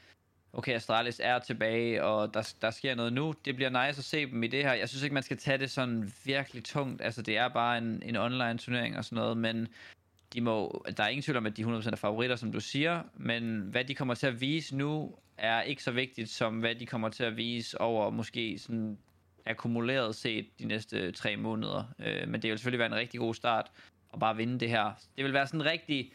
okay, 0.52 0.74
Astralis 0.74 1.20
er 1.24 1.38
tilbage, 1.38 2.04
og 2.04 2.34
der, 2.34 2.52
der 2.62 2.70
sker 2.70 2.94
noget 2.94 3.12
nu. 3.12 3.34
Det 3.44 3.56
bliver 3.56 3.86
nice 3.86 3.98
at 3.98 4.04
se 4.04 4.26
dem 4.30 4.42
i 4.42 4.46
det 4.46 4.64
her. 4.64 4.72
Jeg 4.72 4.88
synes 4.88 5.02
ikke, 5.02 5.14
man 5.14 5.22
skal 5.22 5.36
tage 5.36 5.58
det 5.58 5.70
sådan 5.70 6.12
virkelig 6.24 6.64
tungt. 6.64 7.02
Altså, 7.02 7.22
det 7.22 7.36
er 7.38 7.48
bare 7.48 7.78
en, 7.78 8.02
en 8.04 8.16
online 8.16 8.58
turnering 8.58 8.98
og 8.98 9.04
sådan 9.04 9.16
noget, 9.16 9.36
men 9.36 9.68
de 10.34 10.40
må, 10.40 10.84
der 10.96 11.04
er 11.04 11.08
ingen 11.08 11.22
tvivl 11.22 11.36
om, 11.36 11.46
at 11.46 11.56
de 11.56 11.64
100% 11.64 11.90
er 11.92 11.96
favoritter, 11.96 12.36
som 12.36 12.52
du 12.52 12.60
siger, 12.60 13.02
men 13.14 13.60
hvad 13.60 13.84
de 13.84 13.94
kommer 13.94 14.14
til 14.14 14.26
at 14.26 14.40
vise 14.40 14.76
nu, 14.76 15.14
er 15.38 15.62
ikke 15.62 15.82
så 15.82 15.90
vigtigt, 15.90 16.28
som 16.28 16.58
hvad 16.58 16.74
de 16.74 16.86
kommer 16.86 17.08
til 17.08 17.24
at 17.24 17.36
vise 17.36 17.80
over 17.80 18.10
måske 18.10 18.58
sådan 18.58 18.98
akkumuleret 19.46 20.14
set 20.14 20.58
de 20.58 20.64
næste 20.64 21.12
tre 21.12 21.36
måneder. 21.36 21.84
Øh, 21.98 22.28
men 22.28 22.42
det 22.42 22.50
vil 22.50 22.58
selvfølgelig 22.58 22.78
være 22.78 22.92
en 22.92 22.94
rigtig 22.94 23.20
god 23.20 23.34
start 23.34 23.70
at 24.12 24.20
bare 24.20 24.36
vinde 24.36 24.60
det 24.60 24.68
her. 24.68 24.92
Det 25.16 25.24
vil 25.24 25.32
være 25.32 25.46
sådan 25.46 25.64
rigtig... 25.64 26.12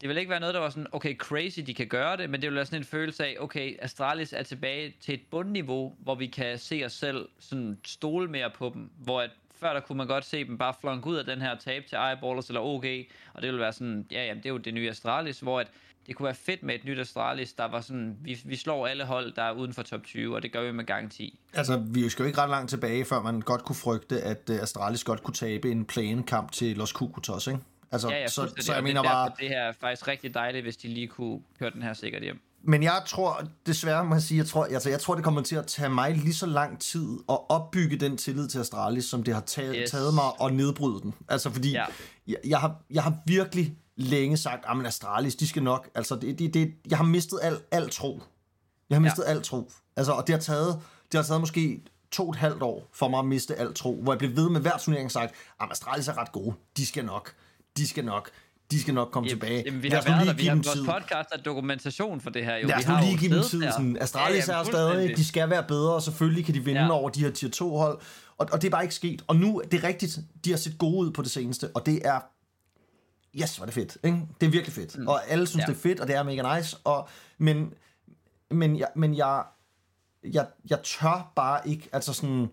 Det 0.00 0.08
vil 0.08 0.18
ikke 0.18 0.30
være 0.30 0.40
noget, 0.40 0.54
der 0.54 0.60
var 0.60 0.70
sådan, 0.70 0.86
okay, 0.92 1.16
crazy, 1.16 1.60
de 1.60 1.74
kan 1.74 1.86
gøre 1.86 2.16
det, 2.16 2.30
men 2.30 2.40
det 2.42 2.48
vil 2.48 2.56
være 2.56 2.66
sådan 2.66 2.80
en 2.80 2.84
følelse 2.84 3.26
af, 3.26 3.36
okay, 3.38 3.76
Astralis 3.78 4.32
er 4.32 4.42
tilbage 4.42 4.94
til 5.00 5.14
et 5.14 5.22
bundniveau, 5.30 5.96
hvor 5.98 6.14
vi 6.14 6.26
kan 6.26 6.58
se 6.58 6.82
os 6.84 6.92
selv 6.92 7.28
sådan 7.38 7.78
stole 7.84 8.30
mere 8.30 8.50
på 8.50 8.70
dem, 8.74 8.90
hvor 8.98 9.20
at 9.20 9.30
før 9.60 9.72
der 9.72 9.80
kunne 9.80 9.98
man 9.98 10.06
godt 10.06 10.24
se 10.24 10.44
dem 10.44 10.58
bare 10.58 10.74
flonk 10.80 11.06
ud 11.06 11.16
af 11.16 11.24
den 11.24 11.40
her 11.40 11.56
tab 11.58 11.86
til 11.86 11.98
Eyeballers 11.98 12.48
eller 12.48 12.60
OG, 12.60 12.84
og 13.34 13.42
det 13.42 13.52
vil 13.52 13.58
være 13.58 13.72
sådan, 13.72 14.06
ja, 14.10 14.24
jamen, 14.24 14.42
det 14.42 14.48
er 14.48 14.52
jo 14.52 14.58
det 14.58 14.74
nye 14.74 14.90
Astralis, 14.90 15.40
hvor 15.40 15.60
at 15.60 15.68
det 16.06 16.16
kunne 16.16 16.24
være 16.24 16.34
fedt 16.34 16.62
med 16.62 16.74
et 16.74 16.84
nyt 16.84 16.98
Astralis, 16.98 17.52
der 17.52 17.64
var 17.64 17.80
sådan, 17.80 18.16
vi, 18.20 18.40
vi 18.44 18.56
slår 18.56 18.86
alle 18.86 19.04
hold, 19.04 19.32
der 19.32 19.42
er 19.42 19.52
uden 19.52 19.72
for 19.72 19.82
top 19.82 20.02
20, 20.04 20.34
og 20.34 20.42
det 20.42 20.52
gør 20.52 20.62
vi 20.62 20.72
med 20.72 20.84
garanti. 20.84 21.40
Altså, 21.52 21.76
vi 21.86 22.08
skal 22.08 22.22
jo 22.22 22.26
ikke 22.26 22.38
ret 22.38 22.50
langt 22.50 22.70
tilbage, 22.70 23.04
før 23.04 23.22
man 23.22 23.40
godt 23.40 23.64
kunne 23.64 23.76
frygte, 23.76 24.20
at 24.20 24.50
uh, 24.50 24.56
Astralis 24.56 25.04
godt 25.04 25.22
kunne 25.22 25.34
tabe 25.34 25.70
en 25.70 25.84
plane-kamp 25.84 26.52
til 26.52 26.76
Los 26.76 26.90
Cucutos, 26.90 27.46
ikke? 27.46 27.60
Altså, 27.92 28.08
Ja, 28.08 28.20
ja, 28.20 28.28
så, 28.28 28.54
så 28.60 28.74
jeg 28.74 28.82
mener 28.82 29.00
er 29.00 29.04
bare... 29.04 29.32
det 29.40 29.48
her 29.48 29.60
er 29.60 29.72
faktisk 29.72 30.08
rigtig 30.08 30.34
dejligt, 30.34 30.64
hvis 30.64 30.76
de 30.76 30.88
lige 30.88 31.06
kunne 31.06 31.40
køre 31.58 31.70
den 31.70 31.82
her 31.82 31.92
sikkert 31.92 32.22
hjem. 32.22 32.40
Men 32.64 32.82
jeg 32.82 33.02
tror, 33.06 33.42
desværre 33.66 34.04
må 34.04 34.14
jeg 34.14 34.22
sige, 34.22 34.38
jeg 34.38 34.46
tror, 34.46 34.64
altså, 34.64 34.90
jeg 34.90 35.00
tror, 35.00 35.14
det 35.14 35.24
kommer 35.24 35.42
til 35.42 35.56
at 35.56 35.66
tage 35.66 35.88
mig 35.88 36.14
lige 36.14 36.34
så 36.34 36.46
lang 36.46 36.80
tid 36.80 37.18
at 37.28 37.38
opbygge 37.48 37.96
den 37.96 38.16
tillid 38.16 38.48
til 38.48 38.58
Astralis, 38.58 39.04
som 39.04 39.22
det 39.22 39.34
har 39.34 39.40
taget, 39.40 39.76
yes. 39.78 39.90
Taget 39.90 40.14
mig 40.14 40.24
at 40.42 40.54
nedbryde 40.54 41.00
den. 41.02 41.14
Altså, 41.28 41.50
fordi 41.50 41.70
Ja. 41.72 41.84
jeg, 42.26 42.36
jeg, 42.44 42.58
har, 42.58 42.76
jeg 42.90 43.02
har 43.02 43.14
virkelig 43.26 43.76
længe 43.96 44.36
sagt, 44.36 44.64
at 44.68 44.86
Astralis, 44.86 45.36
de 45.36 45.48
skal 45.48 45.62
nok, 45.62 45.88
altså, 45.94 46.16
det, 46.16 46.38
det, 46.38 46.54
det, 46.54 46.74
jeg 46.90 46.98
har 46.98 47.04
mistet 47.04 47.38
al, 47.42 47.60
al 47.70 47.90
tro. 47.90 48.22
Jeg 48.90 48.96
har 48.96 49.00
mistet 49.00 49.24
ja. 49.26 49.30
al 49.30 49.42
tro. 49.42 49.70
Altså, 49.96 50.12
og 50.12 50.26
det 50.26 50.34
har 50.34 50.40
taget, 50.40 50.80
det 51.12 51.18
har 51.18 51.22
taget 51.22 51.40
måske 51.40 51.82
to 52.10 52.24
og 52.24 52.30
et 52.30 52.36
halvt 52.36 52.62
år 52.62 52.88
for 52.92 53.08
mig 53.08 53.18
at 53.18 53.24
miste 53.26 53.54
al 53.56 53.74
tro, 53.74 54.02
hvor 54.02 54.12
jeg 54.12 54.18
blev 54.18 54.36
ved 54.36 54.50
med 54.50 54.60
hver 54.60 54.78
turnering 54.78 55.12
sagt, 55.12 55.34
at 55.60 55.68
Astralis 55.70 56.08
er 56.08 56.18
ret 56.18 56.32
gode, 56.32 56.54
de 56.76 56.86
skal 56.86 57.04
nok, 57.04 57.34
de 57.76 57.88
skal 57.88 58.04
nok, 58.04 58.30
de 58.70 58.80
skal 58.80 58.94
nok 58.94 59.10
komme 59.10 59.28
tilbage. 59.28 59.62
Jamen, 59.66 59.82
vi 59.82 59.88
har 59.88 60.02
været 60.02 60.26
der, 60.26 60.32
vi 60.32 60.46
har 60.46 60.54
vores 60.54 60.78
podcast 60.78 61.28
er 61.32 61.36
dokumentation 61.44 62.20
for 62.20 62.30
det 62.30 62.44
her. 62.44 62.56
Jo. 62.56 62.68
Lad 62.68 62.76
os 62.76 62.84
vi 62.86 62.90
nu 62.90 62.94
har 62.96 63.04
lige 63.04 63.18
give 63.18 63.34
dem 63.34 63.42
tid. 63.44 63.62
Sådan, 63.72 63.96
Astralis 64.00 64.48
Ja, 64.48 64.52
er 64.52 64.58
ja, 64.58 64.64
stadig, 64.64 65.16
de 65.16 65.24
skal 65.24 65.50
være 65.50 65.62
bedre, 65.68 65.94
og 65.94 66.02
selvfølgelig 66.02 66.44
kan 66.44 66.54
de 66.54 66.64
vinde 66.64 66.80
ja. 66.80 66.90
Over 66.90 67.10
de 67.10 67.20
her 67.20 67.30
tier 67.30 67.50
2 67.50 67.76
hold. 67.76 68.00
Og, 68.38 68.48
og 68.52 68.62
det 68.62 68.68
er 68.68 68.70
bare 68.70 68.82
ikke 68.82 68.94
sket. 68.94 69.24
Og 69.26 69.36
nu, 69.36 69.62
det 69.70 69.84
er 69.84 69.88
rigtigt, 69.88 70.18
de 70.44 70.50
har 70.50 70.56
set 70.56 70.78
gode 70.78 71.06
ud 71.06 71.10
på 71.10 71.22
det 71.22 71.30
seneste, 71.30 71.70
og 71.74 71.86
det 71.86 72.00
er, 72.06 72.20
yes, 73.42 73.58
er 73.58 73.64
det 73.64 73.74
fedt. 73.74 73.96
Ikke? 74.04 74.18
Det 74.40 74.46
er 74.46 74.50
virkelig 74.50 74.74
fedt. 74.74 74.98
Mm. 74.98 75.08
Og 75.08 75.28
alle 75.28 75.46
synes, 75.46 75.62
Ja. 75.62 75.72
det 75.72 75.78
er 75.78 75.82
fedt, 75.82 76.00
og 76.00 76.06
det 76.06 76.16
er 76.16 76.22
mega 76.22 76.56
nice. 76.56 76.76
Og, 76.84 77.08
men, 77.38 77.72
men, 78.50 78.78
jeg, 78.78 78.88
men 78.96 79.16
jeg, 79.16 79.44
jeg, 80.32 80.46
jeg 80.70 80.78
tør 80.84 81.32
bare 81.36 81.68
ikke, 81.68 81.88
altså 81.92 82.12
sådan, 82.12 82.48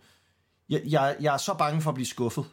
jeg, 0.69 0.81
jeg, 0.85 1.15
jeg 1.19 1.33
er 1.33 1.37
så 1.37 1.53
bange 1.53 1.81
for 1.81 1.89
at 1.91 1.95
blive 1.95 2.07
skuffet. 2.07 2.45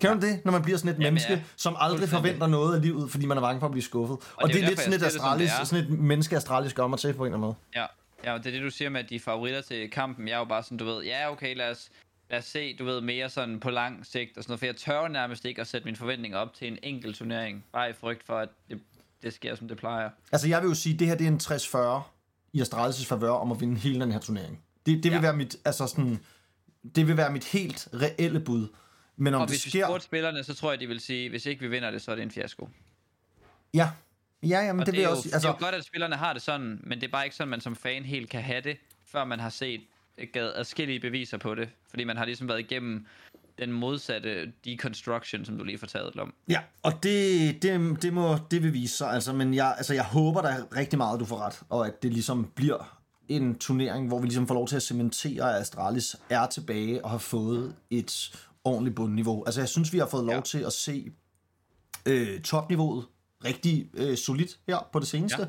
Kan 0.00 0.20
du 0.20 0.26
det, 0.26 0.44
når 0.44 0.52
man 0.52 0.62
bliver 0.62 0.78
sådan 0.78 0.88
et 0.88 0.94
Jamen, 0.94 1.04
menneske, 1.04 1.32
ja. 1.32 1.40
som 1.56 1.76
aldrig 1.78 2.08
forventer 2.08 2.46
noget 2.46 2.74
af 2.76 2.82
livet, 2.82 3.10
fordi 3.10 3.26
man 3.26 3.36
er 3.36 3.40
bange 3.40 3.60
for 3.60 3.66
at 3.66 3.72
blive 3.72 3.82
skuffet? 3.84 4.16
Og, 4.16 4.22
og 4.36 4.48
det 4.48 4.54
det, 4.56 4.64
er 4.64 4.68
lidt 4.68 4.78
sådan 4.80 4.92
et, 4.92 5.00
det, 5.00 5.12
det 5.12 5.16
Astralis, 5.16 5.50
er. 5.60 5.64
sådan 5.64 5.84
et 5.84 5.90
menneske, 5.90 6.36
Astralis 6.36 6.72
gør 6.74 6.86
mig 6.86 6.98
til 6.98 7.12
på 7.12 7.22
en 7.24 7.32
eller 7.34 7.36
anden 7.38 7.40
måde. 7.40 7.54
Ja, 7.76 7.86
ja 8.32 8.38
det 8.38 8.46
er 8.46 8.50
det, 8.50 8.62
du 8.62 8.70
siger 8.70 8.88
med, 8.88 9.00
at 9.00 9.10
de 9.10 9.14
er 9.14 9.20
favoritter 9.20 9.60
til 9.60 9.90
kampen. 9.90 10.28
Jeg 10.28 10.34
er 10.34 10.38
jo 10.38 10.44
bare 10.44 10.62
sådan, 10.62 10.78
du 10.78 10.84
ved, 10.84 11.02
ja, 11.04 11.32
okay, 11.32 11.56
lad 11.56 11.70
os, 11.70 11.88
lad 12.30 12.38
os 12.38 12.44
se, 12.44 12.76
du 12.76 12.84
ved, 12.84 13.00
mere 13.00 13.28
sådan 13.30 13.60
på 13.60 13.70
lang 13.70 14.06
sigt 14.06 14.36
og 14.36 14.42
sådan 14.44 14.50
noget. 14.50 14.58
For 14.58 14.66
jeg 14.66 14.76
tør 14.76 15.08
nærmest 15.08 15.44
ikke 15.44 15.60
at 15.60 15.66
sætte 15.66 15.84
mine 15.84 15.96
forventninger 15.96 16.38
op 16.38 16.54
til 16.54 16.68
en 16.68 16.78
enkelt 16.82 17.16
turnering. 17.16 17.64
Bare 17.72 17.90
i 17.90 17.92
frygt 17.92 18.26
for, 18.26 18.38
at 18.38 18.48
det, 18.70 18.80
det 19.22 19.32
sker, 19.34 19.54
som 19.54 19.68
det 19.68 19.76
plejer. 19.76 20.10
Altså, 20.32 20.48
jeg 20.48 20.62
vil 20.62 20.68
jo 20.68 20.74
sige, 20.74 20.92
at 20.94 20.98
det 20.98 21.06
her 21.06 21.14
det 21.14 21.26
er 21.26 21.30
en 21.30 22.00
60-40 22.02 22.02
i 22.52 22.60
Astralis' 22.62 23.04
favør 23.06 23.30
om 23.30 23.52
at 23.52 23.60
vinde 23.60 23.76
hele 23.76 24.00
den 24.00 24.12
her 24.12 24.18
turnering. 24.18 24.60
Det, 24.86 24.94
det 25.02 25.04
vil 25.04 25.12
Ja. 25.12 25.20
være 25.20 25.36
mit, 25.36 25.56
altså 25.64 25.86
sådan, 25.86 26.18
det 26.96 27.08
vil 27.08 27.16
være 27.16 27.32
mit 27.32 27.44
helt 27.44 27.88
reelle 27.94 28.40
bud. 28.40 28.68
Men 29.20 29.34
om 29.34 29.40
Og 29.40 29.48
det 29.48 29.54
hvis 29.54 29.64
vi 29.66 29.70
sker... 29.70 29.86
spurgte 29.86 30.04
spillerne, 30.04 30.44
så 30.44 30.54
tror 30.54 30.70
jeg, 30.72 30.80
de 30.80 30.86
vil 30.86 31.00
sige, 31.00 31.30
hvis 31.30 31.46
ikke 31.46 31.60
vi 31.60 31.68
vinder 31.68 31.90
det, 31.90 32.02
så 32.02 32.10
er 32.10 32.14
det 32.14 32.22
en 32.22 32.30
fiasko. 32.30 32.68
Ja, 33.74 33.90
ja, 34.42 34.60
jamen, 34.60 34.80
Og 34.80 34.86
det, 34.86 34.94
det, 34.94 35.00
er 35.00 35.04
jo, 35.04 35.10
også 35.10 35.28
altså... 35.32 35.38
det 35.38 35.54
er 35.54 35.58
jo 35.60 35.64
godt, 35.64 35.74
at 35.74 35.84
spillerne 35.84 36.16
har 36.16 36.32
det 36.32 36.42
sådan, 36.42 36.80
men 36.84 37.00
det 37.00 37.06
er 37.06 37.10
bare 37.10 37.24
ikke 37.24 37.36
sådan, 37.36 37.48
man 37.48 37.60
som 37.60 37.76
fan 37.76 38.04
helt 38.04 38.30
kan 38.30 38.42
have 38.42 38.60
det, 38.60 38.76
før 39.06 39.24
man 39.24 39.40
har 39.40 39.50
set 39.50 39.80
gad 40.32 40.52
adskillige 40.54 41.00
beviser 41.00 41.38
på 41.38 41.54
det. 41.54 41.68
Fordi 41.90 42.04
man 42.04 42.16
har 42.16 42.24
ligesom 42.24 42.48
været 42.48 42.58
igennem 42.58 43.06
den 43.58 43.72
modsatte 43.72 44.52
deconstruction, 44.64 45.44
som 45.44 45.58
du 45.58 45.64
lige 45.64 45.78
fortalte 45.78 46.18
om. 46.18 46.34
ja, 46.48 46.60
og 46.82 46.92
det, 47.02 47.62
det, 47.62 48.02
det, 48.02 48.12
må, 48.12 48.36
det 48.50 48.62
vil 48.62 48.72
vise 48.72 48.96
sig. 48.96 49.10
Altså, 49.10 49.32
men 49.32 49.54
jeg, 49.54 49.74
altså, 49.76 49.94
jeg 49.94 50.04
håber 50.04 50.42
da 50.42 50.56
rigtig 50.76 50.96
meget, 50.96 51.14
at 51.14 51.20
du 51.20 51.24
får 51.24 51.38
ret, 51.38 51.60
og 51.68 51.86
at 51.86 52.02
det 52.02 52.12
ligesom 52.12 52.52
bliver 52.54 53.00
en 53.28 53.58
turnering, 53.58 54.08
hvor 54.08 54.18
vi 54.18 54.26
ligesom 54.26 54.46
får 54.46 54.54
lov 54.54 54.68
til 54.68 54.76
at 54.76 54.82
cementere, 54.82 55.54
at 55.54 55.60
Astralis 55.60 56.16
er 56.30 56.46
tilbage 56.46 57.04
og 57.04 57.10
har 57.10 57.18
fået 57.18 57.74
et 57.90 58.40
ordentligt 58.64 58.96
bundniveau. 58.96 59.44
Altså, 59.44 59.60
jeg 59.60 59.68
synes, 59.68 59.92
vi 59.92 59.98
har 59.98 60.06
fået 60.06 60.24
lov 60.24 60.34
Ja. 60.34 60.40
til 60.40 60.58
at 60.58 60.72
se 60.72 61.10
øh, 62.06 62.40
topniveauet 62.40 63.06
rigtig 63.44 63.90
øh, 63.94 64.16
solidt 64.16 64.58
her 64.68 64.88
på 64.92 64.98
det 64.98 65.08
seneste. 65.08 65.42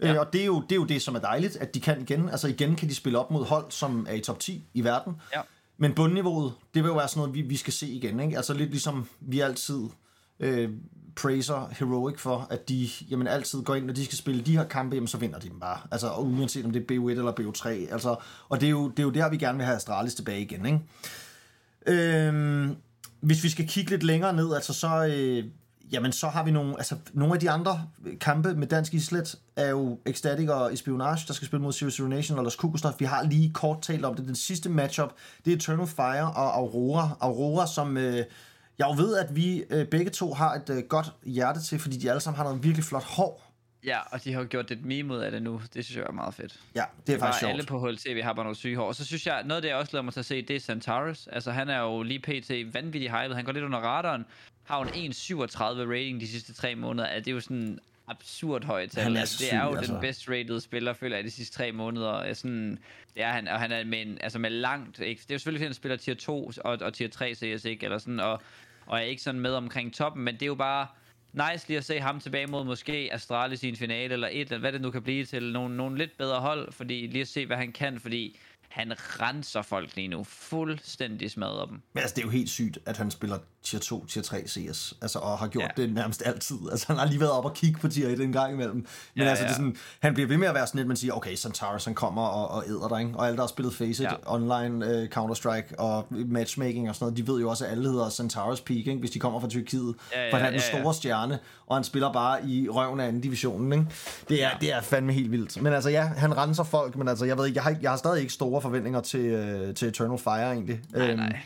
Ja. 0.00 0.06
Ja. 0.06 0.14
Øh, 0.14 0.20
og 0.20 0.32
det 0.32 0.40
er, 0.40 0.44
jo, 0.46 0.60
det 0.60 0.72
er 0.72 0.76
jo 0.76 0.84
det, 0.84 1.02
som 1.02 1.14
er 1.14 1.18
dejligt, 1.20 1.56
at 1.56 1.74
de 1.74 1.80
kan 1.80 2.00
igen. 2.00 2.28
Altså 2.28 2.48
igen 2.48 2.76
kan 2.76 2.88
de 2.88 2.94
spille 2.94 3.18
op 3.18 3.30
mod 3.30 3.44
hold, 3.44 3.66
som 3.70 4.06
er 4.08 4.14
i 4.14 4.20
top 4.20 4.38
10 4.40 4.64
i 4.74 4.84
verden. 4.84 5.12
Ja. 5.34 5.40
Men 5.78 5.94
bundniveauet, 5.94 6.52
det 6.74 6.82
vil 6.82 6.88
jo 6.88 6.94
være 6.94 7.08
sådan 7.08 7.20
noget, 7.20 7.34
vi, 7.34 7.40
vi 7.42 7.56
skal 7.56 7.72
se 7.72 7.86
igen. 7.88 8.20
Ikke? 8.20 8.36
Altså 8.36 8.54
lidt 8.54 8.70
ligesom 8.70 9.06
vi 9.20 9.40
altid 9.40 9.80
øh, 10.40 10.70
praiser 11.16 11.68
Heroic 11.72 12.18
for, 12.18 12.46
at 12.50 12.68
de 12.68 12.88
jamen, 13.10 13.26
altid 13.26 13.62
går 13.62 13.74
ind, 13.74 13.86
når 13.86 13.92
de 13.94 14.04
skal 14.04 14.18
spille 14.18 14.42
de 14.42 14.56
her 14.56 14.64
kampe, 14.64 14.94
jamen, 14.96 15.08
så 15.08 15.18
vinder 15.18 15.38
de 15.38 15.48
dem 15.48 15.60
bare. 15.60 15.78
Altså 15.90 16.12
uanset 16.14 16.64
om 16.64 16.70
det 16.72 16.82
er 16.90 16.94
BO1 16.94 17.10
eller 17.10 17.32
BO3. 17.40 17.68
Altså, 17.68 18.16
og 18.48 18.60
det 18.60 18.66
er, 18.66 18.70
jo, 18.70 18.88
det 18.88 18.98
er 18.98 19.02
jo 19.02 19.10
der, 19.10 19.30
vi 19.30 19.36
gerne 19.36 19.58
vil 19.58 19.64
have 19.64 19.76
Astralis 19.76 20.14
tilbage 20.14 20.40
igen. 20.40 20.66
Ikke? 20.66 20.78
Øhm, 21.86 22.76
hvis 23.20 23.44
vi 23.44 23.48
skal 23.48 23.68
kigge 23.68 23.90
lidt 23.90 24.02
længere 24.02 24.32
ned, 24.32 24.54
altså 24.54 24.72
så, 24.72 25.06
øh, 25.06 25.44
jamen 25.92 26.12
så 26.12 26.28
har 26.28 26.44
vi 26.44 26.50
nogle, 26.50 26.74
altså 26.78 26.96
nogle 27.12 27.34
af 27.34 27.40
de 27.40 27.50
andre 27.50 27.82
kampe 28.20 28.54
med 28.54 28.66
dansk 28.66 28.94
islet 28.94 29.36
er 29.56 29.68
jo 29.68 29.98
Ecstatic 30.06 30.48
og 30.48 30.72
Espionage, 30.72 31.24
der 31.28 31.34
skal 31.34 31.46
spille 31.46 31.62
mod 31.62 31.72
Zero 31.72 31.90
Zero 31.90 32.06
Nation 32.06 32.38
og 32.38 32.44
Los 32.44 32.56
Kukusov. 32.56 32.92
Vi 32.98 33.04
har 33.04 33.22
lige 33.22 33.52
kort 33.52 33.82
talt 33.82 34.04
om 34.04 34.14
det. 34.14 34.26
Den 34.26 34.34
sidste 34.34 34.68
matchup, 34.68 35.12
det 35.44 35.52
er 35.52 35.56
Eternal 35.56 35.86
Fire 35.86 36.32
og 36.32 36.56
Aurora. 36.56 37.16
Aurora, 37.20 37.66
som 37.66 37.96
øh, 37.96 38.24
jeg 38.78 38.86
jo 38.88 38.94
ved, 39.02 39.16
at 39.16 39.36
vi 39.36 39.64
øh, 39.70 39.86
begge 39.86 40.10
to 40.10 40.34
har 40.34 40.54
et 40.54 40.70
øh, 40.70 40.82
godt 40.82 41.12
hjerte 41.24 41.62
til, 41.62 41.78
fordi 41.78 41.96
de 41.96 42.10
alle 42.10 42.20
sammen 42.20 42.36
har 42.36 42.44
noget 42.44 42.62
virkelig 42.62 42.84
flot 42.84 43.04
hår. 43.04 43.45
Ja, 43.86 43.98
og 44.10 44.24
de 44.24 44.32
har 44.32 44.40
jo 44.40 44.46
gjort 44.50 44.70
et 44.70 44.84
meme 44.84 45.14
ud 45.14 45.18
af 45.18 45.30
det 45.30 45.42
nu. 45.42 45.60
Det 45.74 45.84
synes 45.84 45.96
jeg 45.96 46.06
er 46.08 46.12
meget 46.12 46.34
fedt. 46.34 46.60
Ja, 46.74 46.84
det 47.06 47.14
er 47.14 47.18
faktisk 47.18 47.40
sjovt. 47.40 47.50
alle 47.50 47.64
på 47.64 47.88
HLTV 47.88 48.22
har 48.22 48.32
bare 48.32 48.44
noget 48.44 48.56
syge 48.58 48.76
hår. 48.76 48.86
Og 48.86 48.94
så 48.94 49.04
synes 49.04 49.26
jeg, 49.26 49.42
noget 49.44 49.56
af 49.56 49.62
det, 49.62 49.68
jeg 49.68 49.76
også 49.76 49.90
glæder 49.90 50.02
mig 50.02 50.12
til 50.12 50.20
at 50.20 50.26
se, 50.26 50.42
det 50.42 50.56
er 50.56 50.60
Santaris. 50.60 51.26
Altså, 51.26 51.50
han 51.50 51.68
er 51.68 51.80
jo 51.80 52.02
lige 52.02 52.18
pt. 52.18 52.74
vanvittig 52.74 53.10
hyped. 53.10 53.34
Han 53.34 53.44
går 53.44 53.52
lidt 53.52 53.64
under 53.64 53.78
radaren. 53.78 54.26
Har 54.64 54.78
jo 54.78 54.90
en 54.94 55.12
1,37 55.12 55.58
rating 55.64 56.20
de 56.20 56.28
sidste 56.28 56.54
tre 56.54 56.74
måneder. 56.74 57.08
Er 57.08 57.18
det 57.18 57.28
er 57.28 57.32
jo 57.32 57.40
sådan 57.40 57.78
absurd 58.08 58.64
højt 58.64 58.90
tal. 58.90 59.02
Han 59.02 59.16
er 59.16 59.20
altså, 59.20 59.44
det 59.44 59.54
er 59.54 59.64
jo 59.64 59.74
altså. 59.74 59.92
den 59.92 60.00
bedst 60.00 60.28
rated 60.28 60.60
spiller, 60.60 60.92
føler 60.92 61.16
jeg, 61.16 61.24
de 61.24 61.30
sidste 61.30 61.56
tre 61.56 61.72
måneder. 61.72 62.34
Sådan, 62.34 62.78
det 63.14 63.22
er 63.22 63.30
han, 63.30 63.48
og 63.48 63.60
han 63.60 63.72
er 63.72 63.84
med, 63.84 64.02
en, 64.02 64.18
altså 64.20 64.38
med 64.38 64.50
langt, 64.50 65.00
ikke? 65.00 65.22
det 65.22 65.30
er 65.30 65.34
jo 65.34 65.38
selvfølgelig, 65.38 65.58
fordi 65.58 65.66
han 65.66 65.74
spiller 65.74 65.96
tier 65.96 66.14
2 66.14 66.50
og, 66.64 66.78
og 66.80 66.94
tier 66.94 67.08
3 67.08 67.34
CS, 67.34 67.64
ikke? 67.64 67.84
Eller 67.84 67.98
sådan, 67.98 68.20
og, 68.20 68.42
og 68.86 68.98
er 68.98 69.02
ikke 69.02 69.22
sådan 69.22 69.40
med 69.40 69.52
omkring 69.52 69.94
toppen, 69.94 70.24
men 70.24 70.34
det 70.34 70.42
er 70.42 70.46
jo 70.46 70.54
bare 70.54 70.86
nice 71.36 71.68
lige 71.68 71.78
at 71.78 71.84
se 71.84 72.00
ham 72.00 72.20
tilbage 72.20 72.46
mod 72.46 72.64
måske 72.64 73.08
Astralis 73.12 73.62
i 73.62 73.68
en 73.68 73.76
finale, 73.76 74.12
eller 74.12 74.28
et, 74.32 74.40
eller 74.40 74.58
hvad 74.58 74.72
det 74.72 74.80
nu 74.80 74.90
kan 74.90 75.02
blive 75.02 75.24
til, 75.24 75.52
nogle, 75.52 75.76
nogle 75.76 75.98
lidt 75.98 76.18
bedre 76.18 76.40
hold, 76.40 76.72
fordi 76.72 77.06
lige 77.06 77.22
at 77.22 77.28
se, 77.28 77.46
hvad 77.46 77.56
han 77.56 77.72
kan, 77.72 78.00
fordi 78.00 78.38
han 78.76 78.92
renser 78.96 79.62
folk 79.62 79.96
lige 79.96 80.08
nu, 80.08 80.24
fuldstændig 80.24 81.30
smadrer 81.30 81.66
dem. 81.66 81.82
Men 81.94 82.00
altså, 82.00 82.14
det 82.14 82.20
er 82.20 82.24
jo 82.26 82.30
helt 82.30 82.50
sygt, 82.50 82.78
at 82.86 82.96
han 82.96 83.10
spiller 83.10 83.38
tier 83.62 83.80
2, 83.80 84.06
tier 84.06 84.22
3 84.22 84.42
CS, 84.48 84.94
altså, 85.02 85.18
og 85.18 85.38
har 85.38 85.48
gjort 85.48 85.62
Ja. 85.62 85.68
ja. 85.76 85.82
det 85.86 85.94
nærmest 85.94 86.22
altid. 86.26 86.56
Altså, 86.70 86.86
han 86.88 86.96
har 86.96 87.06
lige 87.06 87.20
været 87.20 87.32
op 87.32 87.44
og 87.44 87.54
kigge 87.54 87.80
på 87.80 87.88
tier 87.88 88.08
1 88.08 88.20
en 88.20 88.32
gang 88.32 88.52
imellem. 88.52 88.74
Men 88.76 88.86
Ja, 89.16 89.22
ja, 89.24 89.28
altså, 89.30 89.44
ja. 89.44 89.48
Det 89.48 89.52
er 89.54 89.56
sådan, 89.56 89.76
han 90.00 90.14
bliver 90.14 90.28
ved 90.28 90.36
med 90.36 90.48
at 90.48 90.54
være 90.54 90.66
sådan 90.66 90.78
lidt, 90.78 90.88
man 90.88 90.96
siger, 90.96 91.12
okay, 91.14 91.34
Santaris, 91.34 91.84
han 91.84 91.94
kommer 91.94 92.22
og, 92.22 92.48
og 92.50 92.64
æder 92.68 92.88
dig, 92.88 93.00
ikke? 93.00 93.12
Og 93.18 93.26
alle, 93.26 93.36
der 93.36 93.42
har 93.42 93.48
spillet 93.48 93.74
Faceit, 93.74 94.00
Ja. 94.00 94.10
ja. 94.10 94.34
online 94.34 94.86
uh, 95.02 95.04
Counter-Strike 95.16 95.74
og 95.78 96.06
matchmaking 96.10 96.88
og 96.88 96.94
sådan 96.94 97.04
noget, 97.04 97.16
de 97.16 97.32
ved 97.32 97.40
jo 97.40 97.50
også, 97.50 97.64
at 97.64 97.70
alle 97.70 97.88
hedder 97.90 98.08
Santaris 98.08 98.60
Peak, 98.60 98.76
ikke? 98.78 98.94
hvis 98.96 99.10
de 99.10 99.18
kommer 99.18 99.40
fra 99.40 99.48
Tyrkiet. 99.48 99.94
Ja, 100.12 100.24
ja, 100.24 100.32
for 100.32 100.36
han 100.36 100.46
er 100.46 100.50
den 100.50 100.60
ja, 100.60 100.76
ja. 100.76 100.80
store 100.82 100.94
stjerne, 100.94 101.38
og 101.66 101.76
han 101.76 101.84
spiller 101.84 102.12
bare 102.12 102.48
i 102.48 102.68
røven 102.68 103.00
af 103.00 103.06
anden 103.06 103.20
divisionen. 103.22 103.72
Ikke? 103.72 103.86
Det, 104.28 104.44
er, 104.44 104.58
det 104.58 104.72
er 104.72 104.80
fandme 104.80 105.12
helt 105.12 105.30
vildt. 105.30 105.62
Men 105.62 105.72
altså, 105.72 105.90
ja, 105.90 106.02
han 106.02 106.36
renser 106.36 106.64
folk, 106.64 106.96
men 106.96 107.08
altså, 107.08 107.24
jeg 107.24 107.38
ved 107.38 107.46
ikke, 107.46 107.56
jeg 107.56 107.62
har, 107.64 107.76
jeg 107.82 107.90
har 107.90 107.96
stadig 107.96 108.20
ikke 108.20 108.32
store 108.32 108.62
forventninger 108.66 109.00
til, 109.00 109.20
øh, 109.20 109.74
til 109.74 109.88
Eternal 109.88 110.18
Fire, 110.18 110.52
egentlig. 110.52 110.80
Nej, 110.92 111.08
Øhm, 111.08 111.18
nej. 111.18 111.38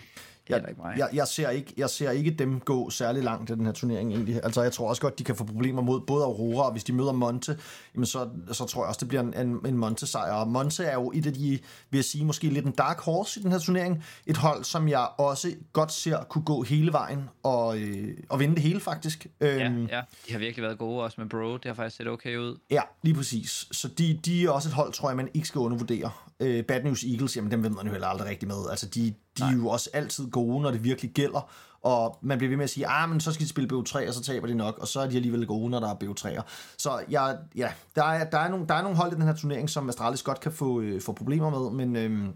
jeg, 0.49 0.65
jeg, 0.97 1.09
jeg, 1.13 1.29
ser 1.29 1.49
ikke, 1.51 1.75
jeg 1.77 1.91
ser 1.91 2.11
ikke 2.11 2.31
dem 2.31 2.61
gå 2.61 2.91
særlig 2.91 3.23
langt 3.23 3.51
i 3.51 3.55
den 3.55 3.65
her 3.67 3.73
turnering 3.73 4.11
egentlig. 4.11 4.41
Altså 4.45 4.63
jeg 4.63 4.73
tror 4.73 4.89
også 4.89 5.03
godt, 5.03 5.19
de 5.19 5.25
kan 5.25 5.37
få 5.37 5.45
problemer 5.45 5.83
mod 5.83 6.01
både 6.01 6.25
Aurora, 6.25 6.65
og 6.67 6.73
hvis 6.73 6.85
de 6.85 6.93
møder 6.93 7.13
Monte, 7.13 7.59
jamen 7.95 8.07
så, 8.07 8.29
så 8.53 8.65
tror 8.65 8.83
jeg 8.83 8.89
også, 8.89 8.99
det 9.01 9.09
bliver 9.09 9.23
en, 9.23 9.35
en, 9.49 9.67
en 9.67 9.77
Monte-sejr. 9.77 10.33
Og 10.33 10.49
Monte 10.49 10.85
er 10.85 10.95
jo 10.95 11.13
et 11.15 11.27
af 11.27 11.33
de, 11.35 11.59
vil 11.91 11.99
jeg 11.99 12.05
sige, 12.05 12.25
måske 12.25 12.47
lidt 12.49 12.67
en 12.67 12.73
dark 12.73 13.01
horse 13.01 13.41
i 13.41 13.43
den 13.43 13.53
her 13.53 13.59
turnering. 13.59 14.05
Et 14.27 14.37
hold, 14.37 14.65
som 14.65 14.89
jeg 14.89 15.09
også 15.19 15.55
godt 15.73 15.93
ser 15.93 16.25
kunne 16.25 16.45
gå 16.45 16.63
hele 16.63 16.93
vejen 16.93 17.29
og, 17.43 17.79
øh, 17.79 18.17
og 18.29 18.41
vinde 18.41 18.55
det 18.55 18.63
hele 18.63 18.81
faktisk. 18.81 19.27
Ja, 19.41 19.65
Øhm, 19.67 19.85
ja, 19.87 20.01
de 20.27 20.33
har 20.33 20.39
virkelig 20.39 20.63
været 20.63 20.79
gode 20.79 21.03
også 21.03 21.21
med 21.21 21.29
Bro. 21.29 21.57
Det 21.57 21.65
har 21.65 21.75
faktisk 21.75 21.97
set 21.97 22.09
okay 22.09 22.37
ud. 22.37 22.59
Ja, 22.71 22.83
lige 23.03 23.15
præcis. 23.15 23.67
Så 23.73 23.89
de, 23.89 24.21
de 24.25 24.45
er 24.45 24.51
også 24.51 24.69
et 24.69 24.75
hold, 24.75 24.93
tror 24.93 25.09
jeg, 25.11 25.17
man 25.17 25.29
ikke 25.35 25.49
skal 25.49 25.59
undervurdere. 25.59 26.11
Øh, 26.41 26.65
Bad 26.65 26.83
News 26.83 27.05
Eagles, 27.05 27.37
jamen 27.37 27.51
dem 27.51 27.63
ved 27.63 27.71
man 27.71 27.87
jo 27.87 27.93
heller 27.93 28.09
aldrig 28.09 28.29
rigtig 28.29 28.49
med. 28.49 28.71
Altså, 28.71 28.87
de, 28.87 29.15
de 29.39 29.43
er 29.43 29.53
jo 29.57 29.69
også 29.69 29.91
altid 29.93 30.31
gode, 30.31 30.63
når 30.63 30.71
det 30.71 30.85
virkelig 30.85 31.11
gælder. 31.11 31.51
Og 31.83 32.19
man 32.23 32.39
bliver 32.39 32.49
ved 32.49 32.57
med 32.57 32.65
at 32.65 32.71
sige, 32.71 32.87
ah, 32.87 33.09
men 33.09 33.21
så 33.21 33.33
skal 33.33 33.45
de 33.45 33.49
spille 33.49 33.69
BO3, 33.73 34.09
og 34.09 34.15
så 34.15 34.23
taber 34.23 34.47
de 34.47 34.55
nok, 34.55 34.79
og 34.79 34.89
så 34.89 35.01
er 35.01 35.07
de 35.07 35.17
alligevel 35.17 35.47
gode, 35.47 35.71
når 35.71 35.81
der 35.81 35.89
er 35.89 35.95
BO3'er. 35.95 36.43
Så 36.77 37.05
jeg, 37.09 37.39
ja, 37.57 37.73
der 37.97 38.05
er, 38.05 38.31
der, 38.31 38.39
er 38.39 38.49
nogle, 38.49 38.67
der 38.67 38.75
er 38.75 38.83
nogle 38.83 38.97
hold 38.97 39.13
i 39.13 39.15
den 39.15 39.23
her 39.23 39.35
turnering, 39.35 39.71
som 39.71 39.89
Astralis 39.89 40.23
godt 40.23 40.41
kan 40.41 40.53
få, 40.53 40.81
øh, 40.81 41.03
få 41.03 41.13
problemer 41.13 41.51
med, 41.51 41.71
men, 41.71 41.97
øh, 41.97 42.35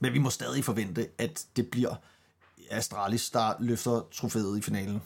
men 0.00 0.12
vi 0.12 0.18
må 0.18 0.30
stadig 0.30 0.64
forvente, 0.64 1.08
at 1.18 1.44
det 1.56 1.70
bliver 1.70 1.94
Astralis, 2.70 3.30
der 3.30 3.52
løfter 3.60 4.06
trofæet 4.12 4.58
i 4.58 4.60
finalen. 4.60 5.02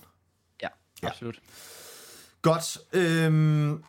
Ja, 0.62 0.68
absolut. 1.02 1.40
Godt. 2.42 2.78
Øhm, 2.92 3.84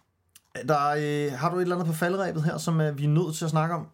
der, 0.67 0.87
øh, 0.87 1.39
har 1.39 1.49
du 1.49 1.57
et 1.57 1.61
eller 1.61 1.75
andet 1.75 1.87
på 1.87 1.93
faldrebet 1.93 2.43
her, 2.43 2.57
som 2.57 2.81
øh, 2.81 2.97
vi 2.97 3.03
er 3.03 3.09
nødt 3.09 3.35
til 3.35 3.45
at 3.45 3.51
snakke 3.51 3.75
om? 3.75 3.87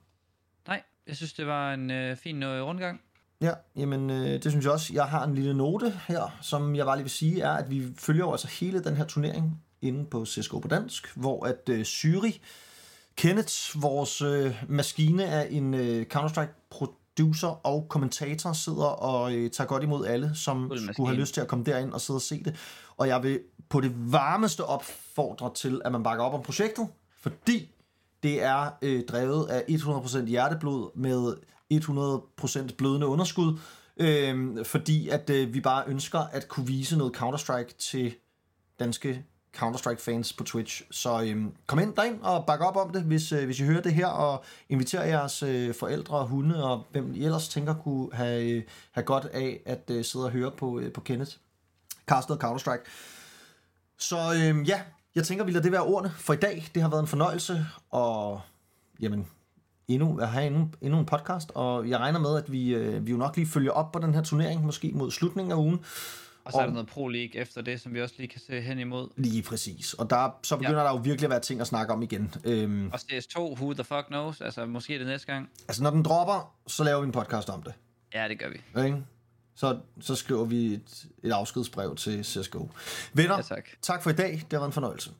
Jeg 1.07 1.15
synes, 1.15 1.33
det 1.33 1.47
var 1.47 1.73
en 1.73 1.91
øh, 1.91 2.17
fin 2.17 2.43
øh, 2.43 2.63
rundgang. 2.63 3.01
Ja, 3.41 3.51
jamen 3.75 4.09
øh, 4.09 4.43
det 4.43 4.51
synes 4.51 4.65
jeg 4.65 4.73
også. 4.73 4.93
Jeg 4.93 5.05
har 5.05 5.23
en 5.23 5.35
lille 5.35 5.53
note 5.53 5.99
her, 6.07 6.37
som 6.41 6.75
jeg 6.75 6.85
bare 6.85 6.97
lige 6.97 7.03
vil 7.03 7.11
sige, 7.11 7.41
er, 7.41 7.51
at 7.51 7.69
vi 7.69 7.83
følger 7.97 8.25
jo 8.25 8.31
altså 8.31 8.47
hele 8.47 8.83
den 8.83 8.95
her 8.95 9.05
turnering 9.05 9.63
inde 9.81 10.05
på 10.05 10.25
CSGO 10.25 10.59
på 10.59 10.67
dansk, 10.67 11.17
hvor 11.17 11.45
at 11.45 11.69
øh, 11.69 11.85
Syri, 11.85 12.41
Kenneth, 13.15 13.53
vores 13.75 14.21
øh, 14.21 14.63
maskine 14.67 15.25
af 15.25 15.47
en 15.51 15.73
øh, 15.73 16.05
Counter-Strike 16.13 16.67
producer 16.69 17.47
og 17.47 17.85
kommentator, 17.89 18.53
sidder 18.53 18.85
og 18.85 19.33
øh, 19.33 19.51
tager 19.51 19.67
godt 19.67 19.83
imod 19.83 20.05
alle, 20.05 20.31
som 20.35 20.71
skulle 20.93 21.09
have 21.09 21.19
lyst 21.19 21.33
til 21.33 21.41
at 21.41 21.47
komme 21.47 21.65
derind 21.65 21.93
og 21.93 22.01
sidde 22.01 22.17
og 22.17 22.21
se 22.21 22.43
det. 22.43 22.55
Og 22.97 23.07
jeg 23.07 23.23
vil 23.23 23.39
på 23.69 23.81
det 23.81 24.11
varmeste 24.11 24.63
opfordre 24.63 25.53
til, 25.55 25.81
at 25.85 25.91
man 25.91 26.03
bakker 26.03 26.25
op 26.25 26.33
om 26.33 26.41
projektet, 26.41 26.87
fordi 27.19 27.71
det 28.23 28.43
er 28.43 28.69
øh, 28.81 29.03
drevet 29.05 29.47
af 29.47 29.63
100% 29.69 30.25
hjerteblod 30.25 30.89
med 30.95 31.33
100% 31.73 32.75
blødende 32.75 33.07
underskud, 33.07 33.59
øh, 33.97 34.65
fordi 34.65 35.09
at 35.09 35.29
øh, 35.29 35.53
vi 35.53 35.61
bare 35.61 35.83
ønsker 35.87 36.19
at 36.19 36.47
kunne 36.47 36.67
vise 36.67 36.97
noget 36.97 37.15
Counter-Strike 37.17 37.77
til 37.77 38.15
danske 38.79 39.25
Counter-Strike-fans 39.57 40.33
på 40.37 40.43
Twitch. 40.43 40.81
Så 40.91 41.23
øh, 41.23 41.45
kom 41.67 41.79
ind 41.79 41.93
derind 41.93 42.21
og 42.21 42.45
bak 42.45 42.61
op 42.61 42.75
om 42.75 42.91
det, 42.91 43.01
hvis, 43.01 43.31
øh, 43.31 43.45
hvis 43.45 43.59
I 43.59 43.63
hører 43.63 43.81
det 43.81 43.93
her, 43.93 44.07
og 44.07 44.43
inviter 44.69 45.03
jeres 45.03 45.43
øh, 45.43 45.75
forældre 45.75 46.17
og 46.17 46.27
hunde, 46.27 46.63
og 46.63 46.85
hvem 46.91 47.13
I 47.15 47.23
ellers 47.23 47.49
tænker 47.49 47.73
kunne 47.73 48.09
have, 48.13 48.43
øh, 48.43 48.63
have 48.91 49.03
godt 49.03 49.25
af 49.25 49.61
at 49.65 49.89
øh, 49.91 50.05
sidde 50.05 50.25
og 50.25 50.31
høre 50.31 50.51
på, 50.51 50.79
øh, 50.79 50.93
på 50.93 51.01
Kenneth. 51.01 51.31
Castet 52.07 52.43
Counter-Strike. 52.43 52.85
Så 53.97 54.17
øh, 54.17 54.69
ja, 54.69 54.81
jeg 55.17 55.25
tænker, 55.25 55.43
vi 55.45 55.51
lader 55.51 55.63
det 55.63 55.71
være 55.71 55.83
ordene 55.83 56.11
for 56.17 56.33
i 56.33 56.37
dag. 56.37 56.67
Det 56.75 56.81
har 56.81 56.89
været 56.89 57.01
en 57.01 57.07
fornøjelse, 57.07 57.65
og 57.89 58.41
jamen, 58.99 59.27
endnu, 59.87 60.19
at 60.19 60.27
have 60.27 60.47
endnu, 60.47 60.69
endnu 60.81 60.99
en 60.99 61.05
podcast, 61.05 61.51
og 61.55 61.89
jeg 61.89 61.99
regner 61.99 62.19
med, 62.19 62.37
at 62.37 62.51
vi, 62.51 62.75
øh, 62.75 63.05
vi 63.05 63.11
jo 63.11 63.17
nok 63.17 63.35
lige 63.35 63.47
følger 63.47 63.71
op 63.71 63.91
på 63.91 63.99
den 63.99 64.13
her 64.13 64.23
turnering, 64.23 64.65
måske 64.65 64.91
mod 64.93 65.11
slutningen 65.11 65.51
af 65.51 65.55
ugen. 65.55 65.79
Og 66.45 66.51
så 66.53 66.59
er 66.59 66.65
der 66.65 66.73
noget 66.73 66.87
Pro 66.87 67.07
League 67.07 67.35
efter 67.41 67.61
det, 67.61 67.81
som 67.81 67.93
vi 67.93 68.01
også 68.01 68.15
lige 68.17 68.27
kan 68.27 68.41
se 68.47 68.61
hen 68.61 68.79
imod. 68.79 69.07
Lige 69.15 69.43
præcis. 69.43 69.93
Og 69.93 70.09
der, 70.09 70.37
så 70.43 70.57
begynder 70.57 70.79
ja. 70.79 70.85
der 70.85 70.91
jo 70.91 70.97
virkelig 70.97 71.23
at 71.23 71.29
være 71.29 71.39
ting 71.39 71.61
at 71.61 71.67
snakke 71.67 71.93
om 71.93 72.01
igen. 72.01 72.33
Øhm, 72.43 72.89
Og 72.93 72.99
CS2, 72.99 73.39
who 73.39 73.73
the 73.73 73.83
fuck 73.83 74.05
knows? 74.07 74.41
Altså, 74.41 74.65
måske 74.65 74.99
det 74.99 75.07
næste 75.07 75.27
gang. 75.33 75.49
altså, 75.67 75.83
når 75.83 75.89
den 75.89 76.03
dropper, 76.03 76.53
så 76.67 76.83
laver 76.83 77.01
vi 77.01 77.05
en 77.05 77.11
podcast 77.11 77.49
om 77.49 77.63
det. 77.63 77.73
Ja, 78.13 78.27
det 78.27 78.39
gør 78.39 78.49
vi. 78.49 78.85
Ikke? 78.85 79.03
Så, 79.59 79.79
så 80.01 80.15
skriver 80.15 80.45
vi 80.45 80.73
et, 80.73 81.05
et 81.23 81.31
afskedsbrev 81.31 81.95
til 81.95 82.25
CSGO. 82.25 82.67
Venner, 83.13 83.35
Ja, 83.35 83.41
tak. 83.41 83.65
tak 83.81 84.03
for 84.03 84.09
i 84.09 84.13
dag. 84.13 84.31
Det 84.31 84.41
har 84.51 84.57
været 84.59 84.65
en 84.67 84.71
fornøjelse. 84.73 85.11